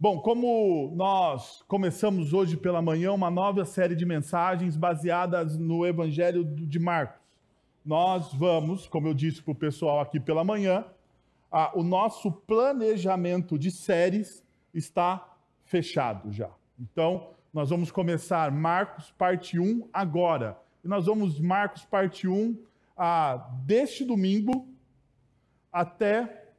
Bom, 0.00 0.20
como 0.20 0.92
nós 0.94 1.64
começamos 1.66 2.32
hoje 2.32 2.56
pela 2.56 2.80
manhã 2.80 3.12
uma 3.12 3.32
nova 3.32 3.64
série 3.64 3.96
de 3.96 4.06
mensagens 4.06 4.76
baseadas 4.76 5.58
no 5.58 5.84
Evangelho 5.84 6.44
de 6.44 6.78
Marcos, 6.78 7.20
nós 7.84 8.32
vamos, 8.32 8.86
como 8.86 9.08
eu 9.08 9.14
disse 9.14 9.42
para 9.42 9.50
o 9.50 9.56
pessoal 9.56 9.98
aqui 9.98 10.20
pela 10.20 10.44
manhã, 10.44 10.84
a, 11.50 11.76
o 11.76 11.82
nosso 11.82 12.30
planejamento 12.30 13.58
de 13.58 13.72
séries 13.72 14.46
está 14.72 15.36
fechado 15.64 16.30
já. 16.30 16.50
Então, 16.78 17.30
nós 17.52 17.70
vamos 17.70 17.90
começar 17.90 18.52
Marcos 18.52 19.10
parte 19.18 19.58
1 19.58 19.88
agora. 19.92 20.56
E 20.84 20.86
nós 20.86 21.06
vamos 21.06 21.40
Marcos 21.40 21.84
parte 21.84 22.28
1 22.28 22.56
a, 22.96 23.48
deste 23.64 24.04
domingo 24.04 24.68
até 25.72 26.52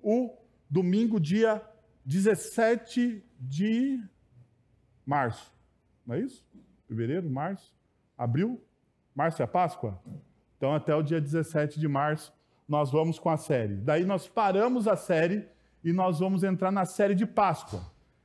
o 0.00 0.30
domingo, 0.70 1.18
dia 1.18 1.60
17 2.04 3.24
de 3.40 4.02
março. 5.06 5.52
Não 6.06 6.14
é 6.14 6.20
isso? 6.20 6.44
Fevereiro, 6.86 7.28
março, 7.30 7.74
abril? 8.16 8.62
Março 9.14 9.40
é 9.40 9.44
a 9.44 9.48
Páscoa? 9.48 10.00
Então, 10.56 10.74
até 10.74 10.94
o 10.94 11.02
dia 11.02 11.20
17 11.20 11.78
de 11.78 11.88
março, 11.88 12.32
nós 12.68 12.90
vamos 12.90 13.18
com 13.18 13.30
a 13.30 13.36
série. 13.36 13.76
Daí, 13.76 14.04
nós 14.04 14.26
paramos 14.26 14.88
a 14.88 14.96
série 14.96 15.48
e 15.82 15.92
nós 15.92 16.18
vamos 16.18 16.42
entrar 16.42 16.70
na 16.70 16.84
série 16.84 17.14
de 17.14 17.26
Páscoa. 17.26 17.80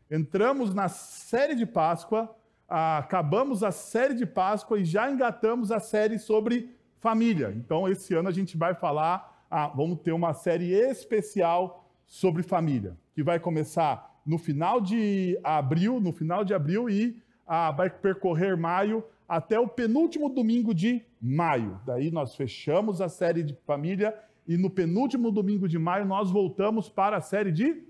Entramos 0.09 0.73
na 0.73 0.87
série 0.87 1.55
de 1.55 1.65
Páscoa, 1.65 2.35
acabamos 2.67 3.63
a 3.63 3.71
série 3.71 4.13
de 4.13 4.25
Páscoa 4.25 4.79
e 4.79 4.85
já 4.85 5.09
engatamos 5.09 5.71
a 5.71 5.79
série 5.79 6.17
sobre 6.17 6.75
família. 6.99 7.53
Então, 7.55 7.87
esse 7.87 8.13
ano 8.13 8.29
a 8.29 8.31
gente 8.31 8.57
vai 8.57 8.73
falar, 8.73 9.45
ah, 9.49 9.67
vamos 9.67 9.99
ter 9.99 10.11
uma 10.11 10.33
série 10.33 10.71
especial 10.73 11.88
sobre 12.09 12.41
família 12.41 12.97
que 13.13 13.21
vai 13.21 13.39
começar 13.39 14.19
no 14.25 14.39
final 14.39 14.81
de 14.81 15.39
abril, 15.43 16.01
no 16.01 16.11
final 16.11 16.43
de 16.43 16.55
abril 16.55 16.89
e 16.89 17.21
ah, 17.45 17.71
vai 17.71 17.89
percorrer 17.89 18.57
maio 18.57 19.03
até 19.27 19.59
o 19.59 19.67
penúltimo 19.67 20.27
domingo 20.27 20.73
de 20.73 21.05
maio. 21.21 21.79
Daí 21.85 22.09
nós 22.09 22.35
fechamos 22.35 22.99
a 22.99 23.07
série 23.07 23.43
de 23.43 23.53
família 23.65 24.17
e 24.47 24.57
no 24.57 24.71
penúltimo 24.71 25.31
domingo 25.31 25.69
de 25.69 25.77
maio 25.77 26.03
nós 26.03 26.31
voltamos 26.31 26.89
para 26.89 27.17
a 27.17 27.21
série 27.21 27.51
de 27.51 27.83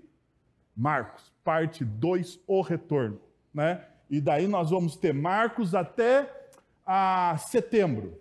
Marcos, 0.76 1.32
parte 1.42 1.82
2, 1.82 2.40
o 2.46 2.60
retorno, 2.60 3.20
né? 3.52 3.86
E 4.10 4.20
daí 4.20 4.46
nós 4.46 4.70
vamos 4.70 4.96
ter 4.96 5.14
Marcos 5.14 5.74
até 5.74 6.30
a 6.84 7.36
setembro. 7.38 8.20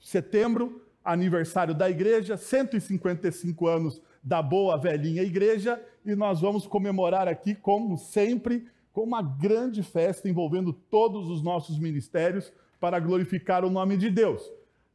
Setembro, 0.00 0.86
aniversário 1.04 1.74
da 1.74 1.90
igreja, 1.90 2.36
155 2.36 3.66
anos 3.66 4.00
da 4.22 4.40
boa 4.40 4.76
velhinha 4.76 5.22
igreja 5.22 5.82
e 6.04 6.14
nós 6.14 6.40
vamos 6.40 6.66
comemorar 6.66 7.26
aqui, 7.26 7.54
como 7.54 7.96
sempre, 7.96 8.66
com 8.92 9.02
uma 9.02 9.22
grande 9.22 9.82
festa 9.82 10.28
envolvendo 10.28 10.72
todos 10.72 11.28
os 11.28 11.42
nossos 11.42 11.78
ministérios 11.78 12.52
para 12.78 13.00
glorificar 13.00 13.64
o 13.64 13.70
nome 13.70 13.96
de 13.96 14.10
Deus. 14.10 14.42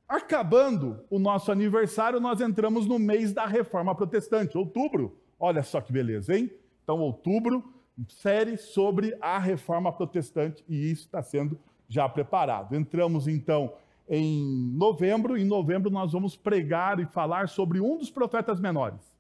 Acabando 0.08 1.04
o 1.10 1.20
nosso 1.20 1.52
aniversário, 1.52 2.20
nós 2.20 2.40
entramos 2.40 2.86
no 2.86 2.98
mês 2.98 3.34
da 3.34 3.46
reforma 3.46 3.94
protestante, 3.94 4.58
outubro. 4.58 5.18
Olha 5.40 5.64
só 5.64 5.82
que 5.82 5.92
beleza, 5.92 6.38
hein? 6.38 6.50
Então, 6.84 7.00
outubro, 7.00 7.64
série 8.08 8.58
sobre 8.58 9.18
a 9.20 9.38
reforma 9.38 9.92
protestante 9.92 10.64
e 10.70 10.90
isso 10.92 11.06
está 11.06 11.22
sendo 11.22 11.60
já 11.90 12.08
preparado. 12.08 12.76
Entramos 12.76 13.28
então 13.28 13.74
em 14.10 14.72
novembro, 14.74 15.38
em 15.38 15.44
novembro 15.44 15.90
nós 15.90 16.14
vamos 16.14 16.36
pregar 16.36 17.00
e 17.00 17.06
falar 17.06 17.50
sobre 17.50 17.82
um 17.82 17.98
dos 17.98 18.10
profetas 18.10 18.60
menores. 18.60 19.17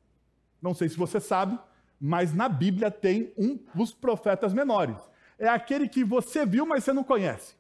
Não 0.67 0.73
sei 0.73 0.89
se 0.89 0.97
você 0.97 1.17
sabe, 1.21 1.57
mas 1.99 2.33
na 2.33 2.49
Bíblia 2.49 2.91
tem 2.91 3.31
um 3.37 3.57
dos 3.73 3.93
profetas 3.93 4.53
menores. 4.53 4.97
É 5.39 5.47
aquele 5.47 5.87
que 5.87 6.03
você 6.03 6.45
viu, 6.45 6.65
mas 6.65 6.83
você 6.83 6.91
não 6.91 7.05
conhece. 7.05 7.55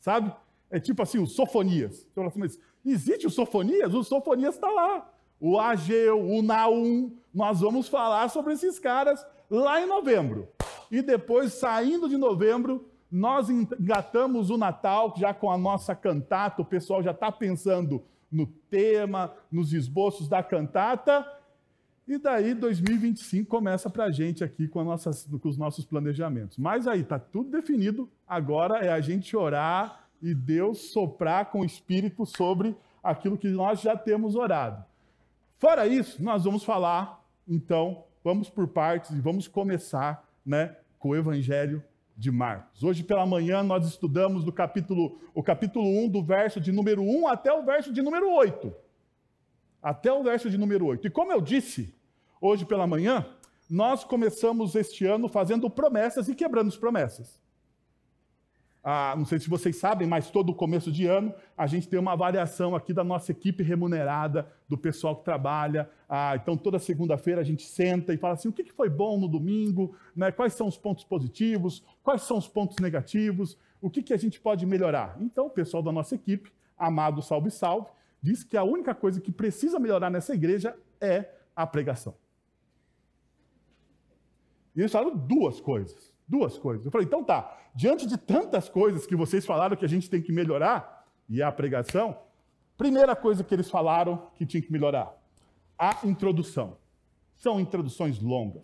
Sabe? 0.00 0.34
É 0.68 0.80
tipo 0.80 1.00
assim, 1.00 1.20
o 1.20 1.26
Sofonias. 1.26 1.98
Você 1.98 2.14
fala 2.14 2.26
assim, 2.26 2.40
mas 2.40 2.58
existe 2.84 3.28
o 3.28 3.30
Sofonias? 3.30 3.94
O 3.94 4.02
Sofonias 4.02 4.56
está 4.56 4.68
lá. 4.68 5.08
O 5.40 5.56
Ageu, 5.60 6.20
o 6.20 6.42
Naum. 6.42 7.16
Nós 7.32 7.60
vamos 7.60 7.86
falar 7.86 8.28
sobre 8.28 8.54
esses 8.54 8.80
caras 8.80 9.24
lá 9.48 9.80
em 9.80 9.86
novembro. 9.86 10.48
E 10.90 11.00
depois, 11.00 11.52
saindo 11.52 12.08
de 12.08 12.16
novembro, 12.16 12.90
nós 13.08 13.48
engatamos 13.48 14.50
o 14.50 14.58
Natal, 14.58 15.14
já 15.16 15.32
com 15.32 15.48
a 15.48 15.56
nossa 15.56 15.94
cantata. 15.94 16.60
O 16.60 16.64
pessoal 16.64 17.04
já 17.04 17.12
está 17.12 17.30
pensando 17.30 18.02
no 18.32 18.46
tema, 18.46 19.32
nos 19.48 19.72
esboços 19.72 20.28
da 20.28 20.42
cantata. 20.42 21.24
E 22.08 22.16
daí 22.16 22.54
2025 22.54 23.46
começa 23.50 23.90
para 23.90 24.04
a 24.04 24.10
gente 24.10 24.42
aqui 24.42 24.66
com, 24.66 24.82
nossas, 24.82 25.26
com, 25.26 25.46
os 25.46 25.58
nossos 25.58 25.84
planejamentos. 25.84 26.56
Mas 26.56 26.86
aí 26.86 27.02
está 27.02 27.18
tudo 27.18 27.50
definido. 27.50 28.10
Agora 28.26 28.78
é 28.78 28.90
a 28.90 28.98
gente 28.98 29.36
orar 29.36 30.08
e 30.22 30.34
Deus 30.34 30.90
soprar 30.90 31.50
com 31.50 31.60
o 31.60 31.64
Espírito 31.66 32.24
sobre 32.24 32.74
aquilo 33.02 33.36
que 33.36 33.48
nós 33.48 33.82
já 33.82 33.94
temos 33.94 34.36
orado. 34.36 34.82
Fora 35.58 35.86
isso, 35.86 36.22
nós 36.22 36.44
vamos 36.44 36.64
falar, 36.64 37.22
então, 37.46 38.04
vamos 38.24 38.48
por 38.48 38.66
partes 38.68 39.10
e 39.10 39.20
vamos 39.20 39.46
começar 39.46 40.26
né, 40.46 40.76
com 40.98 41.10
o 41.10 41.16
Evangelho 41.16 41.84
de 42.16 42.30
Marcos. 42.30 42.82
Hoje 42.82 43.04
pela 43.04 43.26
manhã 43.26 43.62
nós 43.62 43.86
estudamos 43.86 44.44
do 44.44 44.52
capítulo, 44.52 45.20
o 45.34 45.42
capítulo 45.42 45.86
1, 46.04 46.08
do 46.08 46.24
verso 46.24 46.58
de 46.58 46.72
número 46.72 47.02
1 47.02 47.28
até 47.28 47.52
o 47.52 47.62
verso 47.62 47.92
de 47.92 48.00
número 48.00 48.32
8. 48.32 48.72
Até 49.82 50.10
o 50.10 50.22
verso 50.22 50.48
de 50.48 50.56
número 50.56 50.86
8. 50.86 51.06
E 51.06 51.10
como 51.10 51.30
eu 51.30 51.42
disse, 51.42 51.97
hoje 52.40 52.64
pela 52.64 52.86
manhã, 52.86 53.26
nós 53.68 54.04
começamos 54.04 54.74
este 54.74 55.04
ano 55.04 55.28
fazendo 55.28 55.68
promessas 55.68 56.28
e 56.28 56.34
quebrando 56.34 56.68
as 56.68 56.76
promessas. 56.76 57.40
Ah, 58.82 59.14
não 59.18 59.26
sei 59.26 59.38
se 59.38 59.50
vocês 59.50 59.76
sabem, 59.76 60.08
mas 60.08 60.30
todo 60.30 60.54
começo 60.54 60.90
de 60.90 61.04
ano 61.04 61.34
a 61.56 61.66
gente 61.66 61.88
tem 61.88 61.98
uma 61.98 62.12
avaliação 62.12 62.74
aqui 62.74 62.94
da 62.94 63.04
nossa 63.04 63.32
equipe 63.32 63.62
remunerada, 63.62 64.50
do 64.68 64.78
pessoal 64.78 65.16
que 65.16 65.24
trabalha. 65.24 65.90
Ah, 66.08 66.34
então, 66.36 66.56
toda 66.56 66.78
segunda-feira 66.78 67.40
a 67.40 67.44
gente 67.44 67.64
senta 67.64 68.14
e 68.14 68.16
fala 68.16 68.34
assim: 68.34 68.48
o 68.48 68.52
que 68.52 68.72
foi 68.72 68.88
bom 68.88 69.18
no 69.18 69.28
domingo, 69.28 69.94
né? 70.16 70.32
quais 70.32 70.54
são 70.54 70.66
os 70.66 70.78
pontos 70.78 71.04
positivos, 71.04 71.84
quais 72.02 72.22
são 72.22 72.38
os 72.38 72.48
pontos 72.48 72.78
negativos, 72.78 73.58
o 73.80 73.90
que, 73.90 74.02
que 74.02 74.14
a 74.14 74.16
gente 74.16 74.40
pode 74.40 74.64
melhorar. 74.64 75.18
Então, 75.20 75.46
o 75.46 75.50
pessoal 75.50 75.82
da 75.82 75.92
nossa 75.92 76.14
equipe, 76.14 76.50
amado 76.78 77.20
Salve 77.20 77.50
Salve, 77.50 77.88
diz 78.22 78.42
que 78.42 78.56
a 78.56 78.64
única 78.64 78.94
coisa 78.94 79.20
que 79.20 79.30
precisa 79.30 79.78
melhorar 79.78 80.08
nessa 80.08 80.32
igreja 80.32 80.74
é 81.00 81.28
a 81.54 81.66
pregação. 81.66 82.14
E 84.78 84.80
eles 84.80 84.92
falaram 84.92 85.16
duas 85.16 85.60
coisas. 85.60 86.14
Duas 86.28 86.56
coisas. 86.56 86.86
Eu 86.86 86.92
falei, 86.92 87.04
então 87.04 87.24
tá, 87.24 87.58
diante 87.74 88.06
de 88.06 88.16
tantas 88.16 88.68
coisas 88.68 89.04
que 89.04 89.16
vocês 89.16 89.44
falaram 89.44 89.76
que 89.76 89.84
a 89.84 89.88
gente 89.88 90.08
tem 90.08 90.22
que 90.22 90.30
melhorar, 90.30 91.04
e 91.28 91.42
a 91.42 91.50
pregação, 91.50 92.16
primeira 92.76 93.16
coisa 93.16 93.42
que 93.42 93.52
eles 93.52 93.68
falaram 93.68 94.30
que 94.36 94.46
tinha 94.46 94.62
que 94.62 94.70
melhorar, 94.70 95.12
a 95.76 95.98
introdução. 96.04 96.76
São 97.34 97.58
introduções 97.58 98.20
longas. 98.20 98.62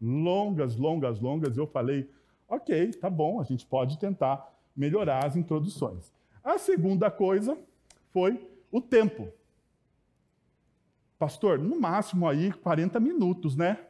Longas, 0.00 0.74
longas, 0.74 1.20
longas. 1.20 1.54
Eu 1.54 1.66
falei, 1.66 2.10
ok, 2.48 2.92
tá 2.92 3.10
bom, 3.10 3.38
a 3.38 3.44
gente 3.44 3.66
pode 3.66 3.98
tentar 3.98 4.50
melhorar 4.74 5.26
as 5.26 5.36
introduções. 5.36 6.14
A 6.42 6.56
segunda 6.56 7.10
coisa 7.10 7.58
foi 8.10 8.48
o 8.72 8.80
tempo. 8.80 9.28
Pastor, 11.18 11.58
no 11.58 11.78
máximo 11.78 12.26
aí 12.26 12.50
40 12.52 12.98
minutos, 12.98 13.54
né? 13.54 13.86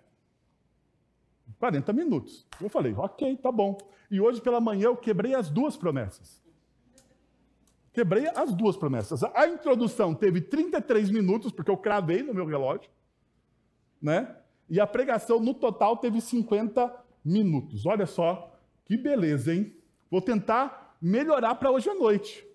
40 1.59 1.93
minutos. 1.93 2.47
Eu 2.61 2.69
falei, 2.69 2.95
ok, 2.95 3.37
tá 3.37 3.51
bom. 3.51 3.77
E 4.11 4.21
hoje 4.21 4.41
pela 4.41 4.61
manhã 4.61 4.87
eu 4.87 4.97
quebrei 4.97 5.35
as 5.35 5.49
duas 5.49 5.77
promessas. 5.77 6.43
Quebrei 7.93 8.29
as 8.29 8.55
duas 8.55 8.77
promessas. 8.77 9.23
A 9.25 9.49
introdução 9.49 10.15
teve 10.15 10.41
33 10.41 11.11
minutos, 11.11 11.51
porque 11.51 11.71
eu 11.71 11.77
cravei 11.77 12.23
no 12.23 12.35
meu 12.35 12.45
relógio, 12.45 12.91
né? 14.01 14.37
E 14.69 14.79
a 14.79 14.87
pregação 14.87 15.41
no 15.41 15.55
total 15.55 15.97
teve 15.97 16.21
50 16.21 16.95
minutos. 17.25 17.87
Olha 17.87 18.07
só 18.07 18.55
que 18.85 18.97
beleza, 18.97 19.55
hein? 19.55 19.75
Vou 20.11 20.21
tentar 20.21 20.97
melhorar 21.01 21.55
para 21.57 21.71
hoje 21.71 21.89
à 21.89 21.95
noite 21.95 22.46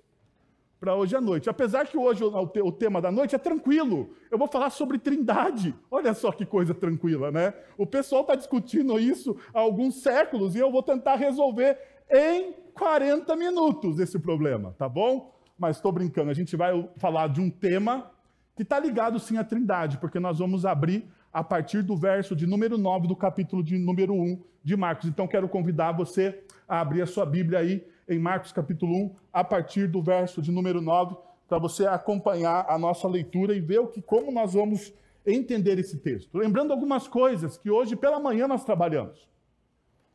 para 0.82 0.96
hoje 0.96 1.16
à 1.16 1.22
noite. 1.22 1.48
Apesar 1.48 1.86
que 1.86 1.96
hoje 1.96 2.24
o 2.24 2.72
tema 2.72 3.00
da 3.00 3.12
noite 3.12 3.36
é 3.36 3.38
tranquilo. 3.38 4.16
Eu 4.32 4.38
vou 4.40 4.48
falar 4.48 4.72
sobre 4.72 4.98
trindade. 4.98 5.76
Olha 5.92 6.12
só 6.16 6.32
que 6.32 6.44
coisa 6.44 6.74
tranquila, 6.74 7.32
né? 7.32 7.54
O 7.78 7.86
pessoal 7.86 8.22
está 8.22 8.34
discutindo 8.34 9.00
isso 9.00 9.38
há 9.54 9.60
alguns 9.60 10.02
séculos 10.02 10.56
e 10.56 10.58
eu 10.58 10.72
vou 10.72 10.82
tentar 10.82 11.18
resolver 11.18 11.78
em 12.10 12.56
40 12.74 13.36
minutos 13.36 14.00
esse 14.00 14.18
problema, 14.18 14.74
tá 14.76 14.90
bom? 14.90 15.32
Mas 15.56 15.76
estou 15.76 15.92
brincando, 15.92 16.32
a 16.32 16.34
gente 16.34 16.56
vai 16.56 16.90
falar 16.98 17.28
de 17.28 17.40
um 17.40 17.52
tema 17.52 18.12
que 18.56 18.64
está 18.64 18.80
ligado 18.80 19.20
sim 19.20 19.38
à 19.38 19.44
trindade, 19.44 20.00
porque 20.00 20.20
nós 20.20 20.40
vamos 20.40 20.66
abrir 20.66 21.08
a 21.32 21.44
partir 21.44 21.84
do 21.84 21.96
verso 21.96 22.36
de 22.36 22.48
número 22.48 22.76
9 22.76 23.08
do 23.08 23.16
capítulo 23.16 23.64
de 23.64 23.78
número 23.78 24.16
1 24.16 24.42
de 24.64 24.76
Marcos. 24.76 25.08
Então 25.08 25.28
quero 25.28 25.48
convidar 25.48 25.92
você 25.92 26.44
a 26.68 26.82
abrir 26.82 27.04
a 27.04 27.06
sua 27.06 27.26
Bíblia 27.26 27.60
aí 27.60 27.86
em 28.08 28.20
Marcos 28.20 28.52
capítulo 28.52 28.96
1, 28.96 29.16
a 29.32 29.44
partir 29.44 29.88
do 29.88 30.02
verso 30.02 30.42
de 30.42 30.52
número 30.52 30.82
9, 30.82 31.16
para 31.48 31.58
você 31.58 31.86
acompanhar 31.86 32.66
a 32.70 32.78
nossa 32.78 33.08
leitura 33.08 33.54
e 33.54 33.60
ver 33.60 33.80
o 33.80 33.88
que, 33.88 34.02
como 34.02 34.32
nós 34.32 34.54
vamos 34.54 34.94
entender 35.26 35.78
esse 35.80 35.98
texto. 35.98 36.38
Lembrando 36.38 36.72
algumas 36.72 37.08
coisas 37.08 37.58
que 37.58 37.70
hoje 37.70 37.96
pela 37.96 38.20
manhã 38.20 38.48
nós 38.48 38.64
trabalhamos. 38.64 39.30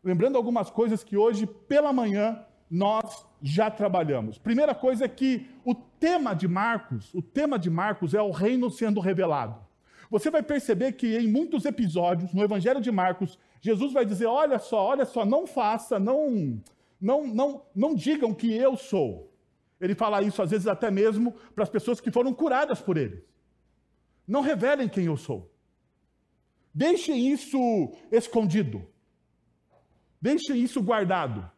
Lembrando 0.03 0.37
algumas 0.37 0.71
coisas 0.71 1.05
que 1.05 1.17
hoje 1.17 1.47
pela 1.47 1.93
manhã 1.93 2.45
nós 2.71 3.27
já 3.43 3.71
trabalhamos. 3.71 4.39
Primeira 4.39 4.75
coisa 4.75 5.05
é 5.05 5.09
que 5.09 5.49
o 5.65 5.75
tema 5.75 6.35
de 6.35 6.49
Marcos, 6.49 7.13
o 7.15 7.23
tema 7.23 7.59
de 7.59 7.71
Marcos 7.71 8.15
é 8.15 8.21
o 8.21 8.31
reino 8.31 8.71
sendo 8.71 9.01
revelado. 9.01 9.57
Você 10.11 10.31
vai 10.31 10.43
perceber 10.43 10.93
que 10.93 11.17
em 11.17 11.29
muitos 11.29 11.65
episódios 11.65 12.33
no 12.33 12.43
Evangelho 12.43 12.81
de 12.81 12.91
Marcos, 12.91 13.39
Jesus 13.61 13.93
vai 13.93 14.05
dizer: 14.05 14.27
"Olha 14.27 14.59
só, 14.59 14.85
olha 14.87 15.05
só, 15.05 15.25
não 15.25 15.47
faça, 15.47 15.99
não 15.99 16.61
não 17.01 17.27
não 17.27 17.63
não 17.75 17.95
digam 17.95 18.35
que 18.35 18.53
eu 18.53 18.77
sou". 18.77 19.33
Ele 19.81 19.95
fala 19.95 20.23
isso 20.23 20.41
às 20.41 20.51
vezes 20.51 20.67
até 20.67 20.91
mesmo 20.91 21.33
para 21.55 21.65
as 21.65 21.71
pessoas 21.71 22.01
que 22.01 22.11
foram 22.11 22.33
curadas 22.33 22.81
por 22.81 22.97
ele. 22.97 23.25
Não 24.27 24.41
revelem 24.41 24.89
quem 24.89 25.05
eu 25.07 25.17
sou. 25.17 25.53
Deixem 26.75 27.33
isso 27.33 27.59
escondido. 28.11 28.87
Deixem 30.21 30.63
isso 30.63 30.83
guardado. 30.83 31.51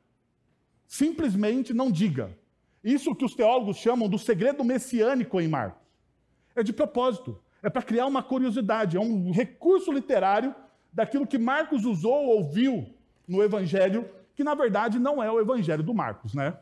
Simplesmente 0.87 1.73
não 1.73 1.91
diga. 1.91 2.37
Isso 2.85 3.15
que 3.15 3.25
os 3.25 3.35
teólogos 3.35 3.79
chamam 3.79 4.09
do 4.09 4.19
segredo 4.19 4.63
messiânico 4.63 5.41
em 5.41 5.49
Marcos. 5.49 5.83
É 6.55 6.63
de 6.63 6.73
propósito. 6.73 7.41
É 7.63 7.69
para 7.69 7.83
criar 7.83 8.07
uma 8.07 8.23
curiosidade. 8.23 8.97
É 8.97 9.01
um 9.01 9.31
recurso 9.31 9.91
literário 9.91 10.55
daquilo 10.93 11.27
que 11.27 11.39
Marcos 11.39 11.85
usou 11.85 12.13
ou 12.13 12.37
ouviu 12.39 12.95
no 13.27 13.43
Evangelho, 13.43 14.09
que 14.39 14.45
na 14.45 14.55
verdade 14.55 15.01
não 15.01 15.21
é 15.21 15.29
o 15.29 15.41
Evangelho 15.41 15.83
do 15.83 15.93
Marcos, 15.93 16.33
né? 16.33 16.57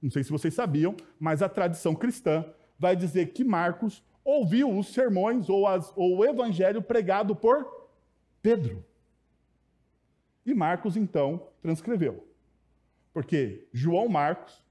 Não 0.00 0.10
sei 0.10 0.24
se 0.24 0.30
vocês 0.30 0.54
sabiam, 0.54 0.96
mas 1.20 1.42
a 1.42 1.50
tradição 1.50 1.94
cristã 1.94 2.46
vai 2.78 2.96
dizer 2.96 3.34
que 3.34 3.44
Marcos 3.44 4.02
ouviu 4.24 4.74
os 4.74 4.86
sermões 4.86 5.50
ou, 5.50 5.66
as, 5.66 5.92
ou 5.96 6.16
o 6.16 6.24
evangelho 6.24 6.80
pregado 6.80 7.36
por 7.36 7.90
Pedro. 8.40 8.82
E 10.46 10.54
Marcos, 10.54 10.96
então, 10.96 11.46
transcreveu. 11.60 12.26
Porque 13.12 13.68
João 13.70 14.08
Marcos 14.08 14.64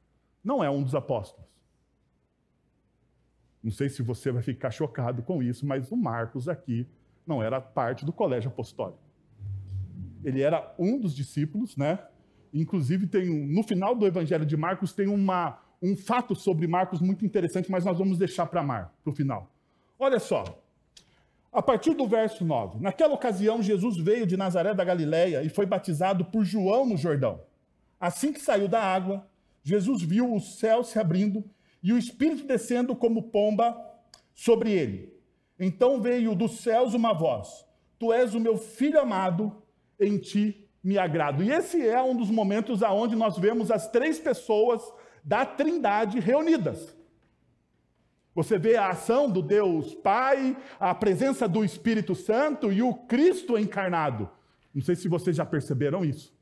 não 0.43 0.63
é 0.63 0.71
um 0.71 0.81
dos 0.81 0.95
apóstolos. 0.95 1.47
Não 3.61 3.71
sei 3.71 3.89
se 3.89 4.01
você 4.01 4.31
vai 4.31 4.41
ficar 4.41 4.71
chocado 4.71 5.21
com 5.21 5.43
isso, 5.43 5.67
mas 5.67 5.91
o 5.91 5.95
Marcos 5.95 6.49
aqui 6.49 6.89
não 7.27 7.43
era 7.43 7.61
parte 7.61 8.03
do 8.03 8.11
colégio 8.11 8.49
apostólico. 8.49 9.03
Ele 10.23 10.41
era 10.41 10.73
um 10.79 10.99
dos 10.99 11.15
discípulos, 11.15 11.77
né? 11.77 11.99
Inclusive, 12.53 13.07
tem 13.07 13.25
no 13.47 13.63
final 13.63 13.95
do 13.95 14.05
Evangelho 14.05 14.45
de 14.45 14.55
Marcos 14.55 14.93
tem 14.93 15.07
uma, 15.07 15.59
um 15.81 15.95
fato 15.95 16.35
sobre 16.35 16.67
Marcos 16.67 17.01
muito 17.01 17.25
interessante, 17.25 17.71
mas 17.71 17.83
nós 17.83 17.97
vamos 17.97 18.17
deixar 18.17 18.45
para 18.45 18.61
Mar, 18.61 18.93
para 19.03 19.11
o 19.11 19.15
final. 19.15 19.51
Olha 19.97 20.19
só, 20.19 20.43
a 21.51 21.61
partir 21.61 21.93
do 21.93 22.07
verso 22.07 22.45
9. 22.45 22.79
Naquela 22.79 23.13
ocasião, 23.13 23.61
Jesus 23.61 23.97
veio 23.97 24.27
de 24.27 24.37
Nazaré 24.37 24.73
da 24.73 24.83
Galiléia 24.83 25.43
e 25.43 25.49
foi 25.49 25.65
batizado 25.65 26.25
por 26.25 26.43
João 26.43 26.85
no 26.85 26.97
Jordão. 26.97 27.41
Assim 27.99 28.33
que 28.33 28.41
saiu 28.41 28.67
da 28.67 28.83
água, 28.83 29.27
Jesus 29.63 30.01
viu 30.01 30.33
o 30.33 30.39
céu 30.39 30.83
se 30.83 30.99
abrindo 30.99 31.43
e 31.81 31.93
o 31.93 31.97
Espírito 31.97 32.45
descendo 32.45 32.95
como 32.95 33.23
pomba 33.23 33.75
sobre 34.33 34.71
ele. 34.71 35.13
Então 35.59 36.01
veio 36.01 36.35
dos 36.35 36.59
céus 36.59 36.93
uma 36.93 37.13
voz: 37.13 37.65
Tu 37.99 38.11
és 38.11 38.33
o 38.33 38.39
meu 38.39 38.57
filho 38.57 38.99
amado, 38.99 39.55
em 39.99 40.17
ti 40.17 40.62
me 40.83 40.97
agrado. 40.97 41.41
E 41.41 41.51
esse 41.51 41.87
é 41.87 42.01
um 42.01 42.15
dos 42.15 42.29
momentos 42.29 42.83
aonde 42.83 43.15
nós 43.15 43.37
vemos 43.37 43.71
as 43.71 43.87
três 43.87 44.19
pessoas 44.19 44.81
da 45.23 45.45
Trindade 45.45 46.19
reunidas. 46.19 46.95
Você 48.35 48.57
vê 48.57 48.75
a 48.75 48.89
ação 48.89 49.29
do 49.29 49.41
Deus 49.41 49.93
Pai, 49.93 50.57
a 50.79 50.93
presença 50.93 51.47
do 51.47 51.63
Espírito 51.63 52.15
Santo 52.15 52.71
e 52.71 52.81
o 52.81 52.93
Cristo 52.93 53.57
encarnado. 53.57 54.29
Não 54.73 54.81
sei 54.81 54.95
se 54.95 55.07
vocês 55.07 55.35
já 55.35 55.45
perceberam 55.45 56.03
isso. 56.03 56.33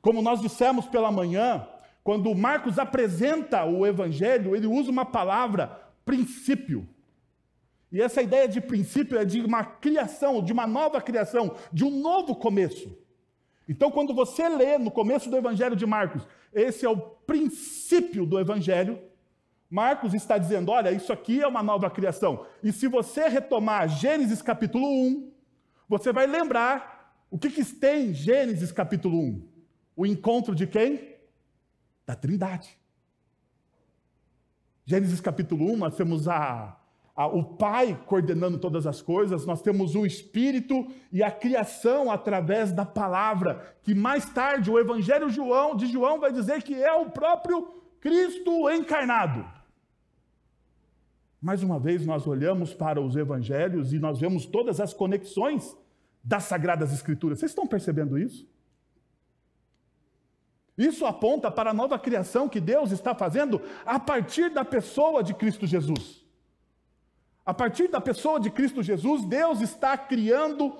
Como 0.00 0.22
nós 0.22 0.40
dissemos 0.40 0.86
pela 0.86 1.12
manhã, 1.12 1.66
quando 2.02 2.34
Marcos 2.34 2.78
apresenta 2.78 3.64
o 3.64 3.86
Evangelho, 3.86 4.56
ele 4.56 4.66
usa 4.66 4.90
uma 4.90 5.04
palavra 5.04 5.80
princípio. 6.04 6.88
E 7.94 8.02
essa 8.02 8.20
ideia 8.20 8.48
de 8.48 8.60
princípio 8.60 9.16
é 9.16 9.24
de 9.24 9.40
uma 9.40 9.62
criação, 9.64 10.42
de 10.42 10.52
uma 10.52 10.66
nova 10.66 11.00
criação, 11.00 11.54
de 11.72 11.84
um 11.84 11.90
novo 11.90 12.34
começo. 12.34 12.92
Então, 13.68 13.88
quando 13.88 14.12
você 14.12 14.48
lê 14.48 14.76
no 14.76 14.90
começo 14.90 15.30
do 15.30 15.36
Evangelho 15.36 15.76
de 15.76 15.86
Marcos, 15.86 16.26
esse 16.52 16.84
é 16.84 16.88
o 16.88 16.96
princípio 16.96 18.26
do 18.26 18.36
Evangelho, 18.36 19.00
Marcos 19.70 20.12
está 20.12 20.36
dizendo: 20.36 20.72
olha, 20.72 20.90
isso 20.90 21.12
aqui 21.12 21.40
é 21.40 21.46
uma 21.46 21.62
nova 21.62 21.88
criação. 21.88 22.44
E 22.64 22.72
se 22.72 22.88
você 22.88 23.28
retomar 23.28 23.88
Gênesis 23.88 24.42
capítulo 24.42 24.84
1, 24.84 25.32
você 25.88 26.12
vai 26.12 26.26
lembrar 26.26 27.16
o 27.30 27.38
que, 27.38 27.48
que 27.48 27.64
tem 27.64 28.12
Gênesis 28.12 28.72
capítulo 28.72 29.20
1. 29.20 29.48
O 29.94 30.04
encontro 30.04 30.52
de 30.52 30.66
quem? 30.66 31.14
Da 32.04 32.16
Trindade. 32.16 32.76
Gênesis 34.84 35.20
capítulo 35.20 35.72
1, 35.72 35.76
nós 35.76 35.94
temos 35.96 36.26
a 36.26 36.76
o 37.16 37.44
Pai 37.44 37.96
coordenando 38.06 38.58
todas 38.58 38.86
as 38.86 39.00
coisas, 39.00 39.46
nós 39.46 39.62
temos 39.62 39.94
o 39.94 40.04
Espírito 40.04 40.86
e 41.12 41.22
a 41.22 41.30
criação 41.30 42.10
através 42.10 42.72
da 42.72 42.84
palavra, 42.84 43.76
que 43.82 43.94
mais 43.94 44.28
tarde 44.30 44.70
o 44.70 44.78
Evangelho 44.78 45.30
João, 45.30 45.76
de 45.76 45.86
João 45.86 46.18
vai 46.18 46.32
dizer 46.32 46.62
que 46.62 46.74
é 46.74 46.92
o 46.92 47.10
próprio 47.10 47.68
Cristo 48.00 48.68
encarnado. 48.68 49.44
Mais 51.40 51.62
uma 51.62 51.78
vez, 51.78 52.04
nós 52.04 52.26
olhamos 52.26 52.74
para 52.74 53.00
os 53.00 53.14
evangelhos 53.14 53.92
e 53.92 53.98
nós 53.98 54.18
vemos 54.18 54.46
todas 54.46 54.80
as 54.80 54.92
conexões 54.92 55.76
das 56.22 56.44
Sagradas 56.44 56.92
Escrituras. 56.92 57.38
Vocês 57.38 57.50
estão 57.50 57.66
percebendo 57.66 58.18
isso? 58.18 58.48
Isso 60.76 61.06
aponta 61.06 61.50
para 61.50 61.70
a 61.70 61.74
nova 61.74 61.98
criação 61.98 62.48
que 62.48 62.58
Deus 62.58 62.90
está 62.90 63.14
fazendo 63.14 63.60
a 63.86 64.00
partir 64.00 64.50
da 64.50 64.64
pessoa 64.64 65.22
de 65.22 65.32
Cristo 65.34 65.66
Jesus. 65.66 66.23
A 67.44 67.52
partir 67.52 67.88
da 67.88 68.00
pessoa 68.00 68.40
de 68.40 68.50
Cristo 68.50 68.82
Jesus, 68.82 69.24
Deus 69.26 69.60
está 69.60 69.98
criando 69.98 70.76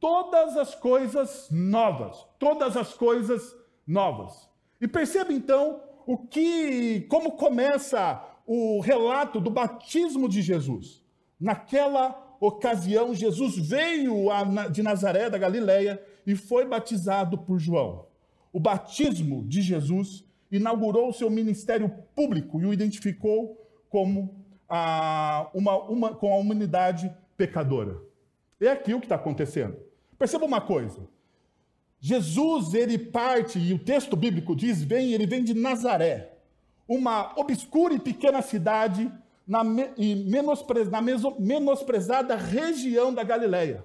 todas 0.00 0.56
as 0.56 0.74
coisas 0.74 1.48
novas, 1.50 2.26
todas 2.38 2.76
as 2.76 2.94
coisas 2.94 3.54
novas. 3.86 4.48
E 4.80 4.88
perceba 4.88 5.32
então 5.32 5.80
o 6.06 6.16
que 6.16 7.02
como 7.10 7.32
começa 7.32 8.22
o 8.46 8.80
relato 8.80 9.40
do 9.40 9.50
batismo 9.50 10.28
de 10.28 10.40
Jesus. 10.40 11.02
Naquela 11.38 12.36
ocasião, 12.40 13.14
Jesus 13.14 13.56
veio 13.56 14.26
de 14.70 14.82
Nazaré 14.82 15.28
da 15.28 15.36
Galileia 15.36 16.02
e 16.26 16.34
foi 16.34 16.64
batizado 16.64 17.38
por 17.38 17.58
João. 17.58 18.06
O 18.52 18.60
batismo 18.60 19.44
de 19.46 19.60
Jesus 19.60 20.24
inaugurou 20.50 21.08
o 21.08 21.12
seu 21.12 21.28
ministério 21.28 21.90
público 22.14 22.60
e 22.60 22.66
o 22.66 22.72
identificou 22.72 23.60
como 23.90 24.35
a 24.68 25.48
uma, 25.54 25.76
uma, 25.82 26.14
com 26.14 26.32
a 26.32 26.36
humanidade 26.36 27.14
pecadora. 27.36 28.00
É 28.60 28.68
aqui 28.68 28.94
o 28.94 29.00
que 29.00 29.06
está 29.06 29.16
acontecendo. 29.16 29.76
Perceba 30.18 30.44
uma 30.44 30.60
coisa. 30.60 31.08
Jesus, 32.00 32.74
ele 32.74 32.98
parte, 32.98 33.58
e 33.58 33.72
o 33.72 33.78
texto 33.78 34.16
bíblico 34.16 34.54
diz, 34.54 34.82
vem, 34.82 35.12
ele 35.12 35.26
vem 35.26 35.42
de 35.42 35.54
Nazaré, 35.54 36.32
uma 36.86 37.32
obscura 37.36 37.94
e 37.94 37.98
pequena 37.98 38.42
cidade 38.42 39.10
na, 39.46 39.62
e 39.96 40.14
menospre, 40.14 40.84
na 40.84 41.00
menosprezada 41.00 42.36
região 42.36 43.12
da 43.12 43.22
Galileia. 43.22 43.84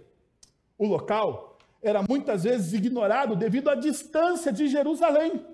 O 0.78 0.86
local 0.86 1.58
era 1.82 2.04
muitas 2.08 2.44
vezes 2.44 2.74
ignorado 2.74 3.36
devido 3.36 3.70
à 3.70 3.76
distância 3.76 4.52
de 4.52 4.68
Jerusalém 4.68 5.46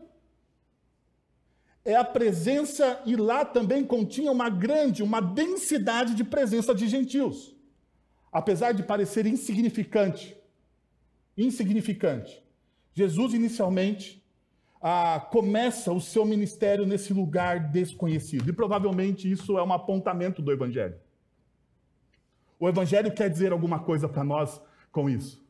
é 1.87 1.95
a 1.95 2.03
presença, 2.03 3.01
e 3.05 3.15
lá 3.15 3.45
também 3.45 3.81
continha 3.81 4.29
uma 4.29 4.49
grande, 4.49 5.01
uma 5.01 5.21
densidade 5.21 6.13
de 6.13 6.23
presença 6.25 6.75
de 6.75 6.85
gentios. 6.85 7.55
Apesar 8.29 8.73
de 8.73 8.83
parecer 8.83 9.25
insignificante, 9.25 10.35
insignificante, 11.37 12.43
Jesus 12.93 13.33
inicialmente 13.33 14.21
ah, 14.81 15.25
começa 15.31 15.93
o 15.93 16.01
seu 16.01 16.25
ministério 16.25 16.85
nesse 16.85 17.13
lugar 17.13 17.71
desconhecido. 17.71 18.49
E 18.49 18.53
provavelmente 18.53 19.31
isso 19.31 19.57
é 19.57 19.63
um 19.63 19.71
apontamento 19.71 20.41
do 20.41 20.51
Evangelho. 20.51 20.99
O 22.59 22.67
Evangelho 22.67 23.13
quer 23.13 23.29
dizer 23.29 23.53
alguma 23.53 23.79
coisa 23.79 24.09
para 24.09 24.25
nós 24.25 24.61
com 24.91 25.09
isso. 25.09 25.41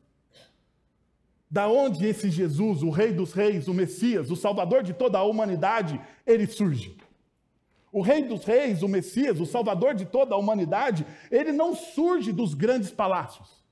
Da 1.50 1.66
onde 1.66 2.06
esse 2.06 2.30
Jesus, 2.30 2.82
o 2.82 2.90
Rei 2.90 3.12
dos 3.12 3.32
Reis, 3.32 3.68
o 3.68 3.74
Messias, 3.74 4.30
o 4.30 4.36
Salvador 4.36 4.82
de 4.82 4.92
toda 4.92 5.18
a 5.18 5.22
humanidade, 5.22 6.00
ele 6.26 6.46
surge? 6.46 6.96
O 7.90 8.02
Rei 8.02 8.22
dos 8.22 8.44
Reis, 8.44 8.82
o 8.82 8.88
Messias, 8.88 9.40
o 9.40 9.46
Salvador 9.46 9.94
de 9.94 10.04
toda 10.04 10.34
a 10.34 10.38
humanidade, 10.38 11.06
ele 11.30 11.52
não 11.52 11.74
surge 11.74 12.32
dos 12.32 12.52
grandes 12.52 12.90
palácios, 12.90 13.64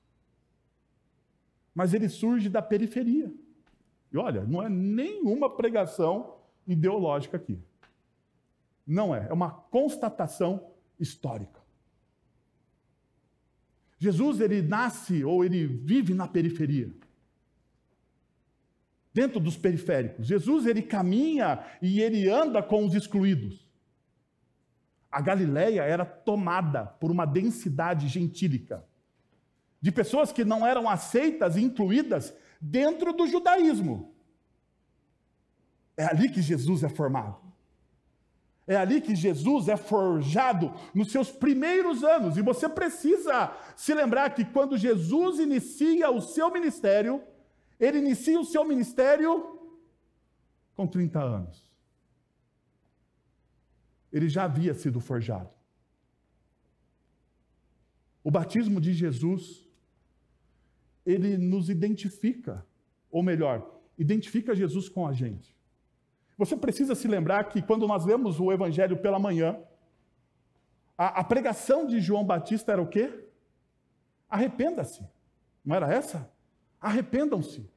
mas 1.73 1.93
ele 1.93 2.09
surge 2.09 2.49
da 2.49 2.61
periferia. 2.61 3.31
E 4.11 4.17
olha, 4.17 4.43
não 4.43 4.63
é 4.63 4.69
nenhuma 4.69 5.55
pregação 5.55 6.37
ideológica 6.65 7.37
aqui. 7.37 7.59
Não 8.85 9.13
é, 9.13 9.27
é 9.29 9.33
uma 9.33 9.51
constatação 9.51 10.71
histórica. 10.99 11.61
Jesus 13.99 14.39
ele 14.39 14.61
nasce 14.61 15.23
ou 15.23 15.43
ele 15.43 15.65
vive 15.67 16.13
na 16.13 16.27
periferia. 16.27 16.91
Dentro 19.17 19.39
dos 19.39 19.57
periféricos. 19.57 20.27
Jesus 20.27 20.67
ele 20.67 20.83
caminha 20.83 21.65
e 21.81 22.01
ele 22.01 22.29
anda 22.29 22.61
com 22.61 22.85
os 22.85 22.93
excluídos. 22.93 23.67
A 25.11 25.19
Galileia 25.19 25.81
era 25.81 26.05
tomada 26.05 26.85
por 26.85 27.09
uma 27.09 27.25
densidade 27.25 28.07
gentílica 28.07 28.85
de 29.81 29.91
pessoas 29.91 30.31
que 30.31 30.45
não 30.45 30.63
eram 30.67 30.87
aceitas 30.87 31.55
e 31.55 31.63
incluídas 31.63 32.31
dentro 32.61 33.11
do 33.11 33.25
judaísmo. 33.25 34.13
É 35.97 36.05
ali 36.05 36.29
que 36.29 36.43
Jesus 36.43 36.83
é 36.83 36.89
formado. 36.89 37.41
É 38.67 38.75
ali 38.75 39.01
que 39.01 39.15
Jesus 39.15 39.67
é 39.67 39.77
forjado 39.77 40.71
nos 40.93 41.11
seus 41.11 41.31
primeiros 41.31 42.03
anos. 42.03 42.37
E 42.37 42.43
você 42.43 42.69
precisa 42.69 43.51
se 43.75 43.95
lembrar 43.95 44.35
que 44.35 44.45
quando 44.45 44.77
Jesus 44.77 45.39
inicia 45.39 46.11
o 46.11 46.21
seu 46.21 46.51
ministério, 46.51 47.23
ele 47.79 47.99
inicia 47.99 48.39
o 48.39 48.45
seu 48.45 48.63
ministério 48.65 49.59
com 50.75 50.87
30 50.87 51.21
anos. 51.21 51.71
Ele 54.11 54.29
já 54.29 54.45
havia 54.45 54.73
sido 54.73 54.99
forjado. 54.99 55.49
O 58.23 58.31
batismo 58.31 58.81
de 58.81 58.93
Jesus, 58.93 59.67
ele 61.05 61.37
nos 61.37 61.69
identifica, 61.69 62.65
ou 63.09 63.23
melhor, 63.23 63.79
identifica 63.97 64.55
Jesus 64.55 64.89
com 64.89 65.07
a 65.07 65.13
gente. 65.13 65.55
Você 66.37 66.55
precisa 66.55 66.93
se 66.93 67.07
lembrar 67.07 67.45
que 67.45 67.61
quando 67.61 67.87
nós 67.87 68.05
lemos 68.05 68.39
o 68.39 68.51
Evangelho 68.51 68.97
pela 68.97 69.17
manhã, 69.17 69.59
a, 70.97 71.21
a 71.21 71.23
pregação 71.23 71.87
de 71.87 71.99
João 71.99 72.25
Batista 72.25 72.71
era 72.71 72.81
o 72.81 72.87
quê? 72.87 73.27
Arrependa-se. 74.29 75.07
Não 75.63 75.75
era 75.75 75.91
essa? 75.91 76.29
Arrependam-se. 76.81 77.69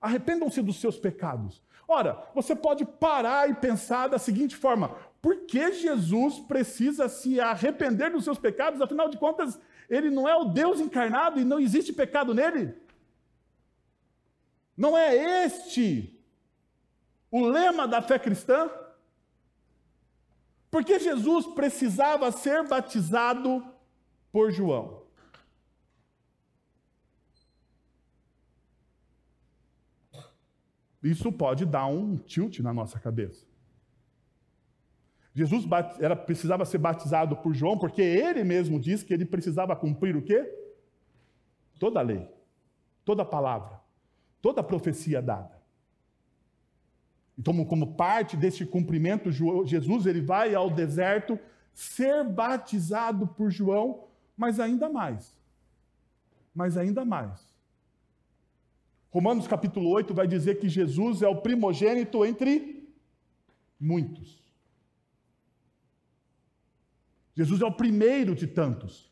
Arrependam-se 0.00 0.62
dos 0.62 0.80
seus 0.80 0.98
pecados. 0.98 1.62
Ora, 1.86 2.22
você 2.34 2.54
pode 2.54 2.84
parar 2.84 3.48
e 3.48 3.54
pensar 3.54 4.08
da 4.08 4.18
seguinte 4.18 4.54
forma: 4.54 4.94
por 5.22 5.46
que 5.46 5.72
Jesus 5.72 6.38
precisa 6.40 7.08
se 7.08 7.40
arrepender 7.40 8.10
dos 8.10 8.24
seus 8.24 8.38
pecados? 8.38 8.80
Afinal 8.80 9.08
de 9.08 9.16
contas, 9.16 9.58
ele 9.88 10.10
não 10.10 10.28
é 10.28 10.36
o 10.36 10.44
Deus 10.44 10.80
encarnado 10.80 11.40
e 11.40 11.44
não 11.44 11.58
existe 11.58 11.92
pecado 11.92 12.34
nele? 12.34 12.74
Não 14.76 14.96
é 14.96 15.44
este 15.44 16.14
o 17.30 17.44
lema 17.44 17.88
da 17.88 18.00
fé 18.00 18.18
cristã? 18.18 18.70
Porque 20.70 20.98
Jesus 20.98 21.46
precisava 21.46 22.30
ser 22.30 22.66
batizado 22.68 23.64
por 24.30 24.52
João. 24.52 24.97
Isso 31.08 31.32
pode 31.32 31.64
dar 31.64 31.86
um 31.86 32.16
tilt 32.16 32.60
na 32.60 32.72
nossa 32.72 32.98
cabeça. 32.98 33.46
Jesus 35.34 35.64
era, 36.00 36.14
precisava 36.14 36.64
ser 36.64 36.78
batizado 36.78 37.36
por 37.36 37.54
João, 37.54 37.78
porque 37.78 38.02
ele 38.02 38.44
mesmo 38.44 38.78
diz 38.78 39.02
que 39.02 39.14
ele 39.14 39.24
precisava 39.24 39.74
cumprir 39.74 40.16
o 40.16 40.22
quê? 40.22 40.52
Toda 41.78 42.00
a 42.00 42.02
lei, 42.02 42.28
toda 43.04 43.22
a 43.22 43.26
palavra, 43.26 43.80
toda 44.42 44.60
a 44.60 44.64
profecia 44.64 45.22
dada. 45.22 45.56
Então, 47.38 47.64
como 47.64 47.94
parte 47.94 48.36
desse 48.36 48.66
cumprimento, 48.66 49.30
Jesus 49.64 50.06
ele 50.06 50.20
vai 50.20 50.54
ao 50.54 50.68
deserto 50.68 51.38
ser 51.72 52.24
batizado 52.24 53.28
por 53.28 53.50
João, 53.50 54.08
mas 54.36 54.58
ainda 54.58 54.88
mais. 54.88 55.38
Mas 56.52 56.76
ainda 56.76 57.04
mais. 57.04 57.47
Romanos 59.10 59.46
capítulo 59.46 59.88
8 59.90 60.12
vai 60.12 60.26
dizer 60.26 60.58
que 60.58 60.68
Jesus 60.68 61.22
é 61.22 61.28
o 61.28 61.40
primogênito 61.40 62.24
entre 62.24 62.88
muitos. 63.80 64.42
Jesus 67.34 67.60
é 67.60 67.64
o 67.64 67.72
primeiro 67.72 68.34
de 68.34 68.46
tantos 68.46 69.08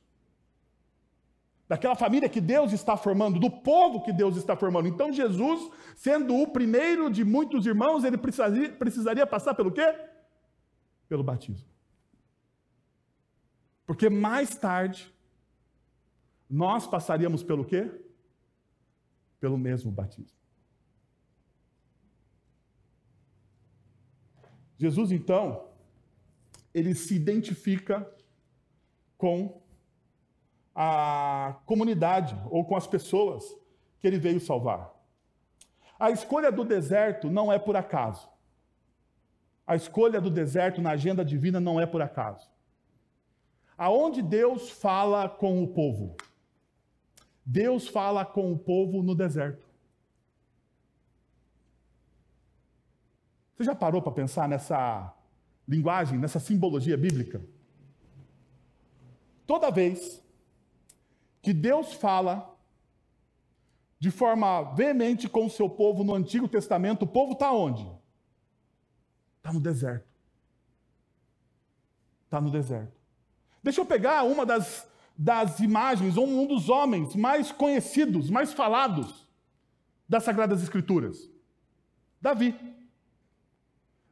daquela 1.69 1.97
família 1.97 2.29
que 2.29 2.41
Deus 2.41 2.73
está 2.73 2.97
formando, 2.97 3.41
do 3.41 3.51
povo 3.51 4.03
que 4.03 4.13
Deus 4.13 4.37
está 4.37 4.57
formando. 4.57 4.89
Então 4.89 5.13
Jesus, 5.13 5.71
sendo 5.97 6.35
o 6.37 6.49
primeiro 6.49 7.11
de 7.11 7.25
muitos 7.25 7.67
irmãos, 7.67 8.05
ele 8.05 8.17
precisaria, 8.17 8.73
precisaria 8.73 9.27
passar 9.27 9.55
pelo 9.55 9.73
quê? 9.73 9.95
Pelo 11.09 11.25
batismo. 11.25 11.69
Porque 13.85 14.09
mais 14.09 14.57
tarde 14.57 15.13
nós 16.49 16.87
passaríamos 16.87 17.43
pelo 17.43 17.65
quê? 17.65 17.91
Pelo 19.47 19.57
mesmo 19.57 19.93
batismo. 19.93 20.37
Jesus 24.77 25.13
então, 25.13 25.69
ele 26.75 26.97
se 26.97 27.15
identifica 27.15 28.13
com 29.17 29.63
a 30.75 31.61
comunidade 31.65 32.37
ou 32.51 32.65
com 32.65 32.75
as 32.75 32.89
pessoas 32.89 33.45
que 34.01 34.07
ele 34.09 34.19
veio 34.19 34.41
salvar. 34.41 34.93
A 35.97 36.11
escolha 36.11 36.51
do 36.51 36.65
deserto 36.65 37.31
não 37.31 37.53
é 37.53 37.57
por 37.57 37.77
acaso. 37.77 38.29
A 39.65 39.77
escolha 39.77 40.21
do 40.21 40.29
deserto 40.29 40.83
na 40.83 40.91
agenda 40.91 41.25
divina 41.25 41.61
não 41.61 41.79
é 41.81 41.87
por 41.87 42.03
acaso. 42.03 42.51
Aonde 43.79 44.23
Deus 44.23 44.71
fala 44.71 45.29
com 45.29 45.63
o 45.63 45.69
povo? 45.69 46.17
Deus 47.47 47.87
fala 47.87 48.25
com 48.27 48.53
o 48.53 48.59
povo 48.59 49.05
no 49.05 49.15
deserto. 49.15 49.65
Você 53.55 53.63
já 53.63 53.75
parou 53.75 54.03
para 54.03 54.11
pensar 54.11 54.49
nessa 54.49 55.15
linguagem, 55.67 56.19
nessa 56.19 56.41
simbologia 56.41 56.97
bíblica? 56.97 57.41
Toda 59.47 59.71
vez 59.71 60.21
que 61.41 61.55
Deus 61.55 61.93
fala 61.93 62.53
de 63.99 64.11
forma 64.11 64.75
veemente 64.75 65.29
com 65.29 65.47
o 65.47 65.51
seu 65.51 65.71
povo 65.71 66.03
no 66.03 66.15
Antigo 66.15 66.49
Testamento, 66.49 67.05
o 67.05 67.09
povo 67.09 67.33
está 67.33 67.53
onde? 67.53 67.89
Está 69.39 69.53
no 69.53 69.61
deserto. 69.61 70.09
Está 72.25 72.41
no 72.41 72.51
deserto. 72.51 72.93
Deixa 73.63 73.81
eu 73.81 73.87
pegar 73.87 74.25
uma 74.25 74.45
das, 74.45 74.87
das 75.17 75.61
imagens, 75.61 76.17
um, 76.17 76.43
um 76.43 76.47
dos 76.47 76.69
homens 76.69 77.15
mais 77.15 77.51
conhecidos, 77.51 78.29
mais 78.31 78.53
falados 78.53 79.27
das 80.09 80.25
Sagradas 80.25 80.63
Escrituras: 80.63 81.31
Davi. 82.21 82.55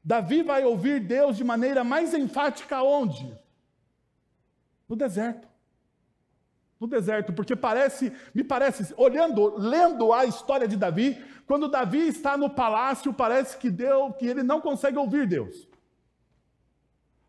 Davi 0.03 0.43
vai 0.43 0.65
ouvir 0.65 1.01
Deus 1.01 1.37
de 1.37 1.45
maneira 1.45 1.83
mais 1.83 2.13
enfática 2.13 2.83
onde? 2.83 3.37
No 4.87 4.95
deserto 4.95 5.49
no 6.85 6.87
deserto, 6.87 7.33
porque 7.33 7.57
parece, 7.57 8.13
me 8.35 8.45
parece, 8.45 8.93
olhando, 8.97 9.57
lendo 9.57 10.13
a 10.13 10.25
história 10.27 10.69
de 10.69 10.77
Davi, 10.77 11.23
quando 11.47 11.69
Davi 11.69 12.09
está 12.09 12.37
no 12.37 12.51
palácio, 12.51 13.13
parece 13.13 13.57
que 13.57 13.71
Deus, 13.71 14.15
que 14.19 14.27
ele 14.27 14.43
não 14.43 14.61
consegue 14.61 14.99
ouvir 14.99 15.27
Deus. 15.27 15.67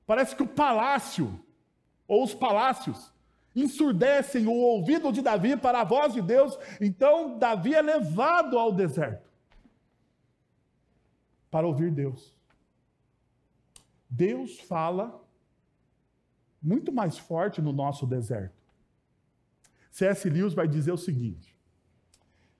Parece 0.05 0.36
que 0.36 0.44
o 0.44 0.48
palácio 0.48 1.39
ou 2.08 2.24
os 2.24 2.34
palácios 2.34 3.12
ensurdecem 3.56 4.48
o 4.48 4.54
ouvido 4.54 5.12
de 5.12 5.22
Davi 5.22 5.56
para 5.56 5.82
a 5.82 5.84
voz 5.84 6.14
de 6.14 6.22
Deus, 6.22 6.58
então 6.82 7.38
Davi 7.40 7.74
é 7.74 7.82
levado 7.82 8.60
ao 8.60 8.72
deserto 8.72 9.30
para 11.50 11.66
ouvir 11.66 11.90
Deus. 11.90 12.36
Deus 14.10 14.60
fala 14.60 15.24
muito 16.62 16.92
mais 16.92 17.18
forte 17.18 17.62
no 17.62 17.72
nosso 17.72 18.06
deserto. 18.06 18.66
C.S. 19.92 20.30
Lewis 20.30 20.54
vai 20.54 20.68
dizer 20.68 20.92
o 20.92 20.98
seguinte: 20.98 21.56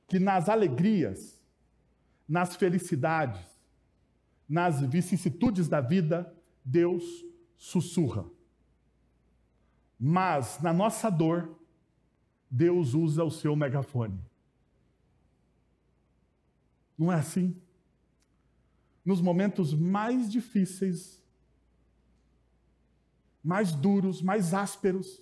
que 0.08 0.20
nas 0.20 0.48
alegrias, 0.48 1.42
nas 2.28 2.56
felicidades, 2.56 3.46
nas 4.48 4.82
vicissitudes 4.82 5.68
da 5.68 5.82
vida, 5.82 6.34
Deus 6.64 7.04
sussurra. 7.58 8.26
Mas 10.00 10.62
na 10.62 10.74
nossa 10.74 11.10
dor, 11.10 11.56
Deus 12.50 12.94
usa 12.94 13.24
o 13.24 13.32
seu 13.32 13.56
megafone. 13.56 14.20
Não 16.98 17.12
é 17.12 17.16
assim? 17.16 17.60
Nos 19.04 19.22
momentos 19.22 19.74
mais 19.74 20.32
difíceis, 20.32 21.22
mais 23.44 23.72
duros, 23.72 24.22
mais 24.22 24.54
ásperos, 24.54 25.22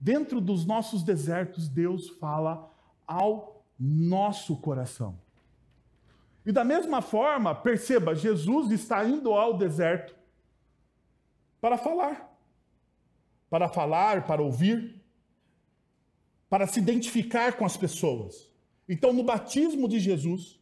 dentro 0.00 0.40
dos 0.40 0.64
nossos 0.64 1.02
desertos, 1.02 1.68
Deus 1.68 2.08
fala 2.08 2.72
ao 3.06 3.64
nosso 3.78 4.56
coração. 4.56 5.18
E 6.44 6.50
da 6.50 6.64
mesma 6.64 7.02
forma, 7.02 7.54
perceba, 7.54 8.14
Jesus 8.14 8.70
está 8.70 9.04
indo 9.04 9.32
ao 9.32 9.56
deserto 9.56 10.14
para 11.60 11.76
falar. 11.76 12.31
Para 13.52 13.68
falar, 13.68 14.26
para 14.26 14.42
ouvir. 14.42 14.78
para 16.52 16.66
se 16.66 16.78
identificar 16.84 17.50
com 17.58 17.64
as 17.64 17.76
pessoas. 17.78 18.50
Então, 18.86 19.10
no 19.12 19.22
batismo 19.22 19.88
de 19.88 19.98
Jesus, 19.98 20.60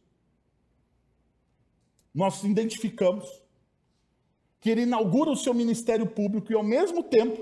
nós 2.13 2.43
identificamos 2.43 3.25
que 4.61 4.69
ele 4.69 4.83
inaugura 4.83 5.29
o 5.31 5.35
seu 5.35 5.53
ministério 5.53 6.07
público 6.07 6.49
e, 6.49 6.55
ao 6.55 6.63
mesmo 6.63 7.03
tempo, 7.03 7.41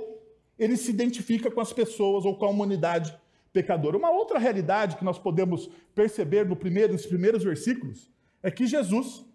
ele 0.57 0.75
se 0.77 0.89
identifica 0.89 1.51
com 1.51 1.61
as 1.61 1.71
pessoas 1.71 2.25
ou 2.25 2.35
com 2.39 2.45
a 2.45 2.49
humanidade 2.49 3.15
pecadora. 3.53 3.97
Uma 3.97 4.11
outra 4.11 4.39
realidade 4.39 4.97
que 4.97 5.05
nós 5.09 5.19
podemos 5.19 5.69
perceber 5.93 6.43
no 6.47 6.55
primeiro, 6.55 6.93
nos 6.93 7.05
primeiros 7.05 7.43
versículos 7.43 8.11
é 8.41 8.49
que 8.49 8.65
Jesus, 8.65 9.25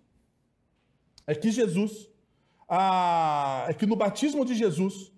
é 1.25 1.35
que 1.37 1.51
Jesus, 1.53 2.11
a, 2.69 3.67
é 3.69 3.75
que 3.75 3.87
no 3.87 3.97
batismo 3.97 4.45
de 4.45 4.57
Jesus 4.57 5.14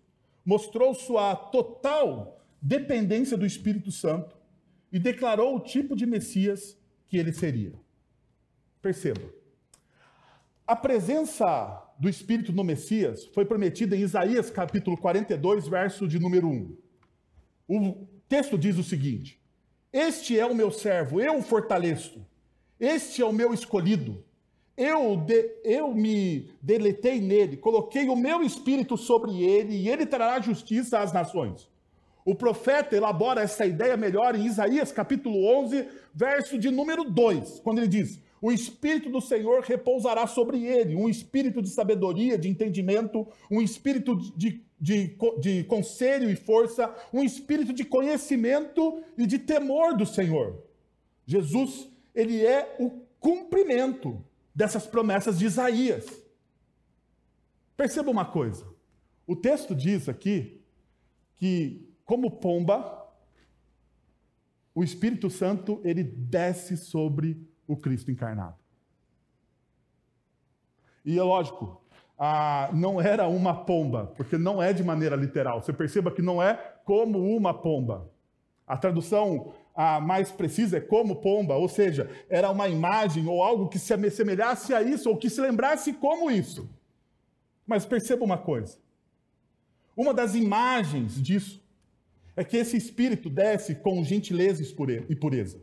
mostrou 0.46 0.94
sua 0.94 1.34
total 1.34 2.40
dependência 2.62 3.36
do 3.36 3.44
Espírito 3.44 3.90
Santo 3.90 4.36
e 4.92 4.98
declarou 5.00 5.56
o 5.56 5.60
tipo 5.60 5.96
de 5.96 6.06
Messias 6.06 6.78
que 7.08 7.18
ele 7.18 7.32
seria. 7.32 7.74
Perceba. 8.80 9.28
A 10.64 10.76
presença 10.76 11.82
do 11.98 12.08
Espírito 12.08 12.52
no 12.52 12.62
Messias 12.62 13.24
foi 13.26 13.44
prometida 13.44 13.96
em 13.96 14.02
Isaías 14.02 14.48
capítulo 14.48 14.96
42, 14.96 15.66
verso 15.66 16.06
de 16.06 16.18
número 16.20 16.48
1. 16.48 16.76
O 17.68 18.06
texto 18.28 18.56
diz 18.56 18.78
o 18.78 18.84
seguinte: 18.84 19.40
Este 19.92 20.38
é 20.38 20.46
o 20.46 20.54
meu 20.54 20.70
servo, 20.70 21.20
eu 21.20 21.38
o 21.38 21.42
fortaleço. 21.42 22.24
Este 22.78 23.22
é 23.22 23.24
o 23.24 23.32
meu 23.32 23.52
escolhido. 23.52 24.24
Eu, 24.76 25.16
de, 25.16 25.58
eu 25.64 25.94
me 25.94 26.50
deletei 26.60 27.20
nele, 27.20 27.56
coloquei 27.56 28.08
o 28.08 28.16
meu 28.16 28.42
espírito 28.42 28.96
sobre 28.96 29.42
ele 29.42 29.74
e 29.74 29.88
ele 29.88 30.04
trará 30.04 30.38
justiça 30.40 30.98
às 30.98 31.12
nações. 31.12 31.68
O 32.24 32.34
profeta 32.34 32.94
elabora 32.94 33.40
essa 33.40 33.64
ideia 33.64 33.96
melhor 33.96 34.34
em 34.34 34.44
Isaías 34.44 34.92
capítulo 34.92 35.46
11, 35.60 35.88
verso 36.12 36.58
de 36.58 36.70
número 36.70 37.04
2, 37.04 37.60
quando 37.60 37.78
ele 37.78 37.88
diz: 37.88 38.20
o 38.40 38.52
Espírito 38.52 39.08
do 39.08 39.20
Senhor 39.20 39.62
repousará 39.62 40.26
sobre 40.26 40.64
ele, 40.64 40.94
um 40.94 41.08
espírito 41.08 41.62
de 41.62 41.70
sabedoria, 41.70 42.36
de 42.36 42.48
entendimento, 42.48 43.26
um 43.50 43.62
espírito 43.62 44.14
de, 44.36 44.62
de, 44.78 45.16
de 45.40 45.64
conselho 45.64 46.30
e 46.30 46.36
força, 46.36 46.94
um 47.12 47.22
espírito 47.22 47.72
de 47.72 47.84
conhecimento 47.84 49.02
e 49.16 49.26
de 49.26 49.38
temor 49.38 49.96
do 49.96 50.04
Senhor. 50.04 50.62
Jesus, 51.26 51.88
ele 52.14 52.44
é 52.44 52.76
o 52.78 52.90
cumprimento 53.18 54.22
dessas 54.56 54.86
promessas 54.86 55.38
de 55.38 55.44
Isaías. 55.44 56.06
Perceba 57.76 58.10
uma 58.10 58.24
coisa. 58.24 58.66
O 59.26 59.36
texto 59.36 59.74
diz 59.74 60.08
aqui 60.08 60.64
que, 61.34 61.94
como 62.06 62.30
pomba, 62.30 63.06
o 64.74 64.82
Espírito 64.82 65.28
Santo 65.28 65.78
ele 65.84 66.02
desce 66.02 66.74
sobre 66.78 67.46
o 67.68 67.76
Cristo 67.76 68.10
encarnado. 68.10 68.56
E 71.04 71.18
é 71.18 71.22
lógico, 71.22 71.84
não 72.72 72.98
era 72.98 73.28
uma 73.28 73.54
pomba, 73.64 74.06
porque 74.16 74.38
não 74.38 74.62
é 74.62 74.72
de 74.72 74.82
maneira 74.82 75.16
literal. 75.16 75.60
Você 75.60 75.72
perceba 75.72 76.10
que 76.10 76.22
não 76.22 76.42
é 76.42 76.54
como 76.84 77.36
uma 77.36 77.52
pomba. 77.52 78.10
A 78.66 78.76
tradução 78.76 79.52
a 79.76 80.00
mais 80.00 80.32
precisa 80.32 80.78
é 80.78 80.80
como 80.80 81.16
pomba, 81.16 81.54
ou 81.54 81.68
seja, 81.68 82.10
era 82.30 82.50
uma 82.50 82.66
imagem 82.66 83.26
ou 83.28 83.42
algo 83.42 83.68
que 83.68 83.78
se 83.78 83.92
assemelhasse 83.92 84.72
a 84.72 84.82
isso, 84.82 85.10
ou 85.10 85.18
que 85.18 85.28
se 85.28 85.40
lembrasse 85.40 85.92
como 85.92 86.30
isso. 86.30 86.68
Mas 87.66 87.84
perceba 87.84 88.24
uma 88.24 88.38
coisa: 88.38 88.78
uma 89.94 90.14
das 90.14 90.34
imagens 90.34 91.22
disso 91.22 91.62
é 92.34 92.42
que 92.42 92.56
esse 92.56 92.76
espírito 92.76 93.28
desce 93.28 93.74
com 93.74 94.02
gentileza 94.02 94.62
e 95.08 95.16
pureza. 95.16 95.60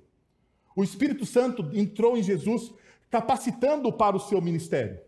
O 0.76 0.84
Espírito 0.84 1.26
Santo 1.26 1.70
entrou 1.74 2.18
em 2.18 2.24
Jesus, 2.24 2.74
capacitando-o 3.12 3.94
para 3.94 4.16
o 4.16 4.20
seu 4.20 4.42
ministério. 4.42 5.00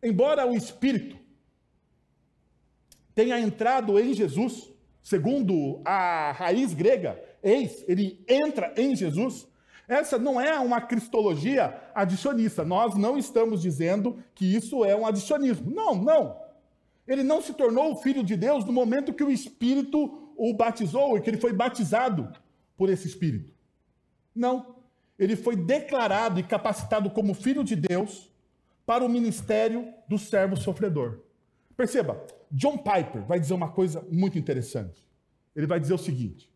Embora 0.00 0.46
o 0.46 0.54
Espírito 0.54 1.16
tenha 3.14 3.40
entrado 3.40 3.98
em 3.98 4.14
Jesus, 4.14 4.70
segundo 5.02 5.80
a 5.84 6.30
raiz 6.32 6.72
grega, 6.72 7.20
eis, 7.46 7.84
ele 7.86 8.24
entra 8.28 8.72
em 8.76 8.94
Jesus, 8.94 9.46
essa 9.88 10.18
não 10.18 10.40
é 10.40 10.58
uma 10.58 10.80
cristologia 10.80 11.80
adicionista. 11.94 12.64
Nós 12.64 12.94
não 12.94 13.16
estamos 13.16 13.62
dizendo 13.62 14.18
que 14.34 14.44
isso 14.44 14.84
é 14.84 14.96
um 14.96 15.06
adicionismo. 15.06 15.70
Não, 15.70 15.94
não. 15.94 16.40
Ele 17.06 17.22
não 17.22 17.40
se 17.40 17.54
tornou 17.54 17.92
o 17.92 17.96
filho 17.96 18.24
de 18.24 18.36
Deus 18.36 18.64
no 18.64 18.72
momento 18.72 19.14
que 19.14 19.22
o 19.22 19.30
Espírito 19.30 20.32
o 20.36 20.52
batizou 20.52 21.16
e 21.16 21.20
que 21.20 21.30
ele 21.30 21.40
foi 21.40 21.52
batizado 21.52 22.32
por 22.76 22.90
esse 22.90 23.06
Espírito. 23.06 23.54
Não 24.34 24.76
ele 25.18 25.36
foi 25.36 25.56
declarado 25.56 26.38
e 26.38 26.42
capacitado 26.42 27.10
como 27.10 27.34
filho 27.34 27.64
de 27.64 27.74
Deus 27.74 28.30
para 28.84 29.04
o 29.04 29.08
ministério 29.08 29.92
do 30.08 30.18
servo 30.18 30.56
sofredor. 30.56 31.20
Perceba, 31.76 32.22
John 32.50 32.78
Piper 32.78 33.24
vai 33.24 33.40
dizer 33.40 33.54
uma 33.54 33.70
coisa 33.70 34.06
muito 34.10 34.38
interessante. 34.38 35.06
Ele 35.54 35.66
vai 35.66 35.80
dizer 35.80 35.94
o 35.94 35.98
seguinte: 35.98 36.50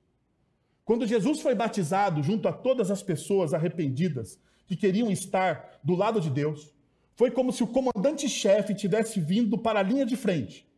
quando 0.90 1.07
Jesus 1.07 1.40
foi 1.40 1.55
batizado 1.55 2.20
junto 2.20 2.48
a 2.48 2.53
todas 2.53 2.90
as 2.90 3.00
pessoas 3.00 3.55
arrependidas 3.55 4.40
que 4.66 4.74
queriam 4.74 5.09
estar 5.09 5.79
do 5.85 5.94
lado 5.94 6.20
de 6.20 6.29
Deus, 6.29 6.74
foi 7.14 7.31
como 7.31 7.53
se 7.53 7.62
o 7.62 7.68
comandante-chefe 7.68 8.74
tivesse 8.74 9.20
vindo 9.20 9.57
para 9.57 9.79
a 9.79 9.85
linha 9.85 10.05
de 10.05 10.16
frente, 10.16 10.68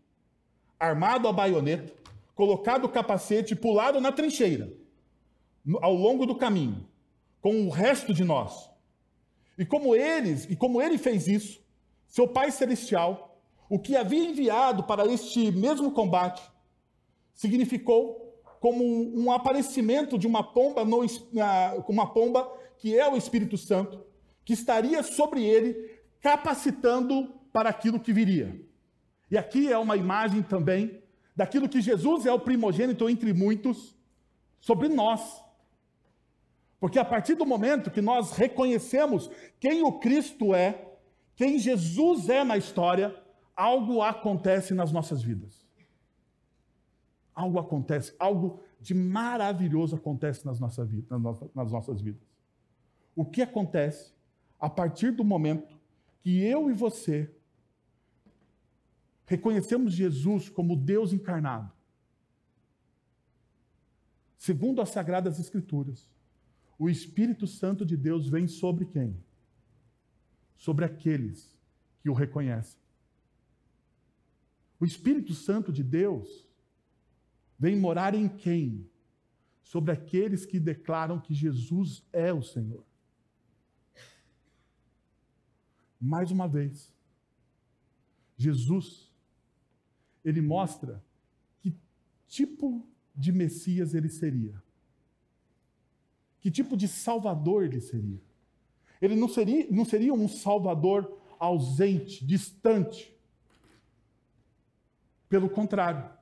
armado 0.78 1.26
a 1.26 1.32
baioneta, 1.32 1.94
colocado 2.34 2.84
o 2.84 2.90
capacete 2.90 3.54
e 3.54 3.56
pulado 3.56 4.02
na 4.02 4.12
trincheira, 4.12 4.70
ao 5.80 5.94
longo 5.94 6.26
do 6.26 6.34
caminho 6.34 6.86
com 7.40 7.66
o 7.66 7.70
resto 7.70 8.12
de 8.12 8.22
nós. 8.22 8.68
E 9.56 9.64
como 9.64 9.96
eles, 9.96 10.44
e 10.44 10.54
como 10.54 10.82
ele 10.82 10.98
fez 10.98 11.26
isso, 11.26 11.58
seu 12.06 12.28
Pai 12.28 12.50
celestial, 12.50 13.40
o 13.66 13.78
que 13.78 13.96
havia 13.96 14.28
enviado 14.28 14.84
para 14.84 15.06
este 15.06 15.50
mesmo 15.50 15.90
combate, 15.90 16.42
significou 17.32 18.22
como 18.62 18.84
um 18.84 19.32
aparecimento 19.32 20.16
de 20.16 20.24
uma 20.24 20.40
pomba, 20.40 20.84
no, 20.84 21.04
uma 21.88 22.06
pomba 22.06 22.48
que 22.78 22.96
é 22.96 23.10
o 23.10 23.16
Espírito 23.16 23.58
Santo, 23.58 24.06
que 24.44 24.52
estaria 24.52 25.02
sobre 25.02 25.44
ele, 25.44 25.90
capacitando 26.20 27.34
para 27.52 27.68
aquilo 27.70 27.98
que 27.98 28.12
viria. 28.12 28.64
E 29.28 29.36
aqui 29.36 29.72
é 29.72 29.76
uma 29.76 29.96
imagem 29.96 30.44
também 30.44 31.02
daquilo 31.34 31.68
que 31.68 31.80
Jesus 31.80 32.24
é 32.24 32.32
o 32.32 32.38
primogênito 32.38 33.10
entre 33.10 33.32
muitos 33.32 33.96
sobre 34.60 34.88
nós. 34.88 35.42
Porque 36.78 37.00
a 37.00 37.04
partir 37.04 37.34
do 37.34 37.44
momento 37.44 37.90
que 37.90 38.00
nós 38.00 38.30
reconhecemos 38.30 39.28
quem 39.58 39.82
o 39.82 39.98
Cristo 39.98 40.54
é, 40.54 40.86
quem 41.34 41.58
Jesus 41.58 42.28
é 42.28 42.44
na 42.44 42.56
história, 42.56 43.12
algo 43.56 44.02
acontece 44.02 44.72
nas 44.72 44.92
nossas 44.92 45.20
vidas. 45.20 45.61
Algo 47.34 47.58
acontece, 47.58 48.14
algo 48.18 48.60
de 48.80 48.94
maravilhoso 48.94 49.96
acontece 49.96 50.44
nas, 50.44 50.60
nossa 50.60 50.84
vida, 50.84 51.18
nas 51.54 51.72
nossas 51.72 52.00
vidas. 52.00 52.22
O 53.14 53.24
que 53.24 53.42
acontece 53.42 54.12
a 54.58 54.68
partir 54.68 55.12
do 55.12 55.24
momento 55.24 55.78
que 56.22 56.40
eu 56.40 56.70
e 56.70 56.74
você 56.74 57.34
reconhecemos 59.26 59.94
Jesus 59.94 60.48
como 60.48 60.76
Deus 60.76 61.12
encarnado, 61.12 61.72
segundo 64.36 64.80
as 64.80 64.90
Sagradas 64.90 65.38
Escrituras, 65.38 66.06
o 66.78 66.90
Espírito 66.90 67.46
Santo 67.46 67.86
de 67.86 67.96
Deus 67.96 68.28
vem 68.28 68.46
sobre 68.46 68.84
quem? 68.84 69.16
Sobre 70.56 70.84
aqueles 70.84 71.56
que 72.00 72.10
o 72.10 72.12
reconhecem. 72.12 72.80
O 74.80 74.84
Espírito 74.84 75.32
Santo 75.32 75.72
de 75.72 75.82
Deus 75.82 76.48
vem 77.62 77.76
morar 77.76 78.12
em 78.12 78.28
quem? 78.28 78.90
Sobre 79.62 79.92
aqueles 79.92 80.44
que 80.44 80.58
declaram 80.58 81.20
que 81.20 81.32
Jesus 81.32 82.04
é 82.12 82.32
o 82.32 82.42
Senhor. 82.42 82.84
Mais 86.00 86.32
uma 86.32 86.48
vez, 86.48 86.92
Jesus, 88.36 89.08
ele 90.24 90.40
mostra 90.40 91.00
que 91.60 91.72
tipo 92.26 92.84
de 93.14 93.30
Messias 93.30 93.94
ele 93.94 94.08
seria. 94.08 94.60
Que 96.40 96.50
tipo 96.50 96.76
de 96.76 96.88
salvador 96.88 97.62
ele 97.62 97.80
seria? 97.80 98.20
Ele 99.00 99.14
não 99.14 99.28
seria, 99.28 99.70
não 99.70 99.84
seria 99.84 100.12
um 100.12 100.26
salvador 100.26 101.16
ausente, 101.38 102.26
distante. 102.26 103.16
Pelo 105.28 105.48
contrário, 105.48 106.21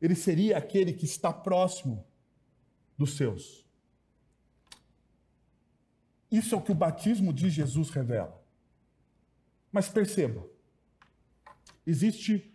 ele 0.00 0.14
seria 0.14 0.56
aquele 0.56 0.92
que 0.92 1.04
está 1.04 1.32
próximo 1.32 2.04
dos 2.96 3.16
seus. 3.16 3.66
Isso 6.30 6.54
é 6.54 6.58
o 6.58 6.62
que 6.62 6.72
o 6.72 6.74
batismo 6.74 7.32
de 7.32 7.50
Jesus 7.50 7.90
revela. 7.90 8.40
Mas 9.72 9.88
perceba, 9.88 10.46
existe 11.86 12.52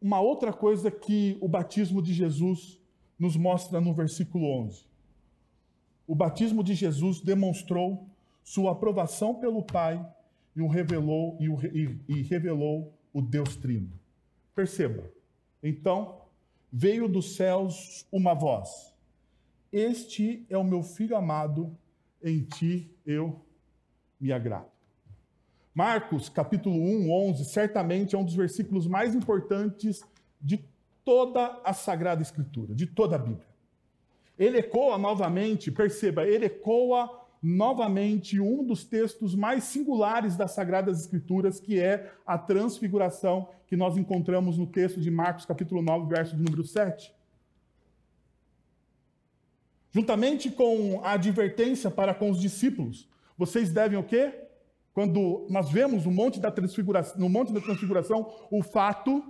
uma 0.00 0.20
outra 0.20 0.52
coisa 0.52 0.90
que 0.90 1.36
o 1.40 1.48
batismo 1.48 2.00
de 2.00 2.12
Jesus 2.12 2.80
nos 3.18 3.36
mostra 3.36 3.80
no 3.80 3.92
versículo 3.92 4.46
11. 4.46 4.84
O 6.06 6.14
batismo 6.14 6.62
de 6.62 6.74
Jesus 6.74 7.20
demonstrou 7.20 8.08
sua 8.42 8.72
aprovação 8.72 9.34
pelo 9.34 9.62
Pai 9.62 10.04
e, 10.54 10.60
o 10.60 10.68
revelou, 10.68 11.36
e, 11.40 11.48
o, 11.48 11.58
e, 11.64 11.98
e 12.08 12.22
revelou 12.22 12.92
o 13.12 13.22
Deus 13.22 13.56
Trino. 13.56 13.92
Perceba. 14.54 15.10
Então, 15.62 16.20
veio 16.76 17.06
dos 17.06 17.36
céus 17.36 18.04
uma 18.10 18.34
voz: 18.34 18.92
Este 19.72 20.44
é 20.50 20.58
o 20.58 20.64
meu 20.64 20.82
filho 20.82 21.16
amado, 21.16 21.72
em 22.20 22.42
ti 22.42 22.90
eu 23.06 23.40
me 24.20 24.32
agrado. 24.32 24.66
Marcos, 25.72 26.28
capítulo 26.28 26.74
1, 26.74 27.12
11, 27.30 27.44
certamente 27.44 28.16
é 28.16 28.18
um 28.18 28.24
dos 28.24 28.34
versículos 28.34 28.88
mais 28.88 29.14
importantes 29.14 30.02
de 30.40 30.64
toda 31.04 31.60
a 31.64 31.72
Sagrada 31.72 32.22
Escritura, 32.22 32.74
de 32.74 32.86
toda 32.86 33.14
a 33.14 33.18
Bíblia. 33.18 33.46
Ele 34.36 34.58
ecoa 34.58 34.98
novamente, 34.98 35.70
perceba, 35.70 36.26
ele 36.26 36.46
ecoa 36.46 37.23
novamente 37.44 38.40
um 38.40 38.64
dos 38.64 38.84
textos 38.84 39.34
mais 39.34 39.64
singulares 39.64 40.34
das 40.34 40.52
Sagradas 40.52 40.98
Escrituras, 40.98 41.60
que 41.60 41.78
é 41.78 42.10
a 42.26 42.38
transfiguração 42.38 43.50
que 43.66 43.76
nós 43.76 43.98
encontramos 43.98 44.56
no 44.56 44.66
texto 44.66 44.98
de 44.98 45.10
Marcos, 45.10 45.44
capítulo 45.44 45.82
9, 45.82 46.08
verso 46.08 46.34
de 46.34 46.42
número 46.42 46.64
7. 46.64 47.14
Juntamente 49.92 50.50
com 50.50 51.02
a 51.04 51.12
advertência 51.12 51.90
para 51.90 52.14
com 52.14 52.30
os 52.30 52.40
discípulos, 52.40 53.06
vocês 53.36 53.70
devem 53.70 53.98
o 53.98 54.02
quê? 54.02 54.32
Quando 54.94 55.46
nós 55.50 55.70
vemos 55.70 56.06
no 56.06 56.12
Monte 56.12 56.40
da 56.40 56.50
Transfiguração, 56.50 57.20
no 57.20 57.28
Monte 57.28 57.52
da 57.52 57.60
Transfiguração 57.60 58.32
o 58.50 58.62
fato, 58.62 59.22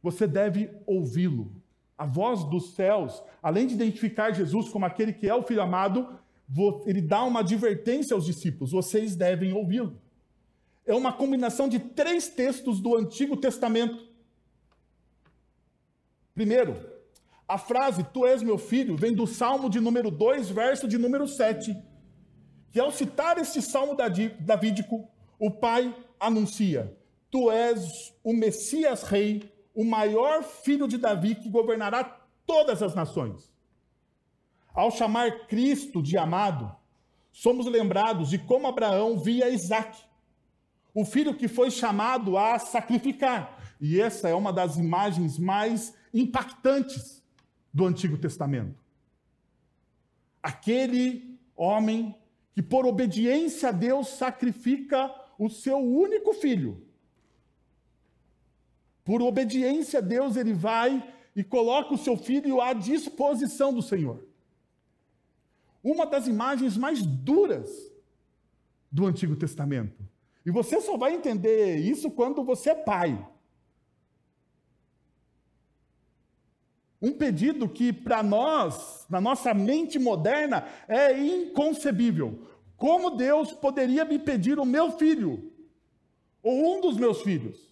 você 0.00 0.28
deve 0.28 0.70
ouvi-lo 0.86 1.61
a 2.02 2.04
voz 2.04 2.42
dos 2.42 2.74
céus, 2.74 3.22
além 3.40 3.64
de 3.64 3.74
identificar 3.74 4.32
Jesus 4.32 4.68
como 4.68 4.84
aquele 4.84 5.12
que 5.12 5.28
é 5.28 5.34
o 5.34 5.44
Filho 5.44 5.62
amado, 5.62 6.18
ele 6.84 7.00
dá 7.00 7.22
uma 7.22 7.40
advertência 7.40 8.12
aos 8.12 8.26
discípulos: 8.26 8.72
vocês 8.72 9.14
devem 9.14 9.52
ouvi-lo. 9.52 9.96
É 10.84 10.92
uma 10.92 11.12
combinação 11.12 11.68
de 11.68 11.78
três 11.78 12.28
textos 12.28 12.80
do 12.80 12.96
Antigo 12.96 13.36
Testamento. 13.36 14.04
Primeiro, 16.34 16.76
a 17.46 17.56
frase 17.56 18.02
Tu 18.02 18.26
és 18.26 18.42
meu 18.42 18.58
filho 18.58 18.96
vem 18.96 19.14
do 19.14 19.24
Salmo 19.24 19.70
de 19.70 19.78
número 19.78 20.10
2, 20.10 20.50
verso 20.50 20.88
de 20.88 20.98
número 20.98 21.28
7. 21.28 21.76
Que 22.72 22.80
ao 22.80 22.90
citar 22.90 23.38
este 23.38 23.62
salmo 23.62 23.96
davídico, 24.40 25.08
o 25.38 25.52
pai 25.52 25.94
anuncia: 26.18 26.98
Tu 27.30 27.48
és 27.48 28.12
o 28.24 28.32
Messias 28.32 29.04
Rei, 29.04 29.52
o 29.74 29.84
maior 29.84 30.42
filho 30.42 30.86
de 30.86 30.98
Davi 30.98 31.34
que 31.34 31.48
governará 31.48 32.04
todas 32.46 32.82
as 32.82 32.94
nações. 32.94 33.52
Ao 34.74 34.90
chamar 34.90 35.46
Cristo 35.46 36.02
de 36.02 36.16
amado, 36.16 36.74
somos 37.30 37.66
lembrados 37.66 38.30
de 38.30 38.38
como 38.38 38.66
Abraão 38.66 39.18
via 39.18 39.48
Isaac, 39.48 39.98
o 40.94 41.04
filho 41.04 41.34
que 41.34 41.48
foi 41.48 41.70
chamado 41.70 42.36
a 42.36 42.58
sacrificar. 42.58 43.58
E 43.80 44.00
essa 44.00 44.28
é 44.28 44.34
uma 44.34 44.52
das 44.52 44.76
imagens 44.76 45.38
mais 45.38 45.94
impactantes 46.12 47.22
do 47.72 47.86
Antigo 47.86 48.18
Testamento. 48.18 48.78
Aquele 50.42 51.38
homem 51.56 52.14
que, 52.52 52.62
por 52.62 52.84
obediência 52.84 53.70
a 53.70 53.72
Deus, 53.72 54.08
sacrifica 54.08 55.12
o 55.38 55.48
seu 55.48 55.78
único 55.78 56.34
filho 56.34 56.86
por 59.04 59.20
obediência 59.20 59.98
a 59.98 60.02
Deus, 60.02 60.36
ele 60.36 60.52
vai 60.52 61.02
e 61.34 61.42
coloca 61.42 61.94
o 61.94 61.98
seu 61.98 62.16
filho 62.16 62.60
à 62.60 62.72
disposição 62.72 63.72
do 63.72 63.82
Senhor. 63.82 64.24
Uma 65.82 66.06
das 66.06 66.28
imagens 66.28 66.76
mais 66.76 67.04
duras 67.04 67.90
do 68.90 69.06
Antigo 69.06 69.34
Testamento. 69.34 70.04
E 70.44 70.50
você 70.50 70.80
só 70.80 70.96
vai 70.96 71.14
entender 71.14 71.76
isso 71.76 72.10
quando 72.10 72.44
você 72.44 72.70
é 72.70 72.74
pai. 72.74 73.26
Um 77.00 77.12
pedido 77.12 77.68
que, 77.68 77.92
para 77.92 78.22
nós, 78.22 79.06
na 79.10 79.20
nossa 79.20 79.52
mente 79.52 79.98
moderna, 79.98 80.64
é 80.86 81.18
inconcebível. 81.18 82.46
Como 82.76 83.10
Deus 83.10 83.52
poderia 83.52 84.04
me 84.04 84.20
pedir 84.20 84.58
o 84.58 84.64
meu 84.64 84.92
filho? 84.92 85.52
Ou 86.40 86.76
um 86.76 86.80
dos 86.80 86.96
meus 86.96 87.22
filhos? 87.22 87.71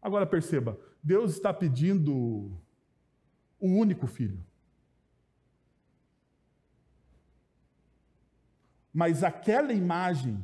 Agora 0.00 0.26
perceba, 0.26 0.78
Deus 1.02 1.32
está 1.32 1.52
pedindo 1.52 2.14
o 3.58 3.68
único 3.68 4.06
filho. 4.06 4.42
Mas 8.92 9.22
aquela 9.22 9.72
imagem 9.72 10.42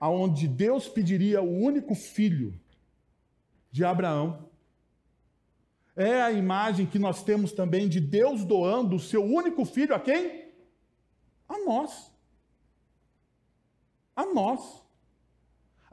aonde 0.00 0.48
Deus 0.48 0.88
pediria 0.88 1.40
o 1.40 1.50
único 1.50 1.94
filho 1.94 2.58
de 3.70 3.84
Abraão 3.84 4.50
é 5.96 6.20
a 6.20 6.32
imagem 6.32 6.86
que 6.86 6.98
nós 6.98 7.22
temos 7.22 7.52
também 7.52 7.88
de 7.88 8.00
Deus 8.00 8.44
doando 8.44 8.96
o 8.96 9.00
seu 9.00 9.24
único 9.24 9.64
filho 9.64 9.94
a 9.94 10.00
quem? 10.00 10.52
A 11.48 11.58
nós. 11.58 12.12
A 14.16 14.26
nós 14.26 14.83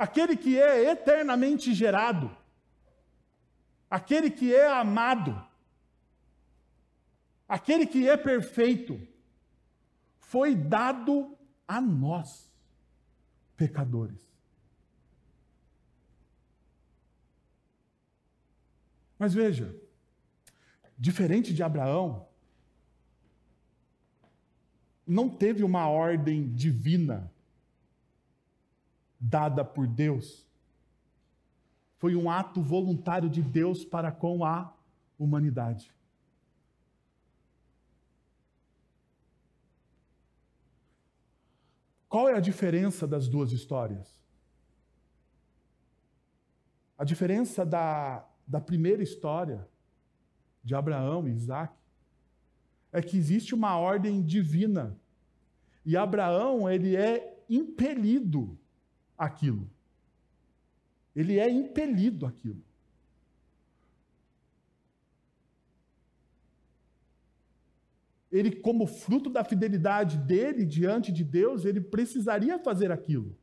aquele 0.01 0.35
que 0.35 0.59
é 0.59 0.89
eternamente 0.89 1.75
gerado, 1.75 2.35
aquele 3.87 4.31
que 4.31 4.51
é 4.51 4.67
amado, 4.67 5.39
aquele 7.47 7.85
que 7.85 8.09
é 8.09 8.17
perfeito, 8.17 8.99
foi 10.17 10.55
dado 10.55 11.37
a 11.67 11.79
nós, 11.79 12.51
pecadores. 13.55 14.19
Mas 19.19 19.35
veja, 19.35 19.79
diferente 20.97 21.53
de 21.53 21.61
Abraão, 21.61 22.27
não 25.05 25.29
teve 25.29 25.63
uma 25.63 25.87
ordem 25.87 26.51
divina 26.51 27.31
dada 29.21 29.63
por 29.63 29.85
Deus. 29.85 30.47
Foi 31.99 32.15
um 32.15 32.31
ato 32.31 32.59
voluntário 32.59 33.29
de 33.29 33.43
Deus 33.43 33.85
para 33.85 34.11
com 34.11 34.43
a 34.43 34.73
humanidade. 35.19 35.93
Qual 42.09 42.27
é 42.27 42.33
a 42.33 42.39
diferença 42.39 43.07
das 43.07 43.27
duas 43.27 43.51
histórias? 43.51 44.19
A 46.97 47.03
diferença 47.03 47.63
da, 47.63 48.27
da 48.45 48.59
primeira 48.59 49.03
história, 49.03 49.67
de 50.63 50.75
Abraão 50.75 51.27
e 51.27 51.31
Isaac, 51.31 51.73
é 52.91 53.01
que 53.01 53.15
existe 53.15 53.55
uma 53.55 53.77
ordem 53.77 54.21
divina. 54.21 54.99
E 55.85 55.95
Abraão, 55.95 56.69
ele 56.69 56.95
é 56.95 57.43
impelido 57.49 58.59
aquilo. 59.21 59.69
Ele 61.15 61.39
é 61.39 61.47
impelido 61.49 62.25
aquilo. 62.25 62.63
Ele, 68.31 68.55
como 68.55 68.87
fruto 68.87 69.29
da 69.29 69.43
fidelidade 69.43 70.17
dele 70.17 70.65
diante 70.65 71.11
de 71.11 71.23
Deus, 71.23 71.65
ele 71.65 71.81
precisaria 71.81 72.57
fazer 72.57 72.91
aquilo. 72.91 73.37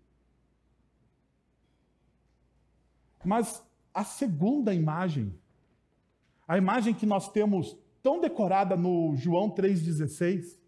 Mas 3.24 3.62
a 3.92 4.02
segunda 4.02 4.74
imagem, 4.74 5.38
a 6.46 6.56
imagem 6.56 6.94
que 6.94 7.04
nós 7.04 7.30
temos 7.30 7.76
tão 8.02 8.20
decorada 8.20 8.76
no 8.76 9.14
João 9.14 9.50
3,16, 9.50 10.58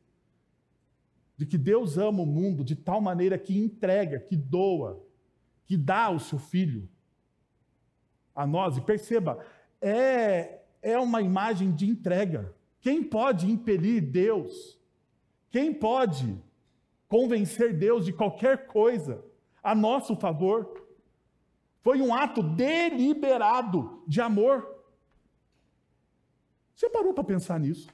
de 1.40 1.46
que 1.46 1.56
Deus 1.56 1.96
ama 1.96 2.20
o 2.20 2.26
mundo 2.26 2.62
de 2.62 2.76
tal 2.76 3.00
maneira 3.00 3.38
que 3.38 3.58
entrega, 3.58 4.20
que 4.20 4.36
doa, 4.36 5.02
que 5.64 5.74
dá 5.74 6.10
o 6.10 6.20
seu 6.20 6.38
filho 6.38 6.86
a 8.34 8.46
nós. 8.46 8.76
E 8.76 8.82
perceba, 8.82 9.42
é, 9.80 10.60
é 10.82 10.98
uma 10.98 11.22
imagem 11.22 11.72
de 11.72 11.88
entrega. 11.88 12.54
Quem 12.78 13.02
pode 13.02 13.50
impelir 13.50 14.02
Deus? 14.02 14.78
Quem 15.48 15.72
pode 15.72 16.38
convencer 17.08 17.72
Deus 17.72 18.04
de 18.04 18.12
qualquer 18.12 18.66
coisa 18.66 19.24
a 19.62 19.74
nosso 19.74 20.14
favor? 20.16 20.86
Foi 21.80 22.02
um 22.02 22.12
ato 22.12 22.42
deliberado 22.42 24.02
de 24.06 24.20
amor. 24.20 24.68
Você 26.74 26.90
parou 26.90 27.14
para 27.14 27.24
pensar 27.24 27.58
nisso? 27.58 27.88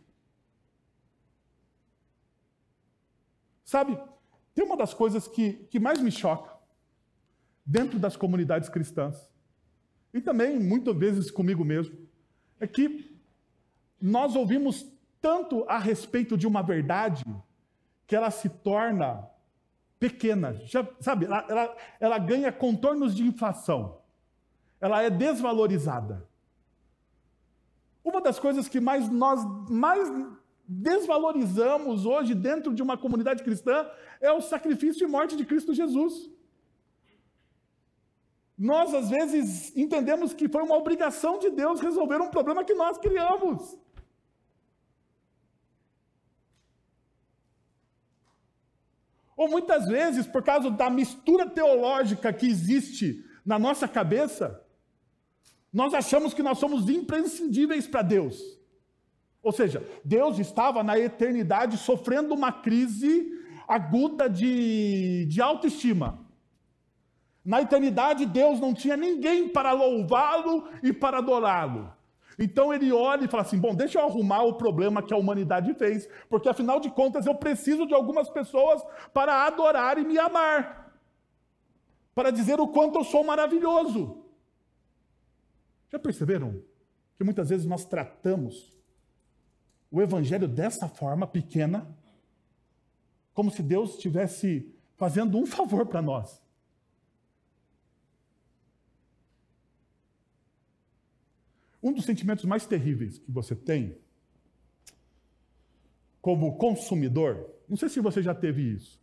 Sabe, 3.66 3.98
tem 4.54 4.64
uma 4.64 4.76
das 4.76 4.94
coisas 4.94 5.26
que, 5.26 5.54
que 5.70 5.80
mais 5.80 6.00
me 6.00 6.12
choca 6.12 6.56
dentro 7.64 7.98
das 7.98 8.16
comunidades 8.16 8.68
cristãs, 8.68 9.28
e 10.14 10.20
também 10.20 10.56
muitas 10.56 10.96
vezes 10.96 11.32
comigo 11.32 11.64
mesmo, 11.64 11.98
é 12.60 12.66
que 12.66 13.18
nós 14.00 14.36
ouvimos 14.36 14.86
tanto 15.20 15.64
a 15.68 15.78
respeito 15.78 16.38
de 16.38 16.46
uma 16.46 16.62
verdade 16.62 17.24
que 18.06 18.14
ela 18.14 18.30
se 18.30 18.48
torna 18.48 19.28
pequena. 19.98 20.54
Já, 20.64 20.88
sabe, 21.00 21.24
ela, 21.24 21.44
ela, 21.48 21.76
ela 21.98 22.18
ganha 22.18 22.52
contornos 22.52 23.16
de 23.16 23.24
inflação. 23.24 24.00
Ela 24.80 25.02
é 25.02 25.10
desvalorizada. 25.10 26.28
Uma 28.04 28.20
das 28.20 28.38
coisas 28.38 28.68
que 28.68 28.78
mais 28.78 29.10
nós 29.10 29.44
mais 29.68 30.08
desvalorizamos 30.68 32.04
hoje 32.04 32.34
dentro 32.34 32.74
de 32.74 32.82
uma 32.82 32.96
comunidade 32.96 33.42
cristã 33.42 33.88
é 34.20 34.32
o 34.32 34.40
sacrifício 34.40 35.06
e 35.06 35.10
morte 35.10 35.36
de 35.36 35.44
Cristo 35.44 35.74
Jesus. 35.74 36.30
Nós, 38.58 38.94
às 38.94 39.10
vezes, 39.10 39.76
entendemos 39.76 40.32
que 40.32 40.48
foi 40.48 40.62
uma 40.62 40.76
obrigação 40.76 41.38
de 41.38 41.50
Deus 41.50 41.80
resolver 41.80 42.20
um 42.20 42.30
problema 42.30 42.64
que 42.64 42.74
nós 42.74 42.96
criamos. 42.96 43.76
Ou 49.36 49.50
muitas 49.50 49.86
vezes, 49.86 50.26
por 50.26 50.42
causa 50.42 50.70
da 50.70 50.88
mistura 50.88 51.48
teológica 51.48 52.32
que 52.32 52.46
existe 52.46 53.22
na 53.44 53.58
nossa 53.58 53.86
cabeça, 53.86 54.64
nós 55.70 55.92
achamos 55.92 56.32
que 56.32 56.42
nós 56.42 56.58
somos 56.58 56.88
imprescindíveis 56.88 57.86
para 57.86 58.00
Deus. 58.00 58.55
Ou 59.46 59.52
seja, 59.52 59.80
Deus 60.04 60.40
estava 60.40 60.82
na 60.82 60.98
eternidade 60.98 61.76
sofrendo 61.76 62.34
uma 62.34 62.50
crise 62.50 63.32
aguda 63.68 64.28
de, 64.28 65.24
de 65.26 65.40
autoestima. 65.40 66.18
Na 67.44 67.62
eternidade, 67.62 68.26
Deus 68.26 68.58
não 68.58 68.74
tinha 68.74 68.96
ninguém 68.96 69.48
para 69.48 69.70
louvá-lo 69.70 70.68
e 70.82 70.92
para 70.92 71.18
adorá-lo. 71.18 71.92
Então 72.36 72.74
ele 72.74 72.90
olha 72.90 73.26
e 73.26 73.28
fala 73.28 73.44
assim: 73.44 73.56
bom, 73.56 73.72
deixa 73.72 74.00
eu 74.00 74.04
arrumar 74.04 74.42
o 74.42 74.54
problema 74.54 75.00
que 75.00 75.14
a 75.14 75.16
humanidade 75.16 75.72
fez, 75.74 76.08
porque 76.28 76.48
afinal 76.48 76.80
de 76.80 76.90
contas 76.90 77.24
eu 77.24 77.36
preciso 77.36 77.86
de 77.86 77.94
algumas 77.94 78.28
pessoas 78.28 78.82
para 79.14 79.46
adorar 79.46 79.96
e 79.96 80.04
me 80.04 80.18
amar, 80.18 80.92
para 82.16 82.32
dizer 82.32 82.58
o 82.58 82.66
quanto 82.66 82.98
eu 82.98 83.04
sou 83.04 83.22
maravilhoso. 83.22 84.24
Já 85.88 86.00
perceberam 86.00 86.60
que 87.16 87.22
muitas 87.22 87.48
vezes 87.48 87.64
nós 87.64 87.84
tratamos 87.84 88.75
o 89.90 90.02
evangelho 90.02 90.48
dessa 90.48 90.88
forma 90.88 91.26
pequena, 91.26 91.86
como 93.32 93.50
se 93.50 93.62
Deus 93.62 93.94
estivesse 93.94 94.74
fazendo 94.96 95.38
um 95.38 95.46
favor 95.46 95.86
para 95.86 96.02
nós? 96.02 96.42
Um 101.82 101.92
dos 101.92 102.04
sentimentos 102.04 102.44
mais 102.44 102.66
terríveis 102.66 103.18
que 103.18 103.30
você 103.30 103.54
tem 103.54 103.96
como 106.20 106.56
consumidor, 106.56 107.48
não 107.68 107.76
sei 107.76 107.88
se 107.88 108.00
você 108.00 108.20
já 108.20 108.34
teve 108.34 108.62
isso, 108.62 109.00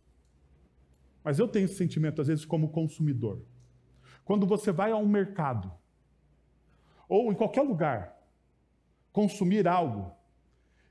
mas 1.22 1.38
eu 1.38 1.48
tenho 1.48 1.64
esse 1.64 1.76
sentimento 1.76 2.20
às 2.20 2.28
vezes 2.28 2.44
como 2.44 2.68
consumidor. 2.68 3.42
Quando 4.24 4.46
você 4.46 4.70
vai 4.70 4.90
a 4.90 4.96
um 4.96 5.08
mercado 5.08 5.72
ou 7.08 7.32
em 7.32 7.34
qualquer 7.34 7.62
lugar 7.62 8.22
consumir 9.10 9.66
algo 9.66 10.14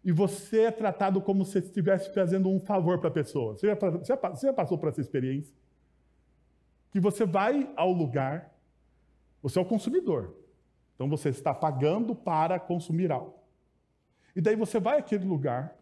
e 0.04 0.12
você 0.12 0.64
é 0.64 0.72
tratado 0.72 1.22
como 1.22 1.46
se 1.46 1.60
estivesse 1.60 2.14
fazendo 2.14 2.50
um 2.50 2.60
favor 2.60 3.00
para 3.00 3.08
a 3.08 3.14
pessoa. 3.14 3.54
Você 3.54 3.68
já, 3.68 3.76
você 3.76 4.48
já 4.48 4.54
passou 4.54 4.78
por 4.78 4.90
essa 4.90 5.00
experiência? 5.00 5.56
Que 6.92 7.00
você 7.00 7.26
vai 7.26 7.72
ao 7.76 7.92
lugar, 7.92 8.54
você 9.42 9.58
é 9.58 9.62
o 9.62 9.66
consumidor. 9.66 10.36
Então 10.96 11.10
você 11.10 11.30
está 11.30 11.54
pagando 11.54 12.14
para 12.14 12.60
consumir 12.60 13.12
algo. 13.12 13.40
E 14.36 14.42
daí 14.42 14.56
você 14.56 14.80
vai 14.80 15.00
àquele 15.00 15.26
lugar 15.26 15.78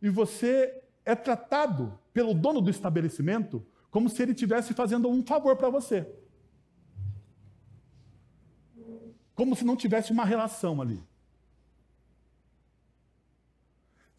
e 0.00 0.08
você 0.08 0.82
é 1.04 1.14
tratado 1.14 1.98
pelo 2.12 2.32
dono 2.32 2.60
do 2.60 2.70
estabelecimento 2.70 3.64
como 3.90 4.08
se 4.08 4.22
ele 4.22 4.32
estivesse 4.32 4.72
fazendo 4.72 5.08
um 5.08 5.22
favor 5.22 5.56
para 5.56 5.68
você. 5.68 6.08
Como 9.34 9.54
se 9.54 9.64
não 9.64 9.76
tivesse 9.76 10.10
uma 10.10 10.24
relação 10.24 10.80
ali. 10.80 11.02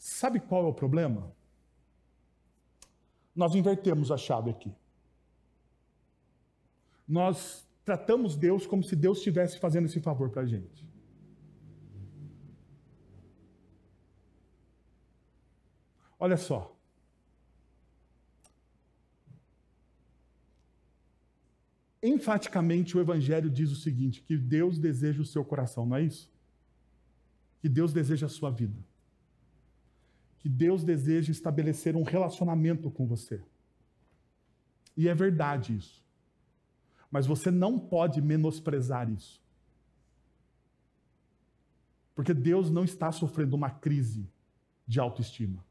Sabe 0.05 0.39
qual 0.39 0.65
é 0.65 0.67
o 0.67 0.73
problema? 0.73 1.33
Nós 3.35 3.55
invertemos 3.55 4.11
a 4.11 4.17
chave 4.17 4.51
aqui. 4.51 4.71
Nós 7.07 7.67
tratamos 7.83 8.35
Deus 8.35 8.67
como 8.67 8.83
se 8.83 8.95
Deus 8.95 9.17
estivesse 9.17 9.57
fazendo 9.57 9.85
esse 9.85 9.99
favor 9.99 10.29
para 10.29 10.43
a 10.43 10.45
gente. 10.45 10.85
Olha 16.19 16.37
só. 16.37 16.77
Enfaticamente, 22.03 22.95
o 22.95 23.01
Evangelho 23.01 23.49
diz 23.49 23.71
o 23.71 23.75
seguinte: 23.75 24.21
que 24.21 24.37
Deus 24.37 24.77
deseja 24.77 25.23
o 25.23 25.25
seu 25.25 25.43
coração, 25.43 25.83
não 25.83 25.95
é 25.95 26.03
isso? 26.03 26.31
Que 27.59 27.67
Deus 27.67 27.91
deseja 27.91 28.27
a 28.27 28.29
sua 28.29 28.51
vida. 28.51 28.77
Que 30.45 30.49
Deus 30.49 30.83
deseja 30.83 31.31
estabelecer 31.31 31.95
um 31.95 32.03
relacionamento 32.03 32.91
com 32.91 33.07
você. 33.07 33.41
E 34.95 35.09
é 35.09 35.15
verdade 35.15 35.75
isso. 35.75 36.05
Mas 37.09 37.25
você 37.25 37.49
não 37.49 37.79
pode 37.79 38.21
menosprezar 38.21 39.09
isso. 39.09 39.41
Porque 42.13 42.31
Deus 42.31 42.69
não 42.69 42.83
está 42.83 43.11
sofrendo 43.11 43.55
uma 43.55 43.71
crise 43.71 44.29
de 44.85 44.99
autoestima. 44.99 45.65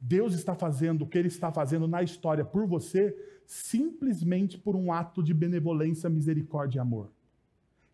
Deus 0.00 0.34
está 0.34 0.56
fazendo 0.56 1.02
o 1.02 1.06
que 1.06 1.18
Ele 1.18 1.28
está 1.28 1.52
fazendo 1.52 1.86
na 1.86 2.02
história 2.02 2.44
por 2.44 2.66
você 2.66 3.16
simplesmente 3.46 4.58
por 4.58 4.74
um 4.74 4.92
ato 4.92 5.22
de 5.22 5.32
benevolência, 5.32 6.10
misericórdia 6.10 6.78
e 6.78 6.82
amor, 6.82 7.12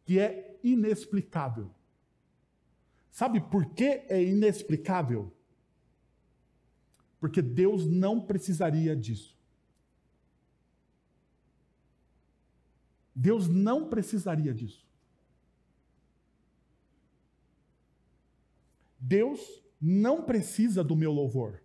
que 0.07 0.19
é 0.19 0.59
inexplicável. 0.65 1.71
Sabe 3.19 3.41
por 3.41 3.67
que 3.75 4.05
é 4.09 4.23
inexplicável? 4.23 5.35
Porque 7.19 7.43
Deus 7.43 7.85
não 7.85 8.21
precisaria 8.21 8.95
disso. 8.95 9.37
Deus 13.13 13.49
não 13.49 13.89
precisaria 13.89 14.55
disso. 14.55 14.87
Deus 19.01 19.65
não 19.81 20.23
precisa 20.23 20.85
do 20.85 20.95
meu 20.95 21.11
louvor. 21.11 21.61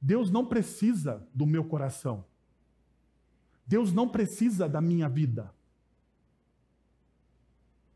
Deus 0.00 0.30
não 0.30 0.46
precisa 0.46 1.28
do 1.34 1.44
meu 1.44 1.64
coração. 1.64 2.24
Deus 3.66 3.92
não 3.92 4.08
precisa 4.08 4.68
da 4.68 4.80
minha 4.80 5.08
vida. 5.08 5.52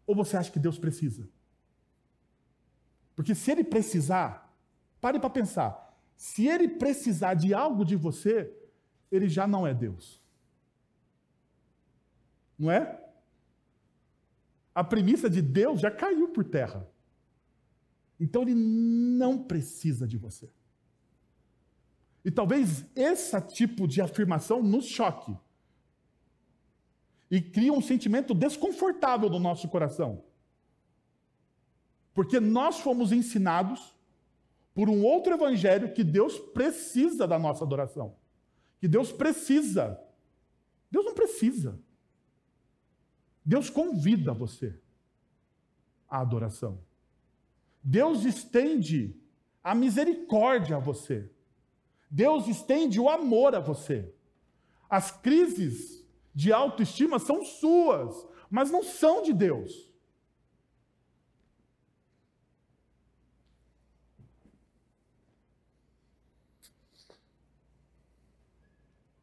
Ou 0.07 0.15
você 0.15 0.37
acha 0.37 0.51
que 0.51 0.59
Deus 0.59 0.79
precisa? 0.79 1.29
Porque 3.15 3.35
se 3.35 3.51
ele 3.51 3.65
precisar, 3.65 4.55
pare 5.01 5.19
para 5.19 5.31
pensar. 5.31 5.97
Se 6.17 6.47
ele 6.47 6.69
precisar 6.69 7.35
de 7.35 7.53
algo 7.53 7.85
de 7.85 7.97
você, 7.97 8.53
ele 9.11 9.29
já 9.29 9.47
não 9.47 9.67
é 9.67 9.75
Deus. 9.75 10.21
Não 12.59 12.71
é? 12.71 13.03
A 14.75 14.83
premissa 14.83 15.29
de 15.29 15.43
Deus 15.43 15.81
já 15.81 15.91
caiu 15.91 16.29
por 16.29 16.45
terra. 16.45 16.89
Então 18.19 18.43
ele 18.43 18.55
não 18.55 19.43
precisa 19.43 20.07
de 20.07 20.17
você. 20.17 20.49
E 22.25 22.31
talvez 22.31 22.87
esse 22.95 23.41
tipo 23.49 23.87
de 23.87 24.01
afirmação 24.01 24.63
nos 24.63 24.87
choque. 24.87 25.37
E 27.33 27.41
crie 27.41 27.71
um 27.71 27.81
sentimento 27.81 28.35
desconfortável 28.35 29.31
no 29.31 29.39
nosso 29.39 29.67
coração. 29.67 30.23
Porque 32.13 32.39
nós 32.39 32.79
fomos 32.79 33.11
ensinados 33.11 33.97
por 34.75 34.91
um 34.91 35.03
outro 35.03 35.33
evangelho 35.33 35.95
que 35.95 36.05
Deus 36.05 36.39
precisa 36.39 37.27
da 37.27 37.39
nossa 37.39 37.65
adoração. 37.65 38.15
Que 38.79 38.87
Deus 38.87 39.11
precisa. 39.11 39.99
Deus 40.91 41.07
não 41.07 41.15
precisa. 41.15 41.81
Deus 43.43 43.71
convida 43.71 44.35
você 44.35 44.79
à 46.11 46.21
adoração. 46.21 46.81
Deus 47.83 48.27
estende 48.27 49.17
a 49.65 49.75
misericórdia 49.75 50.77
a 50.77 50.81
você. 50.81 51.31
Deus 52.11 52.47
estende 52.47 53.01
o 53.01 53.09
amor 53.09 53.55
a 53.55 53.59
você. 53.59 54.13
As 54.91 55.11
crises 55.11 56.02
de 56.35 56.53
autoestima 56.53 57.19
são 57.19 57.45
suas, 57.45 58.27
mas 58.51 58.71
não 58.71 58.83
são 58.83 59.23
de 59.23 59.33
Deus. 59.33 59.93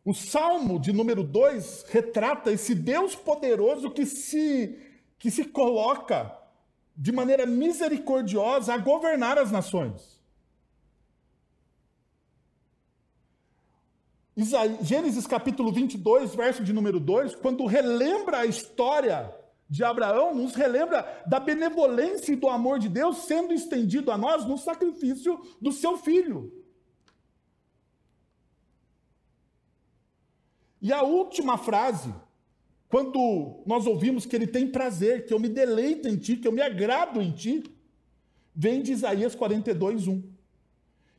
O 0.03 0.13
Salmo 0.13 0.79
de 0.79 0.91
número 0.91 1.23
2 1.23 1.85
retrata 1.89 2.51
esse 2.51 2.73
Deus 2.73 3.15
poderoso 3.15 3.91
que 3.91 4.07
se, 4.07 4.75
que 5.19 5.29
se 5.29 5.45
coloca 5.45 6.35
de 6.97 7.11
maneira 7.11 7.45
misericordiosa 7.45 8.73
a 8.73 8.77
governar 8.77 9.37
as 9.37 9.51
nações. 9.51 10.18
Gênesis 14.81 15.27
capítulo 15.27 15.71
22, 15.71 16.33
verso 16.33 16.63
de 16.63 16.71
número 16.71 16.99
2, 16.99 17.35
quando 17.35 17.65
relembra 17.65 18.39
a 18.39 18.45
história 18.45 19.35
de 19.69 19.83
Abraão, 19.83 20.33
nos 20.33 20.55
relembra 20.55 21.23
da 21.27 21.39
benevolência 21.39 22.31
e 22.31 22.37
do 22.37 22.47
amor 22.47 22.79
de 22.79 22.87
Deus 22.87 23.25
sendo 23.25 23.53
estendido 23.53 24.11
a 24.11 24.17
nós 24.17 24.45
no 24.45 24.57
sacrifício 24.57 25.39
do 25.59 25.73
seu 25.73 25.97
filho. 25.97 26.53
E 30.81 30.93
a 30.93 31.03
última 31.03 31.57
frase, 31.57 32.13
quando 32.87 33.61
nós 33.65 33.85
ouvimos 33.85 34.25
que 34.25 34.35
ele 34.35 34.47
tem 34.47 34.71
prazer, 34.71 35.25
que 35.25 35.33
eu 35.33 35.39
me 35.39 35.49
deleito 35.49 36.07
em 36.07 36.15
ti, 36.15 36.37
que 36.37 36.47
eu 36.47 36.53
me 36.53 36.61
agrado 36.61 37.21
em 37.21 37.31
ti, 37.31 37.63
vem 38.55 38.81
de 38.81 38.93
Isaías 38.93 39.35
42, 39.35 40.07
1, 40.07 40.23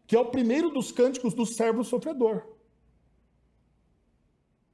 que 0.07 0.17
é 0.17 0.19
o 0.19 0.31
primeiro 0.31 0.71
dos 0.71 0.91
cânticos 0.91 1.35
do 1.35 1.45
servo 1.45 1.85
sofredor. 1.85 2.50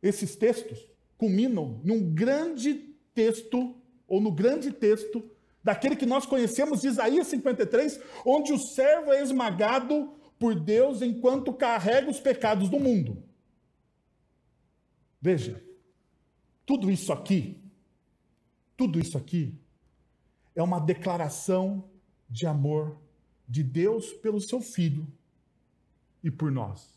Esses 0.07 0.37
textos 0.37 0.89
culminam 1.19 1.81
num 1.83 2.15
grande 2.15 2.75
texto, 3.13 3.75
ou 4.07 4.21
no 4.21 4.31
grande 4.31 4.71
texto, 4.71 5.29
daquele 5.65 5.97
que 5.97 6.07
nós 6.07 6.25
conhecemos, 6.25 6.85
Isaías 6.85 7.27
53, 7.27 7.99
onde 8.25 8.53
o 8.53 8.59
servo 8.59 9.13
é 9.13 9.21
esmagado 9.21 10.13
por 10.39 10.55
Deus 10.55 11.03
enquanto 11.03 11.53
carrega 11.53 12.09
os 12.09 12.21
pecados 12.21 12.69
do 12.69 12.79
mundo. 12.79 13.21
Veja, 15.21 15.61
tudo 16.65 16.89
isso 16.89 17.13
aqui, 17.13 17.61
tudo 18.77 19.01
isso 19.01 19.19
aqui 19.19 19.59
é 20.55 20.63
uma 20.63 20.79
declaração 20.79 21.91
de 22.31 22.47
amor 22.47 22.97
de 23.49 23.65
Deus 23.65 24.13
pelo 24.13 24.41
seu 24.41 24.61
filho 24.61 25.05
e 26.23 26.31
por 26.31 26.53
nós. 26.53 26.96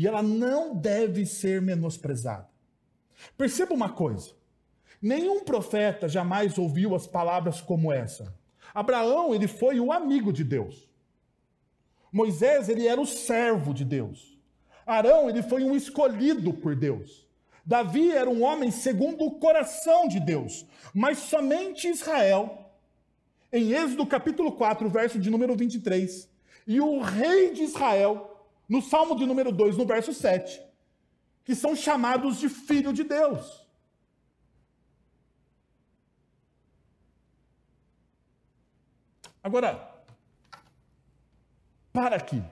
E 0.00 0.06
ela 0.06 0.22
não 0.22 0.74
deve 0.74 1.26
ser 1.26 1.60
menosprezada. 1.60 2.48
Perceba 3.36 3.74
uma 3.74 3.90
coisa: 3.90 4.30
nenhum 5.02 5.44
profeta 5.44 6.08
jamais 6.08 6.56
ouviu 6.56 6.94
as 6.94 7.06
palavras 7.06 7.60
como 7.60 7.92
essa. 7.92 8.34
Abraão, 8.72 9.34
ele 9.34 9.46
foi 9.46 9.78
o 9.78 9.92
amigo 9.92 10.32
de 10.32 10.42
Deus. 10.42 10.88
Moisés, 12.10 12.70
ele 12.70 12.88
era 12.88 12.98
o 12.98 13.04
servo 13.04 13.74
de 13.74 13.84
Deus. 13.84 14.40
Arão, 14.86 15.28
ele 15.28 15.42
foi 15.42 15.64
um 15.64 15.76
escolhido 15.76 16.54
por 16.54 16.74
Deus. 16.74 17.28
Davi 17.62 18.10
era 18.10 18.30
um 18.30 18.42
homem 18.42 18.70
segundo 18.70 19.26
o 19.26 19.32
coração 19.32 20.08
de 20.08 20.18
Deus. 20.18 20.64
Mas 20.94 21.18
somente 21.18 21.88
Israel, 21.88 22.72
em 23.52 23.74
Êxodo 23.74 24.06
capítulo 24.06 24.52
4, 24.52 24.88
verso 24.88 25.18
de 25.18 25.28
número 25.28 25.54
23, 25.54 26.26
e 26.66 26.80
o 26.80 27.02
rei 27.02 27.52
de 27.52 27.64
Israel, 27.64 28.29
no 28.70 28.80
Salmo 28.80 29.14
de 29.16 29.26
número 29.26 29.52
2, 29.52 29.76
no 29.76 29.84
verso 29.84 30.14
7, 30.14 30.62
que 31.44 31.54
são 31.54 31.76
chamados 31.76 32.38
de 32.38 32.48
filho 32.48 32.92
de 32.92 33.04
Deus. 33.04 33.66
Agora, 39.42 39.70
para 41.92 42.16
aqui. 42.16 42.42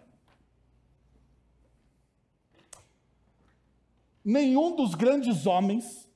nenhum 4.29 4.77
dos 4.77 4.95
grandes 4.95 5.47
homens, 5.47 6.07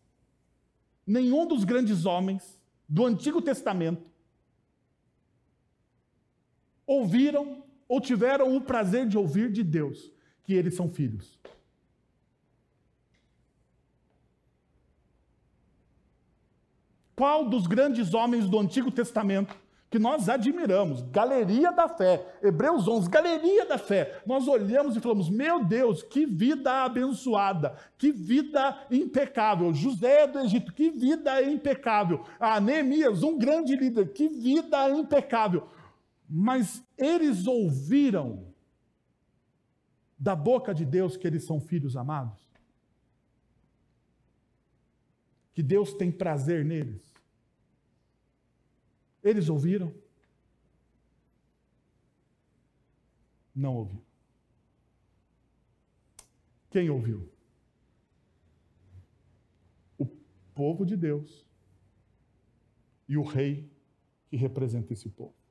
nenhum 1.06 1.46
dos 1.46 1.64
grandes 1.64 2.04
homens 2.04 2.60
do 2.86 3.06
Antigo 3.06 3.40
Testamento 3.40 4.04
ouviram 6.86 7.64
ou 7.92 8.00
tiveram 8.00 8.56
o 8.56 8.60
prazer 8.62 9.06
de 9.06 9.18
ouvir 9.18 9.52
de 9.52 9.62
Deus 9.62 10.10
que 10.44 10.54
eles 10.54 10.74
são 10.74 10.88
filhos. 10.88 11.38
Qual 17.14 17.50
dos 17.50 17.66
grandes 17.66 18.14
homens 18.14 18.48
do 18.48 18.58
Antigo 18.58 18.90
Testamento 18.90 19.54
que 19.90 19.98
nós 19.98 20.26
admiramos, 20.30 21.02
galeria 21.02 21.70
da 21.70 21.86
fé, 21.86 22.38
Hebreus 22.42 22.88
11, 22.88 23.10
galeria 23.10 23.66
da 23.66 23.76
fé. 23.76 24.22
Nós 24.24 24.48
olhamos 24.48 24.96
e 24.96 25.00
falamos: 25.00 25.28
meu 25.28 25.62
Deus, 25.62 26.02
que 26.02 26.24
vida 26.24 26.84
abençoada, 26.84 27.76
que 27.98 28.10
vida 28.10 28.86
impecável. 28.90 29.74
José 29.74 30.26
do 30.26 30.38
Egito, 30.38 30.72
que 30.72 30.88
vida 30.88 31.42
impecável. 31.42 32.24
Ah, 32.40 32.58
Neemias, 32.58 33.22
um 33.22 33.36
grande 33.36 33.76
líder, 33.76 34.14
que 34.14 34.30
vida 34.30 34.88
impecável. 34.88 35.68
Mas 36.34 36.82
eles 36.96 37.46
ouviram 37.46 38.54
da 40.18 40.34
boca 40.34 40.74
de 40.74 40.82
Deus 40.82 41.14
que 41.14 41.26
eles 41.26 41.44
são 41.44 41.60
filhos 41.60 41.94
amados? 41.94 42.40
Que 45.52 45.62
Deus 45.62 45.92
tem 45.92 46.10
prazer 46.10 46.64
neles? 46.64 47.02
Eles 49.22 49.50
ouviram? 49.50 49.94
Não 53.54 53.76
ouviu. 53.76 54.02
Quem 56.70 56.88
ouviu? 56.88 57.30
O 59.98 60.06
povo 60.54 60.86
de 60.86 60.96
Deus 60.96 61.46
e 63.06 63.18
o 63.18 63.22
rei 63.22 63.70
que 64.30 64.36
representa 64.38 64.94
esse 64.94 65.10
povo. 65.10 65.41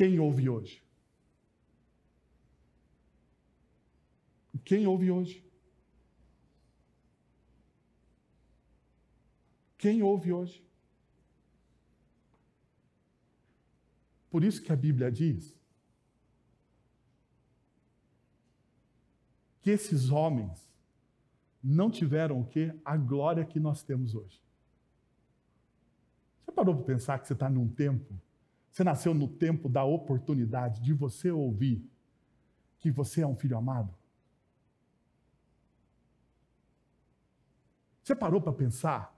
Quem 0.00 0.18
ouve 0.18 0.48
hoje? 0.48 0.82
Quem 4.64 4.86
ouve 4.86 5.10
hoje? 5.10 5.44
Quem 9.76 10.02
ouve 10.02 10.32
hoje? 10.32 10.64
Por 14.30 14.42
isso 14.42 14.62
que 14.62 14.72
a 14.72 14.76
Bíblia 14.76 15.12
diz 15.12 15.54
que 19.60 19.68
esses 19.68 20.08
homens 20.08 20.66
não 21.62 21.90
tiveram 21.90 22.40
o 22.40 22.46
quê? 22.46 22.74
A 22.86 22.96
glória 22.96 23.44
que 23.44 23.60
nós 23.60 23.82
temos 23.82 24.14
hoje. 24.14 24.40
Você 26.46 26.52
parou 26.52 26.74
para 26.74 26.86
pensar 26.86 27.18
que 27.18 27.26
você 27.26 27.34
está 27.34 27.50
num 27.50 27.68
tempo, 27.68 28.18
você 28.70 28.84
nasceu 28.84 29.12
no 29.12 29.28
tempo 29.28 29.68
da 29.68 29.84
oportunidade 29.84 30.80
de 30.80 30.92
você 30.92 31.30
ouvir 31.30 31.84
que 32.78 32.90
você 32.90 33.22
é 33.22 33.26
um 33.26 33.36
filho 33.36 33.56
amado? 33.56 33.94
Você 38.02 38.14
parou 38.14 38.40
para 38.40 38.52
pensar 38.52 39.16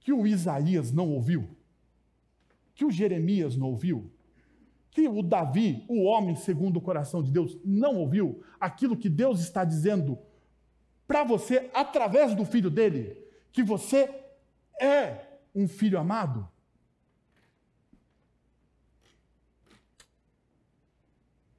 que 0.00 0.12
o 0.12 0.26
Isaías 0.26 0.90
não 0.92 1.10
ouviu? 1.10 1.48
Que 2.74 2.84
o 2.84 2.90
Jeremias 2.90 3.56
não 3.56 3.68
ouviu? 3.68 4.10
que 4.90 5.06
o 5.06 5.22
Davi, 5.22 5.84
o 5.88 6.02
homem 6.02 6.34
segundo 6.34 6.78
o 6.78 6.80
coração 6.80 7.22
de 7.22 7.30
Deus, 7.30 7.56
não 7.64 7.94
ouviu 7.96 8.42
aquilo 8.58 8.96
que 8.96 9.08
Deus 9.08 9.38
está 9.38 9.64
dizendo 9.64 10.18
para 11.06 11.22
você 11.22 11.70
através 11.72 12.34
do 12.34 12.44
filho 12.44 12.68
dele, 12.68 13.16
que 13.52 13.62
você 13.62 14.12
é 14.80 15.38
um 15.54 15.68
filho 15.68 16.00
amado? 16.00 16.48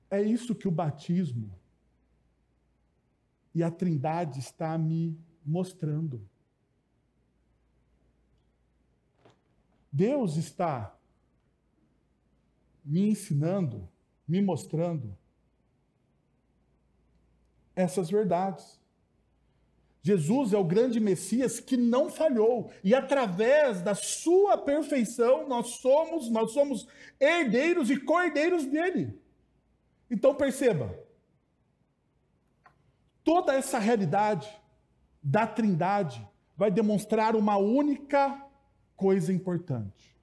É 0.10 0.22
isso 0.22 0.55
que 0.55 0.68
o 0.68 0.72
batismo 0.72 1.53
e 3.53 3.64
a 3.64 3.70
Trindade 3.70 4.39
está 4.39 4.78
me 4.78 5.20
mostrando. 5.45 6.28
Deus 9.91 10.38
está 10.38 10.95
me 12.86 13.10
ensinando, 13.10 13.88
me 14.28 14.41
mostrando 14.41 15.18
essas 17.76 18.10
verdades. 18.10 18.80
Jesus 20.01 20.53
é 20.53 20.57
o 20.57 20.64
grande 20.64 20.99
Messias 20.99 21.60
que 21.60 21.76
não 21.76 22.10
falhou 22.10 22.72
e 22.84 22.95
através 22.95 23.82
da 23.82 23.93
sua 23.93 24.57
perfeição 24.57 25.47
nós 25.47 25.72
somos, 25.82 26.30
nós 26.30 26.51
somos 26.51 26.88
herdeiros 27.20 27.89
e 27.89 27.99
cordeiros 27.99 28.66
dele. 28.66 29.18
Então 30.10 30.34
perceba, 30.34 30.97
toda 33.24 33.53
essa 33.53 33.78
realidade 33.78 34.49
da 35.22 35.45
Trindade 35.45 36.28
vai 36.57 36.72
demonstrar 36.72 37.36
uma 37.36 37.57
única 37.57 38.45
coisa 38.95 39.32
importante: 39.32 40.18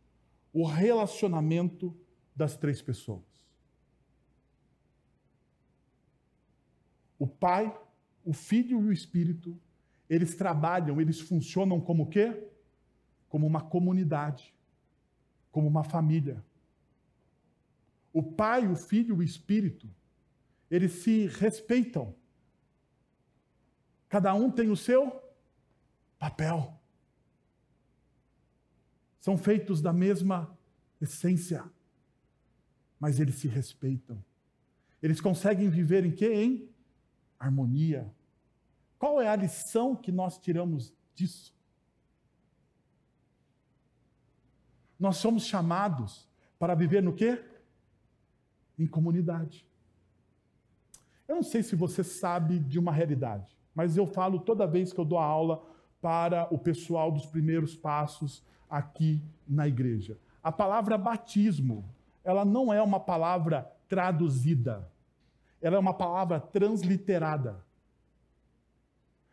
o 0.53 0.64
relacionamento 0.64 1.97
das 2.34 2.57
três 2.57 2.82
pessoas. 2.82 3.24
O 7.18 7.26
Pai, 7.26 7.74
o 8.24 8.32
Filho 8.32 8.82
e 8.82 8.89
o 8.89 8.93
Espírito, 8.93 9.59
eles 10.09 10.34
trabalham, 10.34 11.01
eles 11.01 11.20
funcionam 11.20 11.80
como 11.80 12.09
quê? 12.09 12.49
Como 13.28 13.47
uma 13.47 13.62
comunidade, 13.62 14.55
como 15.51 15.66
uma 15.66 15.82
família. 15.82 16.45
O 18.16 18.22
Pai, 18.22 18.66
o 18.66 18.74
Filho 18.74 19.16
o 19.16 19.22
Espírito, 19.22 19.86
eles 20.70 20.90
se 21.02 21.26
respeitam. 21.26 22.14
Cada 24.08 24.32
um 24.32 24.50
tem 24.50 24.70
o 24.70 24.76
seu 24.76 25.22
papel. 26.18 26.80
São 29.20 29.36
feitos 29.36 29.82
da 29.82 29.92
mesma 29.92 30.58
essência, 30.98 31.62
mas 32.98 33.20
eles 33.20 33.34
se 33.34 33.48
respeitam. 33.48 34.24
Eles 35.02 35.20
conseguem 35.20 35.68
viver 35.68 36.06
em 36.06 36.10
quê? 36.10 36.32
Em 36.32 36.74
harmonia. 37.38 38.10
Qual 38.98 39.20
é 39.20 39.28
a 39.28 39.36
lição 39.36 39.94
que 39.94 40.10
nós 40.10 40.38
tiramos 40.38 40.90
disso? 41.14 41.54
Nós 44.98 45.18
somos 45.18 45.44
chamados 45.44 46.26
para 46.58 46.74
viver 46.74 47.02
no 47.02 47.14
quê? 47.14 47.44
Em 48.78 48.86
comunidade. 48.86 49.66
Eu 51.26 51.36
não 51.36 51.42
sei 51.42 51.62
se 51.62 51.74
você 51.74 52.04
sabe 52.04 52.58
de 52.58 52.78
uma 52.78 52.92
realidade, 52.92 53.56
mas 53.74 53.96
eu 53.96 54.06
falo 54.06 54.38
toda 54.38 54.66
vez 54.66 54.92
que 54.92 55.00
eu 55.00 55.04
dou 55.04 55.18
aula 55.18 55.62
para 56.00 56.46
o 56.54 56.58
pessoal 56.58 57.10
dos 57.10 57.26
primeiros 57.26 57.74
passos 57.74 58.44
aqui 58.70 59.20
na 59.48 59.66
igreja. 59.66 60.18
A 60.42 60.52
palavra 60.52 60.96
batismo, 60.96 61.84
ela 62.22 62.44
não 62.44 62.72
é 62.72 62.80
uma 62.80 63.00
palavra 63.00 63.70
traduzida. 63.88 64.88
Ela 65.60 65.76
é 65.76 65.78
uma 65.78 65.94
palavra 65.94 66.38
transliterada. 66.38 67.64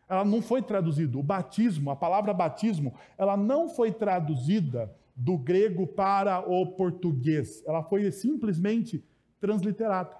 Ela 0.08 0.24
não 0.24 0.42
foi 0.42 0.62
traduzida. 0.62 1.16
O 1.16 1.22
batismo, 1.22 1.90
a 1.90 1.96
palavra 1.96 2.32
batismo, 2.34 2.94
ela 3.16 3.36
não 3.36 3.68
foi 3.68 3.92
traduzida 3.92 4.92
do 5.14 5.38
grego 5.38 5.86
para 5.86 6.40
o 6.40 6.72
português. 6.72 7.62
Ela 7.66 7.82
foi 7.82 8.10
simplesmente 8.10 9.04
transliterada. 9.44 10.16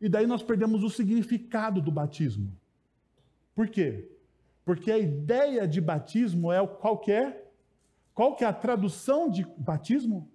E 0.00 0.08
daí 0.08 0.26
nós 0.26 0.42
perdemos 0.42 0.82
o 0.82 0.88
significado 0.88 1.82
do 1.82 1.92
batismo. 1.92 2.50
Por 3.54 3.68
quê? 3.68 4.10
Porque 4.64 4.90
a 4.90 4.98
ideia 4.98 5.68
de 5.68 5.78
batismo 5.78 6.50
é 6.50 6.62
o 6.62 6.66
qual 6.66 6.98
que 6.98 7.12
é? 7.12 7.46
Qual 8.14 8.34
que 8.34 8.42
é 8.42 8.46
a 8.46 8.54
tradução 8.54 9.28
de 9.28 9.44
batismo? 9.58 10.30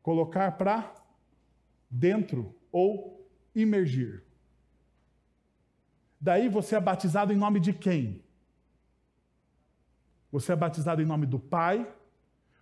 Colocar 0.00 0.56
para 0.56 0.94
dentro 1.90 2.54
ou 2.70 3.28
imergir. 3.52 4.22
Daí 6.20 6.48
você 6.48 6.76
é 6.76 6.80
batizado 6.80 7.32
em 7.32 7.36
nome 7.36 7.58
de 7.58 7.72
quem? 7.72 8.24
Você 10.36 10.52
é 10.52 10.56
batizado 10.56 11.00
em 11.00 11.06
nome 11.06 11.24
do 11.24 11.38
Pai, 11.38 11.90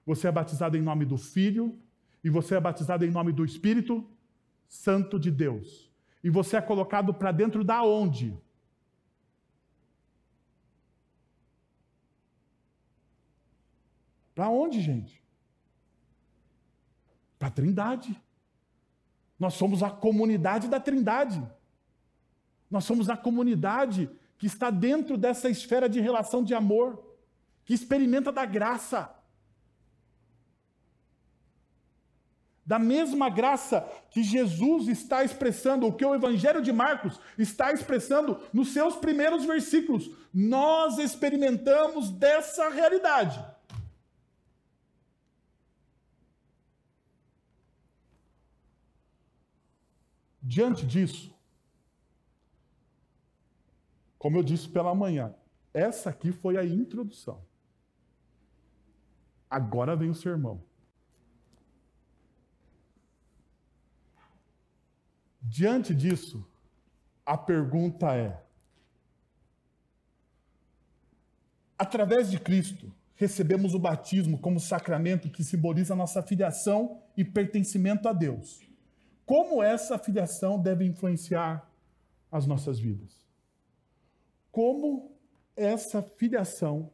você 0.07 0.29
é 0.29 0.31
batizado 0.31 0.77
em 0.77 0.81
nome 0.81 1.05
do 1.05 1.19
Filho 1.19 1.77
e 2.23 2.31
você 2.31 2.55
é 2.55 2.61
batizado 2.61 3.05
em 3.05 3.11
nome 3.11 3.33
do 3.33 3.45
Espírito 3.45 4.09
Santo 4.69 5.19
de 5.19 5.29
Deus. 5.29 5.91
E 6.23 6.31
você 6.31 6.57
é 6.57 6.63
colocado 6.63 7.13
para 7.13 7.33
dentro 7.33 7.65
da 7.65 7.83
onde? 7.83 8.39
Para 14.37 14.49
onde, 14.49 14.81
gente? 14.81 15.21
Para 17.41 17.49
a 17.49 17.51
Trindade. 17.51 18.23
Nós 19.37 19.55
somos 19.55 19.83
a 19.83 19.91
comunidade 19.91 20.69
da 20.69 20.79
Trindade. 20.79 21.45
Nós 22.71 22.85
somos 22.85 23.11
a 23.11 23.17
comunidade 23.17 24.09
que 24.39 24.47
está 24.47 24.71
dentro 24.71 25.19
dessa 25.19 25.51
esfera 25.51 25.89
de 25.89 26.01
relação 26.01 26.45
de 26.45 26.55
amor, 26.55 27.14
que 27.65 27.75
experimenta 27.75 28.31
da 28.31 28.45
graça. 28.45 29.15
Da 32.67 32.79
mesma 32.79 33.29
graça 33.29 33.83
que 34.11 34.23
Jesus 34.23 34.89
está 34.89 35.23
expressando, 35.23 35.87
o 35.87 35.93
que 35.93 36.05
o 36.05 36.15
Evangelho 36.15 36.63
de 36.63 36.73
Marcos 36.73 37.21
está 37.39 37.73
expressando 37.73 38.41
nos 38.53 38.73
seus 38.73 38.97
primeiros 38.97 39.45
versículos, 39.45 40.11
nós 40.33 40.97
experimentamos 40.99 42.11
dessa 42.11 42.71
realidade. 42.71 43.45
Diante 50.41 50.87
disso, 50.87 51.35
como 54.19 54.39
eu 54.39 54.43
disse 54.43 54.69
pela 54.69 54.95
manhã, 54.95 55.35
essa 55.73 56.09
aqui 56.09 56.33
foi 56.33 56.57
a 56.57 56.65
introdução. 56.65 57.45
Agora 59.49 59.95
vem 59.95 60.11
o 60.11 60.15
sermão. 60.15 60.63
Diante 65.41 65.95
disso, 65.95 66.45
a 67.25 67.37
pergunta 67.37 68.15
é: 68.15 68.43
através 71.79 72.31
de 72.31 72.39
Cristo, 72.41 72.93
recebemos 73.15 73.75
o 73.75 73.79
batismo 73.79 74.39
como 74.39 74.59
sacramento 74.59 75.31
que 75.31 75.45
simboliza 75.45 75.95
nossa 75.95 76.23
filiação 76.23 77.03
e 77.17 77.25
pertencimento 77.25 78.09
a 78.09 78.13
Deus. 78.13 78.61
Como 79.25 79.63
essa 79.63 79.99
filiação 79.99 80.61
deve 80.61 80.85
influenciar 80.85 81.71
as 82.31 82.47
nossas 82.47 82.79
vidas? 82.79 83.25
Como 84.51 85.17
essa 85.57 86.03
filiação, 86.03 86.91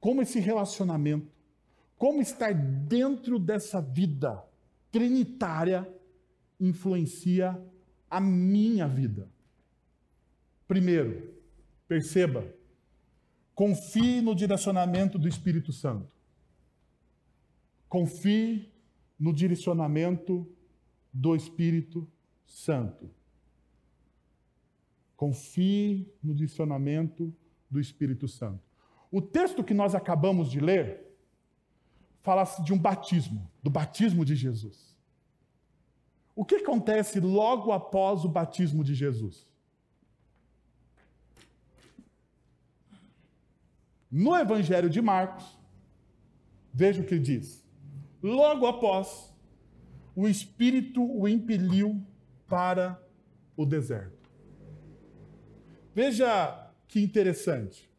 como 0.00 0.22
esse 0.22 0.38
relacionamento, 0.38 1.33
como 2.04 2.20
estar 2.20 2.52
dentro 2.52 3.38
dessa 3.38 3.80
vida 3.80 4.46
trinitária 4.92 5.90
influencia 6.60 7.58
a 8.10 8.20
minha 8.20 8.86
vida? 8.86 9.26
Primeiro, 10.68 11.34
perceba, 11.88 12.44
confie 13.54 14.20
no 14.20 14.34
direcionamento 14.34 15.18
do 15.18 15.26
Espírito 15.26 15.72
Santo. 15.72 16.12
Confie 17.88 18.70
no 19.18 19.32
direcionamento 19.32 20.46
do 21.10 21.34
Espírito 21.34 22.06
Santo. 22.44 23.10
Confie 25.16 26.12
no 26.22 26.34
direcionamento 26.34 27.34
do 27.70 27.80
Espírito 27.80 28.28
Santo. 28.28 28.62
O 29.10 29.22
texto 29.22 29.64
que 29.64 29.72
nós 29.72 29.94
acabamos 29.94 30.50
de 30.50 30.60
ler 30.60 31.03
fala 32.24 32.44
de 32.64 32.72
um 32.72 32.78
batismo, 32.78 33.48
do 33.62 33.68
batismo 33.68 34.24
de 34.24 34.34
Jesus. 34.34 34.96
O 36.34 36.44
que 36.44 36.56
acontece 36.56 37.20
logo 37.20 37.70
após 37.70 38.24
o 38.24 38.28
batismo 38.28 38.82
de 38.82 38.94
Jesus? 38.94 39.46
No 44.10 44.34
Evangelho 44.34 44.88
de 44.88 45.02
Marcos, 45.02 45.44
veja 46.72 47.02
o 47.02 47.06
que 47.06 47.18
diz. 47.18 47.62
Logo 48.22 48.66
após 48.66 49.30
o 50.16 50.26
Espírito 50.26 51.04
o 51.04 51.28
impeliu 51.28 52.02
para 52.48 52.98
o 53.54 53.66
deserto. 53.66 54.30
Veja 55.94 56.72
que 56.88 57.00
interessante. 57.00 57.92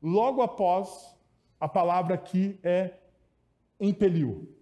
Logo 0.00 0.40
após, 0.40 1.15
a 1.60 1.68
palavra 1.68 2.14
aqui 2.14 2.58
é 2.62 2.94
impeliu. 3.80 4.54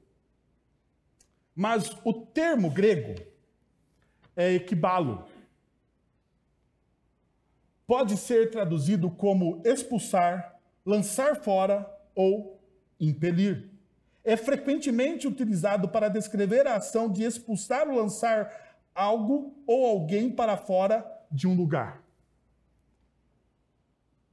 Mas 1.55 1.91
o 2.05 2.13
termo 2.13 2.71
grego 2.71 3.21
é 4.37 4.55
equibalo. 4.55 5.27
Pode 7.87 8.17
ser 8.17 8.51
traduzido 8.51 9.11
como 9.11 9.63
expulsar, 9.65 10.59
lançar 10.85 11.37
fora 11.37 11.89
ou 12.15 12.61
impelir 12.99 13.75
é 14.25 14.37
frequentemente 14.39 15.29
utilizado 15.29 15.87
para 15.87 16.09
descrever 16.09 16.67
a 16.67 16.77
ação 16.77 17.13
de 17.13 17.23
expulsar 17.23 17.87
ou 17.89 17.97
lançar 17.97 18.51
algo 18.95 19.55
ou 19.67 19.85
alguém 19.85 20.31
para 20.31 20.57
fora 20.57 21.07
de 21.31 21.47
um 21.47 21.55
lugar. 21.55 22.03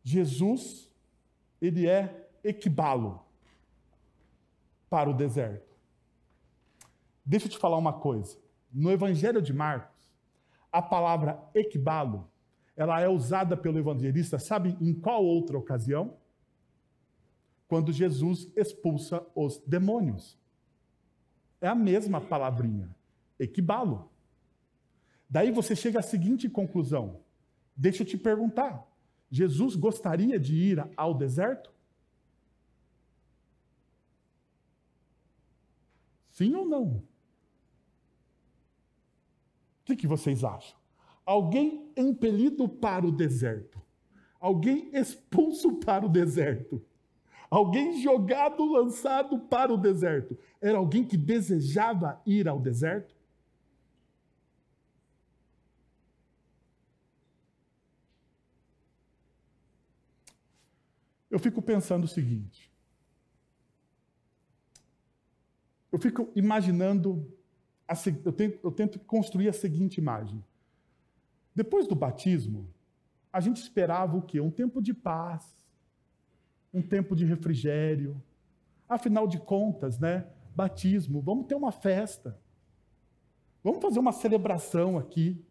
Jesus, 0.01 0.89
ele 1.61 1.87
é 1.87 2.20
equibalo 2.43 3.25
para 4.89 5.09
o 5.09 5.13
deserto. 5.13 5.75
Deixa 7.25 7.45
eu 7.45 7.51
te 7.51 7.57
falar 7.57 7.77
uma 7.77 7.93
coisa. 7.93 8.37
No 8.71 8.91
Evangelho 8.91 9.41
de 9.41 9.53
Marcos, 9.53 10.11
a 10.71 10.81
palavra 10.81 11.41
equibalo, 11.53 12.29
ela 12.75 12.99
é 12.99 13.07
usada 13.07 13.55
pelo 13.55 13.77
evangelista, 13.77 14.39
sabe 14.39 14.77
em 14.79 14.93
qual 14.93 15.23
outra 15.23 15.57
ocasião? 15.57 16.17
quando 17.71 17.93
Jesus 17.93 18.51
expulsa 18.53 19.25
os 19.33 19.57
demônios. 19.65 20.37
É 21.61 21.69
a 21.69 21.73
mesma 21.73 22.19
palavrinha, 22.19 22.93
equibalo. 23.39 24.11
Daí 25.29 25.51
você 25.51 25.73
chega 25.73 25.99
à 25.99 26.01
seguinte 26.01 26.49
conclusão: 26.49 27.21
deixa 27.73 28.03
eu 28.03 28.05
te 28.05 28.17
perguntar, 28.17 28.85
Jesus 29.29 29.77
gostaria 29.77 30.37
de 30.37 30.53
ir 30.53 30.85
ao 30.97 31.13
deserto? 31.13 31.71
Sim 36.31 36.55
ou 36.55 36.65
não? 36.65 37.03
O 39.81 39.95
que, 39.95 40.07
vocês 40.07 40.43
acham? 40.43 40.79
Alguém 41.25 41.91
impelido 41.97 42.67
para 42.67 43.05
o 43.05 43.11
deserto, 43.11 43.81
alguém 44.39 44.89
expulso 44.93 45.75
para 45.79 46.05
o 46.05 46.09
deserto, 46.09 46.81
alguém 47.49 48.01
jogado, 48.01 48.63
lançado 48.65 49.37
para 49.37 49.73
o 49.73 49.77
deserto, 49.77 50.37
era 50.61 50.77
alguém 50.77 51.05
que 51.05 51.17
desejava 51.17 52.21
ir 52.25 52.47
ao 52.47 52.59
deserto? 52.59 53.13
Eu 61.29 61.39
fico 61.39 61.61
pensando 61.61 62.05
o 62.05 62.07
seguinte: 62.07 62.70
eu 65.91 65.99
fico 65.99 66.31
imaginando, 66.35 67.27
a, 67.87 67.93
eu, 68.25 68.31
tento, 68.31 68.59
eu 68.63 68.71
tento 68.71 68.99
construir 68.99 69.49
a 69.49 69.53
seguinte 69.53 69.97
imagem. 69.97 70.43
Depois 71.53 71.87
do 71.87 71.95
batismo, 71.95 72.67
a 73.31 73.39
gente 73.39 73.61
esperava 73.61 74.17
o 74.17 74.21
quê? 74.21 74.39
Um 74.39 74.51
tempo 74.51 74.81
de 74.81 74.93
paz, 74.93 75.45
um 76.73 76.81
tempo 76.81 77.15
de 77.15 77.25
refrigério. 77.25 78.21
Afinal 78.87 79.27
de 79.27 79.39
contas, 79.39 79.99
né? 79.99 80.25
Batismo, 80.55 81.21
vamos 81.21 81.47
ter 81.47 81.55
uma 81.55 81.71
festa. 81.71 82.39
Vamos 83.63 83.81
fazer 83.81 83.99
uma 83.99 84.11
celebração 84.11 84.97
aqui. 84.97 85.43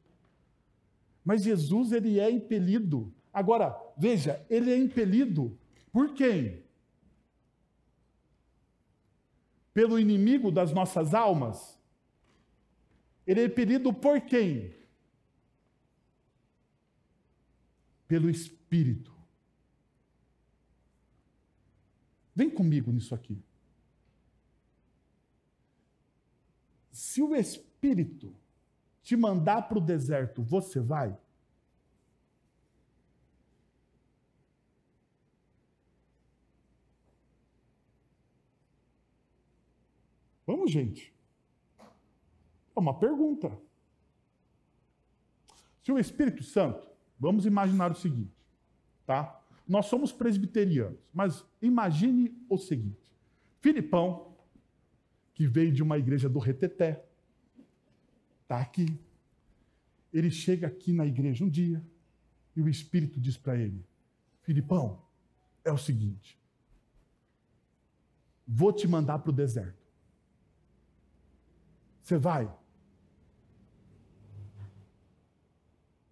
Mas 1.25 1.43
Jesus, 1.43 1.93
ele 1.93 2.19
é 2.19 2.31
impelido. 2.31 3.13
Agora, 3.33 3.79
veja, 3.97 4.45
ele 4.49 4.73
é 4.73 4.77
impelido 4.77 5.57
por 5.93 6.15
quem? 6.15 6.63
Pelo 9.81 9.99
inimigo 9.99 10.53
das 10.53 10.75
nossas 10.75 11.15
almas? 11.15 11.81
Ele 13.27 13.41
é 13.41 13.45
impelido 13.47 13.95
por 13.95 14.21
quem? 14.21 14.77
Pelo 18.07 18.29
Espírito. 18.29 19.11
Vem 22.37 22.51
comigo 22.51 22.93
nisso 22.93 23.15
aqui. 23.15 23.43
Se 26.93 27.23
o 27.23 27.35
Espírito 27.35 28.37
te 29.03 29.17
mandar 29.17 29.63
para 29.63 29.79
o 29.79 29.81
deserto, 29.81 30.43
você 30.43 30.79
vai? 30.79 31.19
Vamos, 40.51 40.73
gente. 40.73 41.15
É 41.79 42.81
uma 42.81 42.99
pergunta. 42.99 43.57
Se 45.81 45.93
o 45.93 45.99
Espírito 45.99 46.43
Santo, 46.43 46.89
vamos 47.21 47.47
imaginar 47.47 47.93
o 47.93 47.95
seguinte, 47.95 48.35
tá? 49.07 49.41
Nós 49.69 49.87
somos 49.87 50.11
presbiterianos, 50.11 50.99
mas 51.15 51.45
imagine 51.63 52.37
o 52.49 52.59
seguinte: 52.59 53.13
Filipão, 53.61 54.35
que 55.35 55.47
veio 55.47 55.71
de 55.71 55.85
uma 55.85 55.97
igreja 55.97 56.29
do 56.29 56.41
Reteté, 56.41 57.07
está 58.43 58.61
aqui. 58.61 58.99
Ele 60.13 60.33
chega 60.33 60.67
aqui 60.67 60.93
na 60.93 61.07
igreja 61.07 61.45
um 61.45 61.49
dia 61.49 61.81
e 62.57 62.61
o 62.61 62.69
Espírito 62.69 63.21
diz 63.21 63.37
para 63.37 63.57
ele: 63.57 63.87
Filipão, 64.43 65.01
é 65.65 65.71
o 65.71 65.79
seguinte, 65.79 66.37
vou 68.45 68.73
te 68.73 68.89
mandar 68.89 69.21
para 69.21 69.31
o 69.31 69.33
deserto. 69.33 69.80
Você 72.11 72.19
vai. 72.19 72.53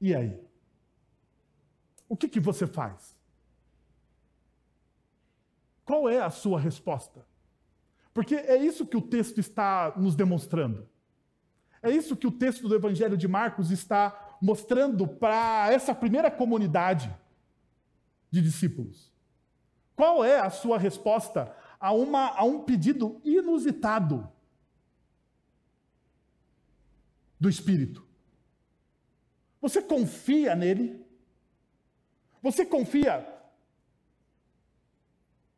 E 0.01 0.15
aí? 0.15 0.41
O 2.09 2.17
que, 2.17 2.29
que 2.29 2.39
você 2.39 2.69
faz? 2.69 3.19
Qual 5.85 6.09
é 6.09 6.21
a 6.21 6.31
sua 6.31 6.61
resposta? 6.61 7.27
Porque 8.15 8.37
é 8.37 8.57
isso 8.57 8.87
que 8.87 8.97
o 8.97 9.03
texto 9.03 9.41
está 9.41 9.93
nos 9.97 10.15
demonstrando. 10.15 10.89
É 11.83 11.91
isso 11.91 12.17
que 12.17 12.29
o 12.29 12.33
texto 12.33 12.69
do 12.69 12.77
Evangelho 12.77 13.17
de 13.17 13.27
Marcos 13.27 13.73
está 13.73 14.39
mostrando 14.41 15.05
para 15.05 15.73
essa 15.73 15.93
primeira 15.93 16.31
comunidade 16.31 17.13
de 18.31 18.41
discípulos. 18.41 19.13
Qual 19.97 20.25
é 20.25 20.39
a 20.39 20.49
sua 20.49 20.79
resposta 20.79 21.53
a, 21.81 21.91
uma, 21.91 22.39
a 22.39 22.45
um 22.45 22.63
pedido 22.63 23.21
inusitado 23.25 24.38
do 27.39 27.49
Espírito? 27.49 28.07
Você 29.61 29.83
confia 29.83 30.55
nele? 30.55 31.05
Você 32.43 32.65
confia? 32.65 33.27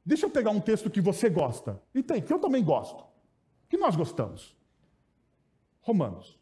Deixa 0.05 0.27
eu 0.27 0.31
pegar 0.31 0.51
um 0.51 0.61
texto 0.61 0.91
que 0.91 1.01
você 1.01 1.29
gosta, 1.29 1.81
e 1.95 2.03
tem, 2.03 2.23
que 2.23 2.33
eu 2.33 2.39
também 2.39 2.65
gosto, 2.65 3.05
que 3.69 3.77
nós 3.77 3.95
gostamos. 3.95 4.57
Romanos. 5.83 6.39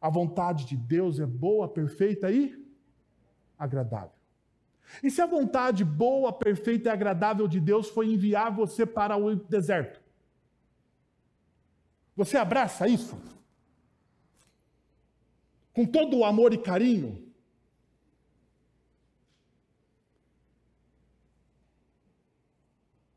A 0.00 0.10
vontade 0.10 0.64
de 0.66 0.76
Deus 0.76 1.18
é 1.18 1.26
boa, 1.26 1.68
perfeita 1.68 2.30
e 2.30 2.62
agradável. 3.58 4.12
E 5.02 5.10
se 5.10 5.20
a 5.20 5.26
vontade 5.26 5.84
boa, 5.84 6.32
perfeita 6.32 6.88
e 6.88 6.92
agradável 6.92 7.48
de 7.48 7.60
Deus 7.60 7.88
foi 7.88 8.12
enviar 8.12 8.54
você 8.54 8.84
para 8.84 9.16
o 9.16 9.34
deserto? 9.34 10.00
Você 12.16 12.36
abraça 12.36 12.86
isso? 12.86 13.16
Com 15.74 15.84
todo 15.84 16.16
o 16.16 16.24
amor 16.24 16.54
e 16.54 16.58
carinho. 16.58 17.22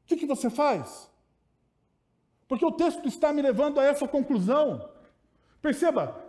O 0.04 0.08
que, 0.08 0.18
que 0.18 0.26
você 0.26 0.50
faz? 0.50 1.10
Porque 2.48 2.66
o 2.66 2.72
texto 2.72 3.08
está 3.08 3.32
me 3.32 3.40
levando 3.42 3.80
a 3.80 3.86
essa 3.86 4.08
conclusão. 4.08 4.90
Perceba, 5.62 6.26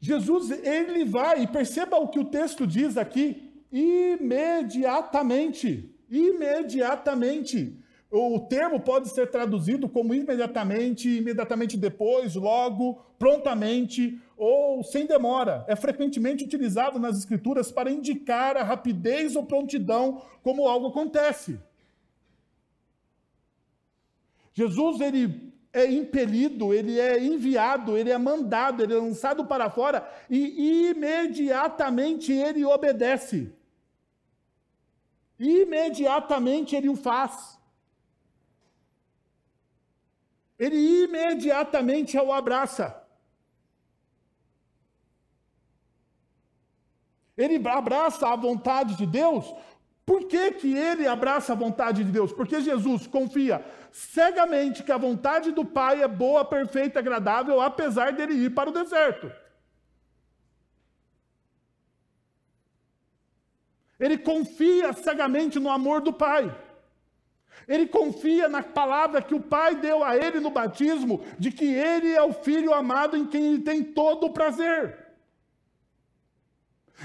Jesus, 0.00 0.50
ele 0.50 1.04
vai, 1.04 1.46
perceba 1.46 1.96
o 1.96 2.08
que 2.08 2.18
o 2.18 2.24
texto 2.24 2.66
diz 2.66 2.98
aqui, 2.98 3.62
imediatamente. 3.72 5.94
Imediatamente. 6.10 7.78
O 8.10 8.40
termo 8.40 8.80
pode 8.80 9.10
ser 9.10 9.30
traduzido 9.30 9.86
como 9.86 10.14
imediatamente, 10.14 11.18
imediatamente 11.18 11.76
depois, 11.76 12.34
logo, 12.34 12.94
prontamente 13.18 14.18
ou 14.34 14.82
sem 14.82 15.04
demora. 15.04 15.64
É 15.68 15.76
frequentemente 15.76 16.44
utilizado 16.44 16.98
nas 16.98 17.18
Escrituras 17.18 17.70
para 17.70 17.90
indicar 17.90 18.56
a 18.56 18.62
rapidez 18.62 19.36
ou 19.36 19.44
prontidão 19.44 20.22
como 20.42 20.66
algo 20.66 20.86
acontece. 20.86 21.60
Jesus 24.54 25.00
ele 25.00 25.52
é 25.70 25.84
impelido, 25.84 26.72
ele 26.72 26.98
é 26.98 27.22
enviado, 27.22 27.96
ele 27.96 28.10
é 28.10 28.16
mandado, 28.16 28.82
ele 28.82 28.94
é 28.94 28.96
lançado 28.96 29.44
para 29.44 29.70
fora 29.70 30.08
e 30.30 30.88
imediatamente 30.88 32.32
ele 32.32 32.64
obedece. 32.64 33.52
Imediatamente 35.38 36.74
ele 36.74 36.88
o 36.88 36.96
faz. 36.96 37.57
Ele 40.58 41.04
imediatamente 41.04 42.18
o 42.18 42.32
abraça. 42.32 43.00
Ele 47.36 47.66
abraça 47.68 48.28
a 48.28 48.34
vontade 48.34 48.96
de 48.96 49.06
Deus. 49.06 49.44
Por 50.04 50.24
que, 50.26 50.52
que 50.52 50.74
ele 50.74 51.06
abraça 51.06 51.52
a 51.52 51.56
vontade 51.56 52.02
de 52.02 52.10
Deus? 52.10 52.32
Porque 52.32 52.60
Jesus 52.60 53.06
confia 53.06 53.64
cegamente 53.92 54.82
que 54.82 54.90
a 54.90 54.96
vontade 54.96 55.52
do 55.52 55.64
Pai 55.64 56.02
é 56.02 56.08
boa, 56.08 56.44
perfeita, 56.44 56.98
agradável, 56.98 57.60
apesar 57.60 58.12
dele 58.12 58.34
ir 58.34 58.50
para 58.50 58.70
o 58.70 58.72
deserto. 58.72 59.30
Ele 64.00 64.16
confia 64.16 64.92
cegamente 64.92 65.58
no 65.60 65.70
amor 65.70 66.00
do 66.00 66.12
Pai. 66.12 66.56
Ele 67.66 67.86
confia 67.86 68.48
na 68.48 68.62
palavra 68.62 69.22
que 69.22 69.34
o 69.34 69.40
Pai 69.40 69.74
deu 69.74 70.04
a 70.04 70.16
ele 70.16 70.40
no 70.40 70.50
batismo, 70.50 71.22
de 71.38 71.50
que 71.50 71.64
ele 71.64 72.12
é 72.12 72.22
o 72.22 72.32
filho 72.32 72.72
amado 72.72 73.16
em 73.16 73.26
quem 73.26 73.46
ele 73.46 73.62
tem 73.62 73.82
todo 73.82 74.26
o 74.26 74.32
prazer. 74.32 75.08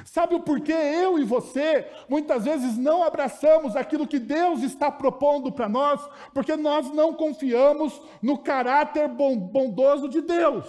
Sabe 0.05 0.33
o 0.33 0.41
porquê 0.41 0.71
eu 0.71 1.19
e 1.19 1.23
você 1.23 1.87
muitas 2.09 2.45
vezes 2.45 2.77
não 2.77 3.03
abraçamos 3.03 3.75
aquilo 3.75 4.07
que 4.07 4.17
Deus 4.17 4.63
está 4.63 4.91
propondo 4.91 5.51
para 5.51 5.69
nós? 5.69 6.01
Porque 6.33 6.55
nós 6.55 6.89
não 6.91 7.13
confiamos 7.13 8.01
no 8.21 8.39
caráter 8.39 9.07
bondoso 9.07 10.09
de 10.09 10.21
Deus. 10.21 10.65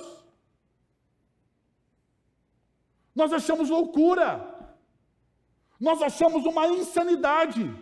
Nós 3.14 3.32
achamos 3.32 3.70
loucura. 3.70 4.52
Nós 5.80 6.02
achamos 6.02 6.44
uma 6.44 6.66
insanidade. 6.66 7.74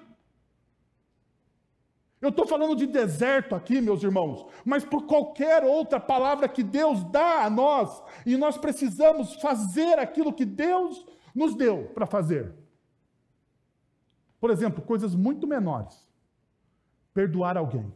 Eu 2.23 2.29
estou 2.29 2.47
falando 2.47 2.77
de 2.77 2.87
deserto 2.87 3.53
aqui, 3.53 3.81
meus 3.81 4.01
irmãos, 4.05 4.47
mas 4.65 4.85
por 4.85 5.07
qualquer 5.07 5.65
outra 5.65 5.99
palavra 5.99 6.49
que 6.49 6.63
Deus 6.63 7.03
dá 7.03 7.45
a 7.45 7.51
nós, 7.51 8.01
e 8.25 8.37
nós 8.37 8.57
precisamos 8.57 9.35
fazer 9.35 9.99
aquilo 9.99 10.33
que 10.33 10.45
Deus 10.45 11.05
nos 11.35 11.57
deu 11.57 11.91
para 11.93 12.07
fazer. 12.07 12.55
Por 14.41 14.51
exemplo, 14.51 14.81
coisas 14.81 15.17
muito 15.17 15.49
menores. 15.49 16.09
Perdoar 17.13 17.57
alguém. 17.57 17.93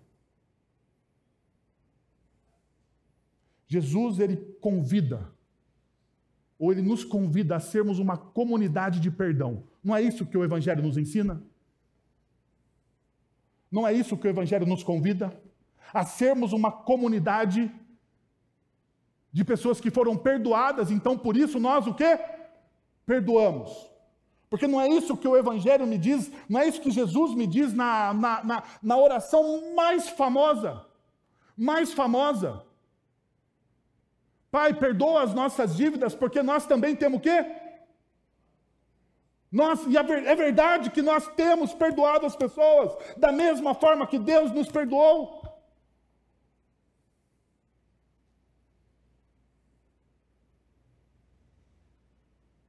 Jesus, 3.68 4.18
ele 4.18 4.36
convida, 4.60 5.32
ou 6.58 6.72
ele 6.72 6.82
nos 6.82 7.04
convida 7.04 7.54
a 7.54 7.60
sermos 7.60 8.00
uma 8.00 8.16
comunidade 8.16 8.98
de 8.98 9.10
perdão. 9.10 9.62
Não 9.84 9.94
é 9.94 10.02
isso 10.02 10.26
que 10.26 10.36
o 10.36 10.42
Evangelho 10.42 10.82
nos 10.82 10.96
ensina? 10.96 11.40
Não 13.76 13.86
é 13.86 13.92
isso 13.92 14.16
que 14.16 14.26
o 14.26 14.30
Evangelho 14.30 14.64
nos 14.64 14.82
convida? 14.82 15.38
A 15.92 16.02
sermos 16.02 16.54
uma 16.54 16.72
comunidade 16.72 17.70
de 19.30 19.44
pessoas 19.44 19.78
que 19.82 19.90
foram 19.90 20.16
perdoadas, 20.16 20.90
então 20.90 21.18
por 21.18 21.36
isso 21.36 21.60
nós 21.60 21.86
o 21.86 21.92
quê? 21.92 22.18
Perdoamos. 23.04 23.70
Porque 24.48 24.66
não 24.66 24.80
é 24.80 24.88
isso 24.88 25.14
que 25.14 25.28
o 25.28 25.36
Evangelho 25.36 25.86
me 25.86 25.98
diz, 25.98 26.32
não 26.48 26.58
é 26.58 26.66
isso 26.66 26.80
que 26.80 26.90
Jesus 26.90 27.34
me 27.34 27.46
diz 27.46 27.74
na, 27.74 28.14
na, 28.14 28.44
na, 28.44 28.62
na 28.82 28.96
oração 28.96 29.74
mais 29.74 30.08
famosa. 30.08 30.82
Mais 31.54 31.92
famosa. 31.92 32.64
Pai, 34.50 34.72
perdoa 34.72 35.22
as 35.22 35.34
nossas 35.34 35.76
dívidas, 35.76 36.14
porque 36.14 36.42
nós 36.42 36.64
também 36.64 36.96
temos 36.96 37.18
o 37.18 37.22
quê? 37.22 37.44
Nós, 39.50 39.86
e 39.86 39.96
é 39.96 40.34
verdade 40.34 40.90
que 40.90 41.00
nós 41.00 41.26
temos 41.34 41.72
perdoado 41.72 42.26
as 42.26 42.36
pessoas 42.36 42.96
da 43.16 43.30
mesma 43.30 43.74
forma 43.74 44.06
que 44.06 44.18
Deus 44.18 44.50
nos 44.52 44.68
perdoou. 44.68 45.46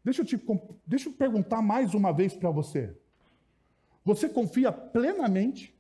Deixa 0.04 0.22
eu, 0.22 0.26
te, 0.26 0.42
deixa 0.86 1.10
eu 1.10 1.14
perguntar 1.14 1.62
mais 1.62 1.94
uma 1.94 2.14
vez 2.14 2.34
para 2.34 2.50
você. 2.50 2.96
Você 4.06 4.30
confia 4.30 4.72
plenamente, 4.72 5.78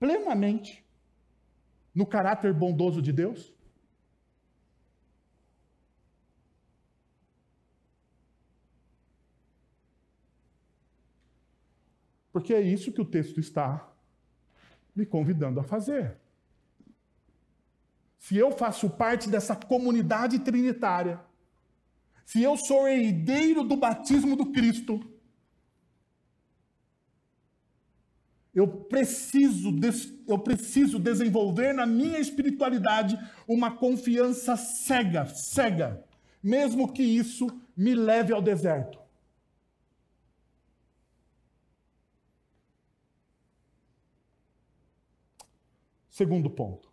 plenamente, 0.00 0.82
no 1.94 2.06
caráter 2.06 2.54
bondoso 2.54 3.02
de 3.02 3.12
Deus? 3.12 3.52
Porque 12.38 12.54
é 12.54 12.60
isso 12.60 12.92
que 12.92 13.00
o 13.00 13.04
texto 13.04 13.40
está 13.40 13.92
me 14.94 15.04
convidando 15.04 15.58
a 15.58 15.64
fazer. 15.64 16.16
Se 18.16 18.36
eu 18.36 18.52
faço 18.52 18.88
parte 18.88 19.28
dessa 19.28 19.56
comunidade 19.56 20.38
trinitária, 20.38 21.20
se 22.24 22.40
eu 22.40 22.56
sou 22.56 22.86
herdeiro 22.86 23.64
do 23.64 23.76
batismo 23.76 24.36
do 24.36 24.52
Cristo, 24.52 25.00
eu 28.54 28.68
preciso, 28.68 29.70
eu 30.28 30.38
preciso 30.38 30.96
desenvolver 31.00 31.72
na 31.72 31.86
minha 31.86 32.20
espiritualidade 32.20 33.18
uma 33.48 33.72
confiança 33.72 34.56
cega, 34.56 35.26
cega, 35.26 36.04
mesmo 36.40 36.92
que 36.92 37.02
isso 37.02 37.48
me 37.76 37.96
leve 37.96 38.32
ao 38.32 38.40
deserto. 38.40 39.07
Segundo 46.18 46.50
ponto. 46.50 46.90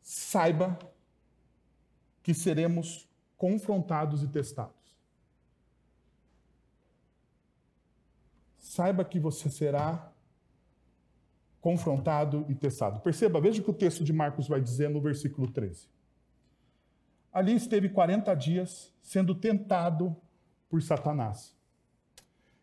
Saiba 0.00 0.78
que 2.22 2.32
seremos 2.32 3.08
confrontados 3.36 4.22
e 4.22 4.28
testados. 4.28 4.96
Saiba 8.56 9.04
que 9.04 9.18
você 9.18 9.50
será 9.50 10.12
confrontado 11.60 12.46
e 12.48 12.54
testado. 12.54 13.00
Perceba, 13.00 13.40
veja 13.40 13.60
o 13.60 13.64
que 13.64 13.70
o 13.72 13.74
texto 13.74 14.04
de 14.04 14.12
Marcos 14.12 14.46
vai 14.46 14.60
dizer 14.60 14.88
no 14.88 15.00
versículo 15.00 15.50
13. 15.50 15.88
Ali 17.32 17.56
esteve 17.56 17.88
40 17.88 18.32
dias 18.36 18.94
sendo 19.02 19.34
tentado 19.34 20.16
por 20.68 20.80
Satanás 20.80 21.55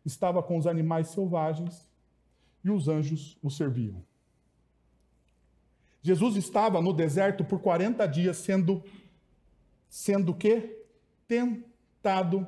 estava 0.06 0.42
com 0.44 0.58
os 0.58 0.68
animais 0.68 1.08
selvagens 1.10 1.88
e 2.64 2.70
os 2.70 2.88
anjos 2.88 3.38
o 3.42 3.50
serviam. 3.50 4.04
Jesus 6.02 6.36
estava 6.36 6.82
no 6.82 6.92
deserto 6.92 7.46
por 7.46 7.60
40 7.60 8.06
dias 8.08 8.38
sendo 8.38 8.84
sendo 9.90 10.34
que 10.34 10.84
tentado 11.28 12.48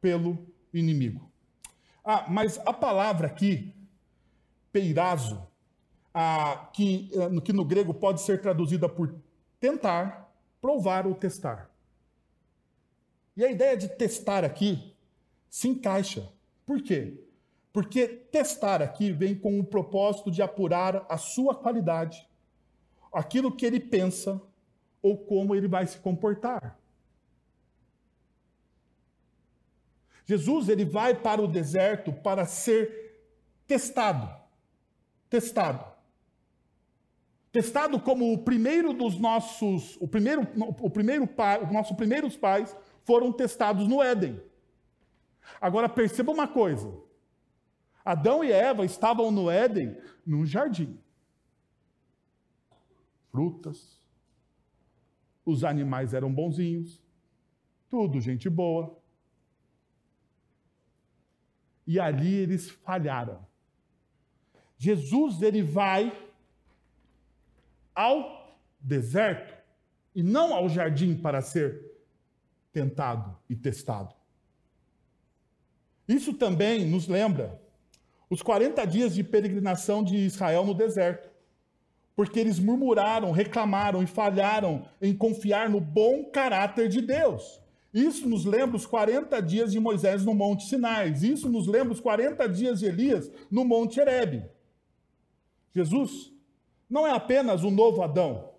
pelo 0.00 0.46
inimigo. 0.74 1.30
Ah, 2.04 2.26
mas 2.28 2.58
a 2.58 2.72
palavra 2.72 3.28
aqui, 3.28 3.72
peirazo, 4.72 5.46
ah, 6.12 6.68
que, 6.72 7.08
eh, 7.14 7.40
que 7.40 7.52
no 7.52 7.64
grego 7.64 7.94
pode 7.94 8.20
ser 8.20 8.40
traduzida 8.40 8.88
por 8.88 9.14
tentar, 9.60 10.28
provar 10.60 11.06
ou 11.06 11.14
testar. 11.14 11.70
E 13.36 13.44
a 13.44 13.50
ideia 13.50 13.76
de 13.76 13.88
testar 13.88 14.44
aqui 14.44 14.94
se 15.48 15.68
encaixa 15.68 16.28
por 16.66 16.82
quê? 16.82 17.18
Porque 17.72 18.06
testar 18.06 18.82
aqui 18.82 19.12
vem 19.12 19.34
com 19.34 19.58
o 19.58 19.64
propósito 19.64 20.30
de 20.30 20.42
apurar 20.42 21.06
a 21.08 21.16
sua 21.16 21.54
qualidade, 21.54 22.28
aquilo 23.12 23.54
que 23.54 23.64
ele 23.64 23.80
pensa 23.80 24.40
ou 25.02 25.16
como 25.16 25.54
ele 25.54 25.66
vai 25.66 25.86
se 25.86 25.98
comportar. 25.98 26.78
Jesus 30.24 30.68
ele 30.68 30.84
vai 30.84 31.14
para 31.14 31.42
o 31.42 31.48
deserto 31.48 32.12
para 32.12 32.46
ser 32.46 33.20
testado. 33.66 34.30
Testado. 35.28 35.92
Testado 37.50 38.00
como 38.00 38.32
o 38.32 38.38
primeiro 38.38 38.92
dos 38.92 39.18
nossos, 39.18 39.96
o 40.00 40.08
primeiro, 40.08 40.46
o 40.80 40.88
primeiro 40.88 41.26
pai, 41.26 41.62
os 41.62 41.70
nossos 41.70 41.96
primeiros 41.96 42.36
pais 42.36 42.74
foram 43.04 43.32
testados 43.32 43.86
no 43.88 44.02
Éden. 44.02 44.40
Agora 45.60 45.88
perceba 45.88 46.32
uma 46.32 46.48
coisa: 46.48 46.92
Adão 48.04 48.42
e 48.42 48.50
Eva 48.50 48.84
estavam 48.84 49.30
no 49.30 49.50
Éden, 49.50 49.96
num 50.26 50.44
jardim. 50.44 50.98
Frutas, 53.30 54.00
os 55.44 55.64
animais 55.64 56.12
eram 56.12 56.32
bonzinhos, 56.32 57.00
tudo 57.88 58.20
gente 58.20 58.48
boa. 58.48 58.98
E 61.86 61.98
ali 61.98 62.34
eles 62.34 62.70
falharam. 62.70 63.44
Jesus 64.76 65.42
ele 65.42 65.62
vai 65.62 66.12
ao 67.94 68.58
deserto 68.80 69.54
e 70.14 70.22
não 70.22 70.54
ao 70.54 70.68
jardim 70.68 71.16
para 71.16 71.40
ser 71.40 71.92
tentado 72.72 73.36
e 73.48 73.54
testado. 73.54 74.14
Isso 76.08 76.34
também 76.34 76.84
nos 76.84 77.06
lembra 77.08 77.60
os 78.28 78.42
40 78.42 78.84
dias 78.86 79.14
de 79.14 79.22
peregrinação 79.22 80.02
de 80.02 80.16
Israel 80.16 80.64
no 80.64 80.74
deserto, 80.74 81.30
porque 82.16 82.40
eles 82.40 82.58
murmuraram, 82.58 83.30
reclamaram 83.30 84.02
e 84.02 84.06
falharam 84.06 84.86
em 85.00 85.14
confiar 85.14 85.68
no 85.68 85.80
bom 85.80 86.24
caráter 86.24 86.88
de 86.88 87.00
Deus. 87.00 87.60
Isso 87.92 88.26
nos 88.26 88.44
lembra 88.44 88.76
os 88.76 88.86
40 88.86 89.40
dias 89.42 89.72
de 89.72 89.78
Moisés 89.78 90.24
no 90.24 90.32
Monte 90.32 90.64
Sinai. 90.64 91.10
Isso 91.10 91.48
nos 91.48 91.66
lembra 91.66 91.92
os 91.92 92.00
40 92.00 92.48
dias 92.48 92.80
de 92.80 92.86
Elias 92.86 93.30
no 93.50 93.64
Monte 93.64 94.00
Herebe. 94.00 94.44
Jesus 95.74 96.32
não 96.88 97.06
é 97.06 97.10
apenas 97.10 97.64
o 97.64 97.70
novo 97.70 98.02
Adão, 98.02 98.50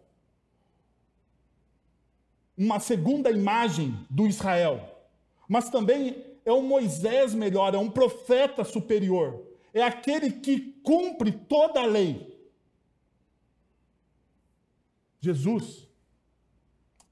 uma 2.56 2.80
segunda 2.80 3.32
imagem 3.32 3.98
do 4.10 4.28
Israel, 4.28 5.08
mas 5.48 5.70
também 5.70 6.33
é 6.46 6.52
um 6.52 6.62
Moisés 6.62 7.34
melhor, 7.34 7.74
é 7.74 7.78
um 7.78 7.90
profeta 7.90 8.64
superior, 8.64 9.46
é 9.74 9.82
aquele 9.82 10.32
que 10.32 10.60
cumpre 10.84 11.32
toda 11.32 11.82
a 11.82 11.86
lei. 11.86 12.34
Jesus, 15.20 15.88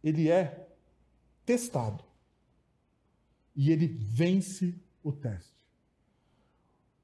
ele 0.03 0.29
é 0.29 0.67
testado. 1.45 2.03
E 3.55 3.71
ele 3.71 3.87
vence 3.87 4.75
o 5.03 5.11
teste. 5.11 5.61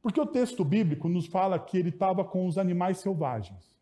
Porque 0.01 0.19
o 0.19 0.25
texto 0.25 0.63
bíblico 0.63 1.09
nos 1.09 1.25
fala 1.25 1.59
que 1.59 1.77
ele 1.77 1.89
estava 1.89 2.23
com 2.23 2.47
os 2.47 2.57
animais 2.57 2.99
selvagens. 2.99 3.75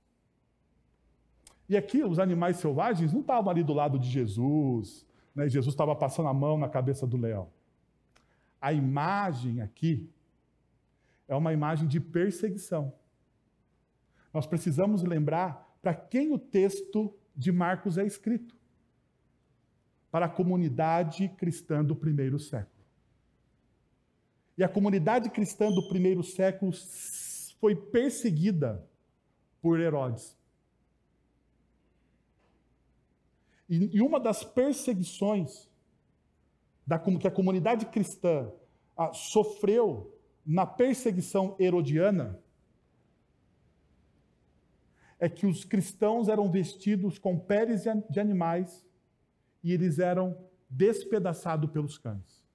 E 1.68 1.76
aqui 1.76 2.04
os 2.04 2.20
animais 2.20 2.58
selvagens 2.58 3.12
não 3.12 3.22
estavam 3.22 3.50
ali 3.50 3.64
do 3.64 3.74
lado 3.74 3.98
de 4.00 4.10
Jesus, 4.10 5.06
né? 5.36 5.50
Jesus 5.50 5.74
estava 5.74 5.96
passando 5.96 6.30
a 6.30 6.34
mão 6.34 6.58
na 6.58 6.70
cabeça 6.70 7.06
do 7.06 7.18
leão. 7.18 7.50
A 8.66 8.74
imagem 8.74 9.62
aqui 9.62 10.10
é 11.28 11.36
uma 11.36 11.54
imagem 11.54 11.88
de 11.88 12.00
perseguição. 12.00 12.92
Nós 14.34 14.48
precisamos 14.48 15.04
lembrar 15.04 15.78
para 15.84 15.94
quem 15.94 16.34
o 16.34 16.40
texto 16.40 17.16
de 17.36 17.52
Marcos 17.52 17.96
é 18.00 18.04
escrito 18.08 18.58
para 20.10 20.26
a 20.26 20.30
comunidade 20.30 21.30
cristã 21.38 21.86
do 21.86 21.96
primeiro 21.96 22.40
século. 22.40 22.84
E 24.58 24.64
a 24.64 24.68
comunidade 24.68 25.30
cristã 25.30 25.72
do 25.72 25.88
primeiro 25.88 26.24
século 26.24 26.72
foi 27.60 27.76
perseguida 27.76 28.84
por 29.62 29.80
Herodes. 29.80 30.36
E, 33.70 34.02
uma 34.02 34.20
das 34.20 34.44
perseguições 34.44 35.70
da, 36.86 37.00
que 37.00 37.28
a 37.28 37.32
comunidade 37.32 37.86
cristã 37.88 38.52
ah, 38.96 39.14
sofreu 39.14 40.14
na 40.46 40.66
perseguição 40.66 41.56
herodiana 41.60 42.40
é 45.18 45.28
que 45.30 45.46
os 45.46 45.64
cristãos 45.64 46.28
eram 46.28 46.52
vestidos 46.52 47.18
com 47.18 47.40
peles 47.40 47.84
de 48.10 48.20
animais 48.20 48.86
e 49.64 49.72
eles 49.72 49.98
eram 49.98 50.38
despedaçados 50.70 51.72
pelos 51.72 51.98
cães. 51.98 52.46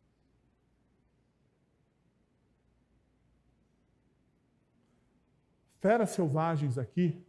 Feras 5.81 6.11
selvagens 6.11 6.77
aqui 6.77 7.25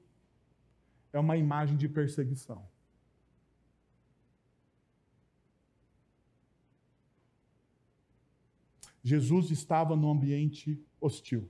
é 1.13 1.19
uma 1.19 1.37
imagem 1.37 1.77
de 1.77 1.87
perseguição. 1.87 2.70
Jesus 9.03 9.49
estava 9.49 9.95
num 9.95 10.11
ambiente 10.11 10.79
hostil. 10.99 11.49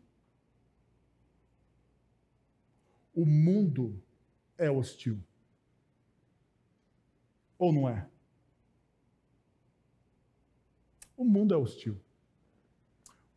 O 3.14 3.26
mundo 3.26 4.02
é 4.58 4.72
hostil. 4.72 5.22
Ou 7.58 7.74
não 7.74 7.90
é? 7.90 8.08
O 11.18 11.26
mundo 11.26 11.54
é 11.54 11.58
hostil. 11.58 12.00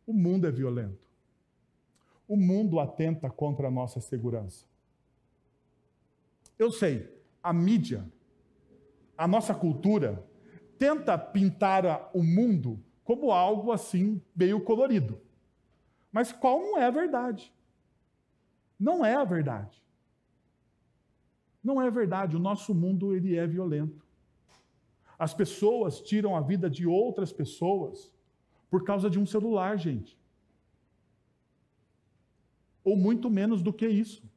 O 0.07 0.13
mundo 0.13 0.47
é 0.47 0.51
violento. 0.51 1.05
O 2.27 2.37
mundo 2.37 2.79
atenta 2.79 3.29
contra 3.29 3.67
a 3.67 3.71
nossa 3.71 3.99
segurança. 3.99 4.65
Eu 6.57 6.71
sei, 6.71 7.13
a 7.43 7.51
mídia, 7.51 8.09
a 9.17 9.27
nossa 9.27 9.53
cultura, 9.53 10.25
tenta 10.79 11.17
pintar 11.17 12.09
o 12.13 12.23
mundo 12.23 12.83
como 13.05 13.31
algo 13.31 13.71
assim 13.71 14.21
meio 14.35 14.59
colorido. 14.59 15.21
Mas 16.11 16.33
qual 16.33 16.59
não 16.59 16.77
é 16.77 16.85
a 16.85 16.91
verdade? 16.91 17.53
Não 18.77 19.05
é 19.05 19.15
a 19.15 19.23
verdade. 19.23 19.81
Não 21.63 21.81
é 21.81 21.89
verdade. 21.89 22.35
O 22.35 22.39
nosso 22.39 22.73
mundo 22.73 23.15
ele 23.15 23.37
é 23.37 23.45
violento. 23.45 24.03
As 25.17 25.33
pessoas 25.33 26.01
tiram 26.01 26.35
a 26.35 26.41
vida 26.41 26.69
de 26.69 26.85
outras 26.85 27.31
pessoas 27.31 28.11
por 28.69 28.83
causa 28.83 29.09
de 29.09 29.19
um 29.19 29.25
celular, 29.25 29.77
gente. 29.77 30.17
Ou 32.83 32.97
muito 32.97 33.29
menos 33.29 33.61
do 33.61 33.71
que 33.71 33.87
isso. 33.87 34.27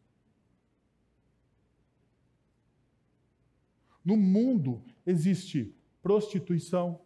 No 4.04 4.16
mundo 4.16 4.82
existe 5.04 5.74
prostituição, 6.02 7.00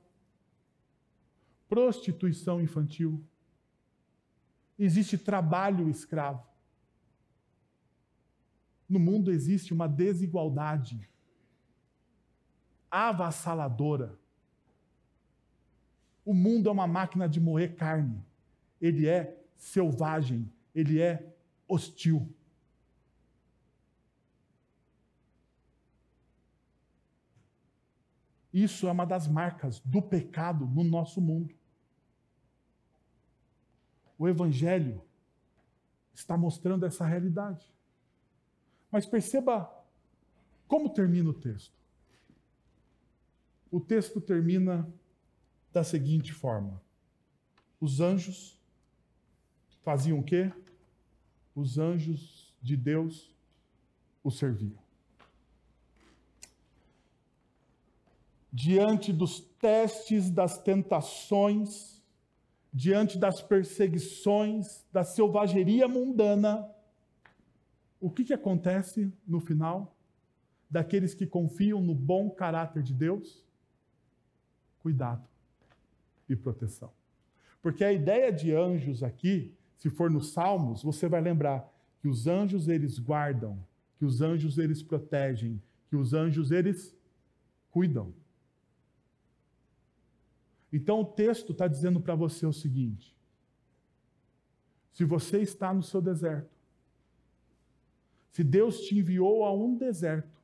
prostituição 1.72 2.60
infantil, 2.60 3.26
existe 4.78 5.16
trabalho 5.16 5.88
escravo. 5.88 6.46
No 8.86 8.98
mundo 8.98 9.32
existe 9.32 9.72
uma 9.72 9.88
desigualdade 9.88 11.08
avassaladora. 12.90 14.18
O 16.26 16.34
mundo 16.34 16.68
é 16.68 16.72
uma 16.72 16.86
máquina 16.86 17.26
de 17.26 17.40
moer 17.40 17.74
carne. 17.74 18.22
Ele 18.78 19.08
é 19.08 19.42
selvagem, 19.56 20.52
ele 20.74 21.00
é 21.00 21.34
hostil. 21.66 22.30
Isso 28.52 28.86
é 28.86 28.92
uma 28.92 29.06
das 29.06 29.26
marcas 29.26 29.80
do 29.80 30.02
pecado 30.02 30.66
no 30.66 30.84
nosso 30.84 31.18
mundo. 31.18 31.61
O 34.22 34.28
Evangelho 34.28 35.02
está 36.14 36.36
mostrando 36.36 36.86
essa 36.86 37.04
realidade. 37.04 37.66
Mas 38.88 39.04
perceba 39.04 39.68
como 40.68 40.90
termina 40.90 41.30
o 41.30 41.34
texto. 41.34 41.74
O 43.68 43.80
texto 43.80 44.20
termina 44.20 44.88
da 45.72 45.82
seguinte 45.82 46.32
forma: 46.32 46.80
Os 47.80 47.98
anjos 47.98 48.56
faziam 49.82 50.20
o 50.20 50.24
quê? 50.24 50.52
Os 51.52 51.76
anjos 51.76 52.54
de 52.62 52.76
Deus 52.76 53.34
o 54.22 54.30
serviam. 54.30 54.78
Diante 58.52 59.12
dos 59.12 59.40
testes, 59.40 60.30
das 60.30 60.62
tentações, 60.62 62.00
diante 62.72 63.18
das 63.18 63.42
perseguições, 63.42 64.84
da 64.90 65.04
selvageria 65.04 65.86
mundana, 65.86 66.68
o 68.00 68.10
que, 68.10 68.24
que 68.24 68.32
acontece 68.32 69.12
no 69.26 69.40
final 69.40 69.94
daqueles 70.70 71.14
que 71.14 71.26
confiam 71.26 71.80
no 71.80 71.94
bom 71.94 72.30
caráter 72.30 72.82
de 72.82 72.94
Deus? 72.94 73.44
Cuidado 74.80 75.22
e 76.28 76.34
proteção. 76.34 76.90
Porque 77.60 77.84
a 77.84 77.92
ideia 77.92 78.32
de 78.32 78.52
anjos 78.52 79.02
aqui, 79.02 79.54
se 79.76 79.90
for 79.90 80.10
nos 80.10 80.32
Salmos, 80.32 80.82
você 80.82 81.08
vai 81.08 81.20
lembrar 81.20 81.70
que 82.00 82.08
os 82.08 82.26
anjos 82.26 82.66
eles 82.68 82.98
guardam, 82.98 83.62
que 83.98 84.04
os 84.04 84.20
anjos 84.20 84.58
eles 84.58 84.82
protegem, 84.82 85.62
que 85.88 85.94
os 85.94 86.12
anjos 86.12 86.50
eles 86.50 86.96
cuidam. 87.70 88.12
Então 90.72 91.02
o 91.02 91.04
texto 91.04 91.52
está 91.52 91.68
dizendo 91.68 92.00
para 92.00 92.14
você 92.14 92.46
o 92.46 92.52
seguinte: 92.52 93.14
se 94.90 95.04
você 95.04 95.42
está 95.42 95.74
no 95.74 95.82
seu 95.82 96.00
deserto, 96.00 96.50
se 98.30 98.42
Deus 98.42 98.80
te 98.80 98.98
enviou 98.98 99.44
a 99.44 99.52
um 99.52 99.76
deserto, 99.76 100.40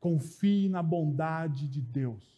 confie 0.00 0.68
na 0.68 0.82
bondade 0.82 1.68
de 1.68 1.80
Deus. 1.80 2.28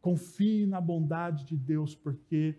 Confie 0.00 0.66
na 0.66 0.80
bondade 0.80 1.44
de 1.44 1.56
Deus, 1.56 1.94
porque 1.94 2.58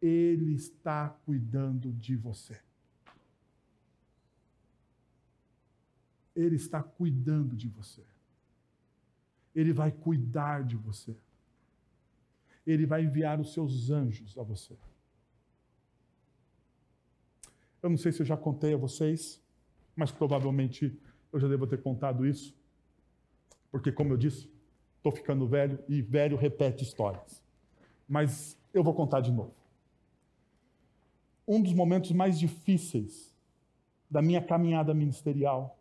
Ele 0.00 0.54
está 0.54 1.08
cuidando 1.08 1.92
de 1.92 2.14
você. 2.16 2.60
Ele 6.34 6.56
está 6.56 6.82
cuidando 6.82 7.56
de 7.56 7.68
você. 7.68 8.04
Ele 9.54 9.72
vai 9.72 9.90
cuidar 9.90 10.62
de 10.62 10.76
você 10.76 11.16
ele 12.66 12.84
vai 12.84 13.04
enviar 13.04 13.40
os 13.40 13.52
seus 13.52 13.90
anjos 13.90 14.36
a 14.36 14.42
você. 14.42 14.76
Eu 17.82 17.88
não 17.88 17.96
sei 17.96 18.10
se 18.10 18.20
eu 18.20 18.26
já 18.26 18.36
contei 18.36 18.74
a 18.74 18.76
vocês, 18.76 19.40
mas 19.94 20.10
provavelmente 20.10 20.98
eu 21.32 21.38
já 21.38 21.46
devo 21.46 21.66
ter 21.66 21.80
contado 21.80 22.26
isso, 22.26 22.56
porque, 23.70 23.92
como 23.92 24.12
eu 24.12 24.16
disse, 24.16 24.50
estou 24.96 25.12
ficando 25.12 25.46
velho 25.46 25.78
e 25.88 26.02
velho 26.02 26.36
repete 26.36 26.82
histórias. 26.82 27.42
Mas 28.08 28.58
eu 28.74 28.82
vou 28.82 28.94
contar 28.94 29.20
de 29.20 29.30
novo. 29.30 29.54
Um 31.46 31.62
dos 31.62 31.72
momentos 31.72 32.10
mais 32.10 32.38
difíceis 32.38 33.32
da 34.10 34.20
minha 34.20 34.42
caminhada 34.42 34.92
ministerial, 34.92 35.78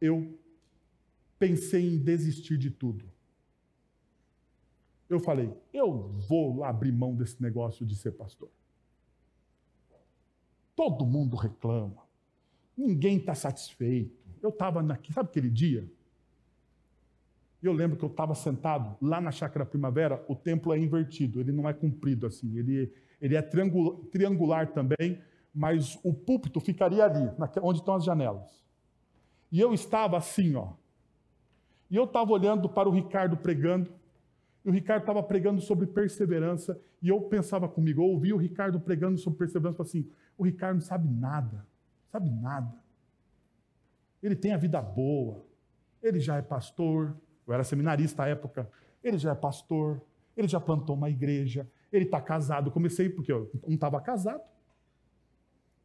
eu 0.00 0.38
pensei 1.38 1.94
em 1.94 1.98
desistir 1.98 2.56
de 2.56 2.70
tudo 2.70 3.10
eu 5.10 5.18
falei: 5.18 5.52
eu 5.72 6.14
vou 6.28 6.62
abrir 6.62 6.92
mão 6.92 7.14
desse 7.14 7.42
negócio 7.42 7.84
de 7.84 7.96
ser 7.96 8.12
pastor. 8.12 8.48
Todo 10.76 11.04
mundo 11.04 11.36
reclama, 11.36 12.02
ninguém 12.76 13.16
está 13.16 13.34
satisfeito. 13.34 14.16
eu 14.40 14.50
estava 14.50 14.82
naquele, 14.82 15.12
sabe 15.12 15.28
aquele 15.28 15.50
dia? 15.50 15.86
Eu 17.62 17.74
lembro 17.74 17.98
que 17.98 18.04
eu 18.04 18.08
estava 18.08 18.34
sentado 18.34 18.96
lá 19.02 19.20
na 19.20 19.30
Chácara 19.30 19.66
Primavera, 19.66 20.24
o 20.26 20.34
templo 20.34 20.72
é 20.72 20.78
invertido, 20.78 21.40
ele 21.40 21.52
não 21.52 21.68
é 21.68 21.74
comprido 21.74 22.26
assim, 22.26 22.56
ele, 22.56 22.90
ele 23.20 23.36
é 23.36 23.42
triangular, 23.42 24.00
triangular 24.06 24.72
também, 24.72 25.20
mas 25.52 25.98
o 26.02 26.14
púlpito 26.14 26.58
ficaria 26.58 27.04
ali, 27.04 27.30
onde 27.60 27.80
estão 27.80 27.96
as 27.96 28.04
janelas. 28.04 28.64
E 29.52 29.60
eu 29.60 29.74
estava 29.74 30.16
assim, 30.16 30.54
ó. 30.54 30.72
E 31.90 31.96
eu 31.96 32.04
estava 32.04 32.32
olhando 32.32 32.68
para 32.68 32.88
o 32.88 32.92
Ricardo 32.92 33.36
pregando, 33.36 33.92
e 34.64 34.68
o 34.68 34.72
Ricardo 34.72 35.02
estava 35.02 35.22
pregando 35.22 35.60
sobre 35.60 35.86
perseverança, 35.86 36.80
e 37.02 37.08
eu 37.08 37.20
pensava 37.22 37.68
comigo, 37.68 38.02
eu 38.02 38.06
ouvi 38.06 38.32
o 38.32 38.36
Ricardo 38.36 38.78
pregando 38.78 39.18
sobre 39.18 39.38
perseverança, 39.38 39.82
assim, 39.82 40.08
o 40.36 40.44
Ricardo 40.44 40.76
não 40.76 40.82
sabe 40.82 41.08
nada, 41.08 41.66
sabe 42.10 42.30
nada. 42.30 42.74
Ele 44.22 44.36
tem 44.36 44.52
a 44.52 44.58
vida 44.58 44.80
boa, 44.82 45.44
ele 46.02 46.20
já 46.20 46.36
é 46.36 46.42
pastor, 46.42 47.16
eu 47.46 47.54
era 47.54 47.64
seminarista 47.64 48.22
à 48.22 48.28
época. 48.28 48.70
Ele 49.02 49.18
já 49.18 49.32
é 49.32 49.34
pastor, 49.34 50.00
ele 50.36 50.46
já 50.46 50.60
plantou 50.60 50.94
uma 50.94 51.10
igreja, 51.10 51.68
ele 51.92 52.04
está 52.04 52.20
casado. 52.20 52.70
Comecei 52.70 53.08
porque 53.08 53.32
eu 53.32 53.50
não 53.66 53.74
estava 53.74 54.00
casado, 54.00 54.42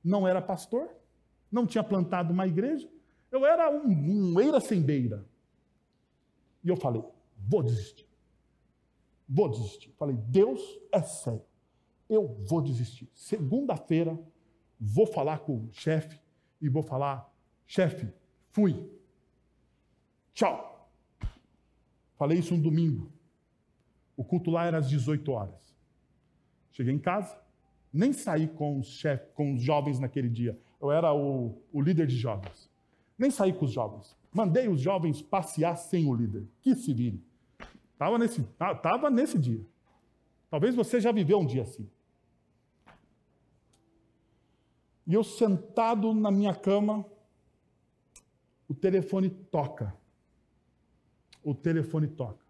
não 0.03 0.27
era 0.27 0.41
pastor, 0.41 0.89
não 1.51 1.65
tinha 1.65 1.83
plantado 1.83 2.31
uma 2.31 2.45
igreja. 2.45 2.89
Eu 3.31 3.45
era 3.45 3.69
um, 3.69 3.87
um 3.87 4.39
eira 4.39 4.59
sem 4.59 4.81
beira. 4.81 5.25
E 6.63 6.69
eu 6.69 6.77
falei: 6.77 7.03
vou 7.37 7.63
desistir. 7.63 8.05
Vou 9.27 9.49
desistir. 9.49 9.91
Falei: 9.97 10.15
Deus 10.15 10.61
é 10.91 11.01
sério. 11.01 11.43
Eu 12.07 12.27
vou 12.47 12.61
desistir. 12.61 13.09
Segunda-feira, 13.13 14.17
vou 14.79 15.07
falar 15.07 15.39
com 15.39 15.57
o 15.57 15.69
chefe 15.71 16.19
e 16.61 16.69
vou 16.69 16.83
falar: 16.83 17.31
chefe, 17.65 18.11
fui. 18.51 18.89
Tchau. 20.33 20.89
Falei 22.15 22.39
isso 22.39 22.53
um 22.53 22.61
domingo. 22.61 23.11
O 24.15 24.23
culto 24.23 24.49
lá 24.49 24.65
era 24.65 24.77
às 24.77 24.89
18 24.89 25.31
horas. 25.31 25.75
Cheguei 26.71 26.93
em 26.93 26.99
casa, 26.99 27.37
nem 27.91 28.13
saí 28.13 28.47
com 28.47 28.79
os, 28.79 28.87
chef, 28.87 29.25
com 29.33 29.53
os 29.53 29.61
jovens 29.61 29.99
naquele 29.99 30.29
dia. 30.29 30.57
Eu 30.81 30.91
era 30.91 31.13
o, 31.13 31.61
o 31.71 31.81
líder 31.81 32.07
de 32.07 32.17
jovens. 32.17 32.69
Nem 33.17 33.31
saí 33.31 33.53
com 33.53 33.65
os 33.65 33.71
jovens. 33.71 34.15
Mandei 34.33 34.67
os 34.67 34.81
jovens 34.81 35.21
passear 35.21 35.77
sem 35.77 36.05
o 36.05 36.13
líder. 36.13 36.45
Que 36.61 36.75
se 36.75 36.93
vire. 36.93 37.23
Estava 37.95 38.19
nesse, 38.19 38.43
tava 38.81 39.09
nesse 39.09 39.39
dia. 39.39 39.65
Talvez 40.49 40.75
você 40.75 41.01
já 41.01 41.11
viveu 41.11 41.39
um 41.39 41.45
dia 41.45 41.63
assim. 41.63 41.89
E 45.07 45.13
eu 45.13 45.23
sentado 45.23 46.13
na 46.13 46.29
minha 46.29 46.53
cama, 46.53 47.03
o 48.67 48.73
telefone 48.73 49.29
toca 49.29 49.93
o 51.45 51.53
telefone 51.53 52.07
toca. 52.07 52.43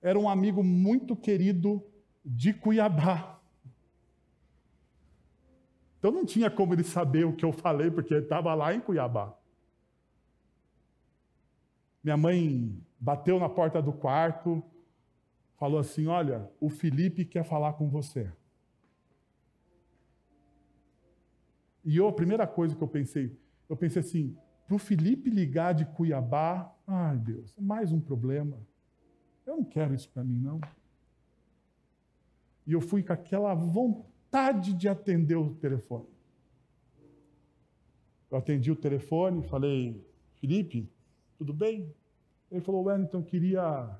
Era 0.00 0.18
um 0.18 0.28
amigo 0.28 0.64
muito 0.64 1.14
querido 1.14 1.84
de 2.24 2.54
Cuiabá. 2.54 3.38
Então 5.98 6.10
não 6.10 6.24
tinha 6.24 6.50
como 6.50 6.72
ele 6.72 6.82
saber 6.82 7.24
o 7.26 7.36
que 7.36 7.44
eu 7.44 7.52
falei, 7.52 7.90
porque 7.90 8.14
ele 8.14 8.24
estava 8.24 8.54
lá 8.54 8.74
em 8.74 8.80
Cuiabá. 8.80 9.36
Minha 12.02 12.16
mãe 12.16 12.82
bateu 13.04 13.38
na 13.38 13.50
porta 13.50 13.82
do 13.82 13.92
quarto, 13.92 14.64
falou 15.56 15.78
assim: 15.78 16.06
Olha, 16.06 16.50
o 16.58 16.70
Felipe 16.70 17.26
quer 17.26 17.44
falar 17.44 17.74
com 17.74 17.86
você. 17.90 18.32
E 21.84 21.98
eu, 21.98 22.08
a 22.08 22.12
primeira 22.12 22.46
coisa 22.46 22.74
que 22.74 22.82
eu 22.82 22.88
pensei, 22.88 23.38
eu 23.68 23.76
pensei 23.76 24.00
assim: 24.00 24.34
para 24.66 24.74
o 24.74 24.78
Felipe 24.78 25.28
ligar 25.28 25.74
de 25.74 25.84
Cuiabá, 25.84 26.74
ai 26.86 27.18
Deus, 27.18 27.54
mais 27.58 27.92
um 27.92 28.00
problema. 28.00 28.58
Eu 29.44 29.58
não 29.58 29.64
quero 29.64 29.94
isso 29.94 30.08
para 30.08 30.24
mim, 30.24 30.40
não. 30.40 30.58
E 32.66 32.72
eu 32.72 32.80
fui 32.80 33.02
com 33.02 33.12
aquela 33.12 33.52
vontade 33.52 34.72
de 34.72 34.88
atender 34.88 35.36
o 35.36 35.54
telefone. 35.56 36.08
Eu 38.30 38.38
atendi 38.38 38.72
o 38.72 38.76
telefone, 38.76 39.42
falei, 39.42 40.02
Felipe, 40.40 40.90
tudo 41.36 41.52
bem? 41.52 41.92
Ele 42.54 42.62
falou, 42.62 42.84
Wellington, 42.84 43.20
queria 43.20 43.98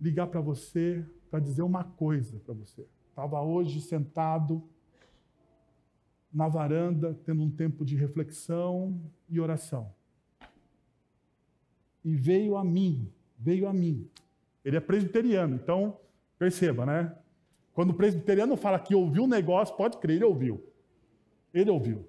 ligar 0.00 0.28
para 0.28 0.40
você 0.40 1.04
para 1.28 1.40
dizer 1.40 1.62
uma 1.62 1.82
coisa 1.82 2.38
para 2.38 2.54
você. 2.54 2.86
Estava 3.08 3.42
hoje 3.42 3.80
sentado 3.80 4.62
na 6.32 6.46
varanda, 6.46 7.18
tendo 7.24 7.42
um 7.42 7.50
tempo 7.50 7.84
de 7.84 7.96
reflexão 7.96 9.00
e 9.28 9.40
oração. 9.40 9.92
E 12.04 12.14
veio 12.14 12.56
a 12.56 12.62
mim, 12.62 13.12
veio 13.36 13.66
a 13.66 13.72
mim. 13.72 14.08
Ele 14.64 14.76
é 14.76 14.80
presbiteriano, 14.80 15.56
então 15.56 15.98
perceba, 16.38 16.86
né? 16.86 17.18
Quando 17.72 17.90
o 17.90 17.94
presbiteriano 17.94 18.56
fala 18.56 18.78
que 18.78 18.94
ouviu 18.94 19.24
um 19.24 19.28
negócio, 19.28 19.76
pode 19.76 19.98
crer, 19.98 20.14
ele 20.16 20.24
ouviu. 20.24 20.64
Ele 21.52 21.70
ouviu. 21.70 22.08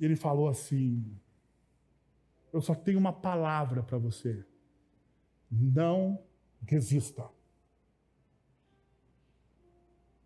Ele 0.00 0.16
falou 0.16 0.48
assim: 0.48 1.04
Eu 2.52 2.60
só 2.60 2.74
tenho 2.74 2.98
uma 2.98 3.12
palavra 3.12 3.82
para 3.82 3.98
você. 3.98 4.44
Não 5.50 6.22
desista. 6.60 7.28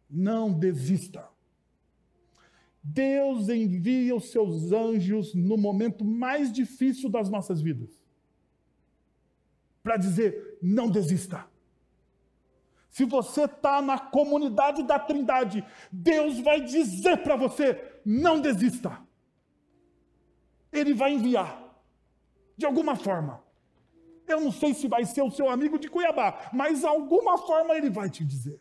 Não 0.09 0.53
desista. 0.53 1.29
Deus 2.83 3.49
envia 3.49 4.15
os 4.15 4.31
seus 4.31 4.71
anjos 4.71 5.35
no 5.35 5.57
momento 5.57 6.05
mais 6.05 6.53
difícil 6.53 7.09
das 7.09 7.31
nossas 7.31 7.63
vidas 7.63 8.05
para 9.83 9.97
dizer: 9.99 10.59
não 10.61 10.91
desista. 10.91 11.47
Se 12.91 13.05
você 13.05 13.45
está 13.45 13.83
na 13.83 13.99
comunidade 13.99 14.83
da 14.83 14.99
Trindade, 14.99 15.65
Deus 15.93 16.41
vai 16.41 16.61
dizer 16.61 17.19
para 17.19 17.37
você: 17.37 18.01
não 18.05 18.41
desista. 18.41 18.99
Ele 20.73 20.93
vai 20.93 21.13
enviar, 21.13 21.64
de 22.57 22.67
alguma 22.67 22.97
forma. 22.97 23.43
Eu 24.27 24.41
não 24.41 24.51
sei 24.51 24.73
se 24.73 24.89
vai 24.89 25.05
ser 25.05 25.23
o 25.23 25.31
seu 25.31 25.49
amigo 25.49 25.79
de 25.79 25.89
Cuiabá, 25.89 26.51
mas 26.53 26.85
alguma 26.85 27.37
forma 27.39 27.75
ele 27.75 27.91
vai 27.91 28.09
te 28.09 28.25
dizer. 28.25 28.61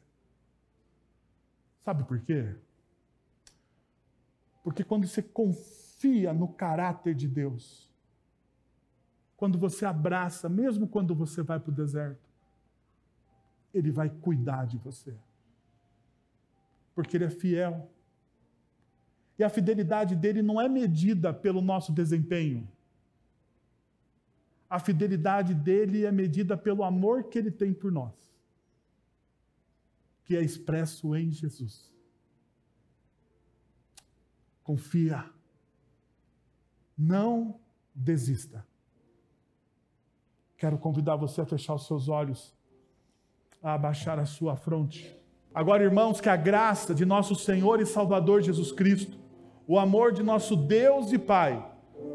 Sabe 1.84 2.04
por 2.04 2.20
quê? 2.20 2.56
Porque 4.64 4.84
quando 4.84 5.06
você 5.06 5.22
confia 5.22 6.34
no 6.34 6.48
caráter 6.48 7.14
de 7.14 7.28
Deus, 7.28 7.92
quando 9.36 9.58
você 9.58 9.86
abraça, 9.86 10.48
mesmo 10.48 10.88
quando 10.88 11.14
você 11.14 11.44
vai 11.44 11.60
para 11.60 11.70
o 11.70 11.74
deserto, 11.74 12.30
Ele 13.74 13.92
vai 13.92 14.10
cuidar 14.10 14.66
de 14.66 14.78
você. 14.78 15.14
Porque 16.96 17.18
Ele 17.18 17.26
é 17.26 17.30
fiel. 17.30 17.90
E 19.38 19.44
a 19.44 19.50
fidelidade 19.50 20.16
dele 20.16 20.42
não 20.42 20.62
é 20.62 20.70
medida 20.70 21.34
pelo 21.34 21.62
nosso 21.62 21.92
desempenho. 21.92 22.66
A 24.74 24.80
fidelidade 24.80 25.54
dele 25.54 26.04
é 26.04 26.12
medida 26.12 26.58
pelo 26.58 26.84
amor 26.84 27.26
que 27.26 27.38
ele 27.38 27.52
tem 27.52 27.72
por 27.72 27.92
nós, 27.92 28.12
que 30.26 30.36
é 30.36 30.42
expresso 30.42 31.16
em 31.16 31.30
Jesus. 31.30 31.94
Confia. 34.64 35.30
Não 36.98 37.60
desista. 37.94 38.66
Quero 40.58 40.80
convidar 40.80 41.18
você 41.18 41.42
a 41.42 41.46
fechar 41.46 41.76
os 41.76 41.86
seus 41.86 42.10
olhos, 42.10 42.58
a 43.62 43.76
abaixar 43.76 44.18
a 44.18 44.26
sua 44.26 44.56
fronte. 44.56 45.16
Agora, 45.54 45.84
irmãos, 45.84 46.20
que 46.20 46.30
a 46.30 46.36
graça 46.36 46.96
de 46.96 47.06
nosso 47.06 47.36
Senhor 47.36 47.80
e 47.80 47.86
Salvador 47.86 48.42
Jesus 48.42 48.72
Cristo, 48.72 49.20
o 49.68 49.78
amor 49.78 50.12
de 50.12 50.24
nosso 50.24 50.56
Deus 50.56 51.14
e 51.14 51.20
Pai, 51.20 51.64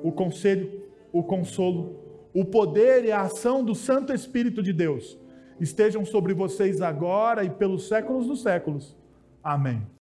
o 0.02 0.11
conselho, 0.11 0.90
o 1.12 1.22
consolo, 1.22 2.07
o 2.34 2.44
poder 2.44 3.04
e 3.04 3.12
a 3.12 3.22
ação 3.22 3.64
do 3.64 3.74
Santo 3.74 4.12
Espírito 4.12 4.62
de 4.62 4.72
Deus 4.72 5.18
estejam 5.60 6.04
sobre 6.04 6.34
vocês 6.34 6.80
agora 6.80 7.44
e 7.44 7.50
pelos 7.50 7.88
séculos 7.88 8.26
dos 8.26 8.42
séculos. 8.42 8.96
Amém. 9.42 9.97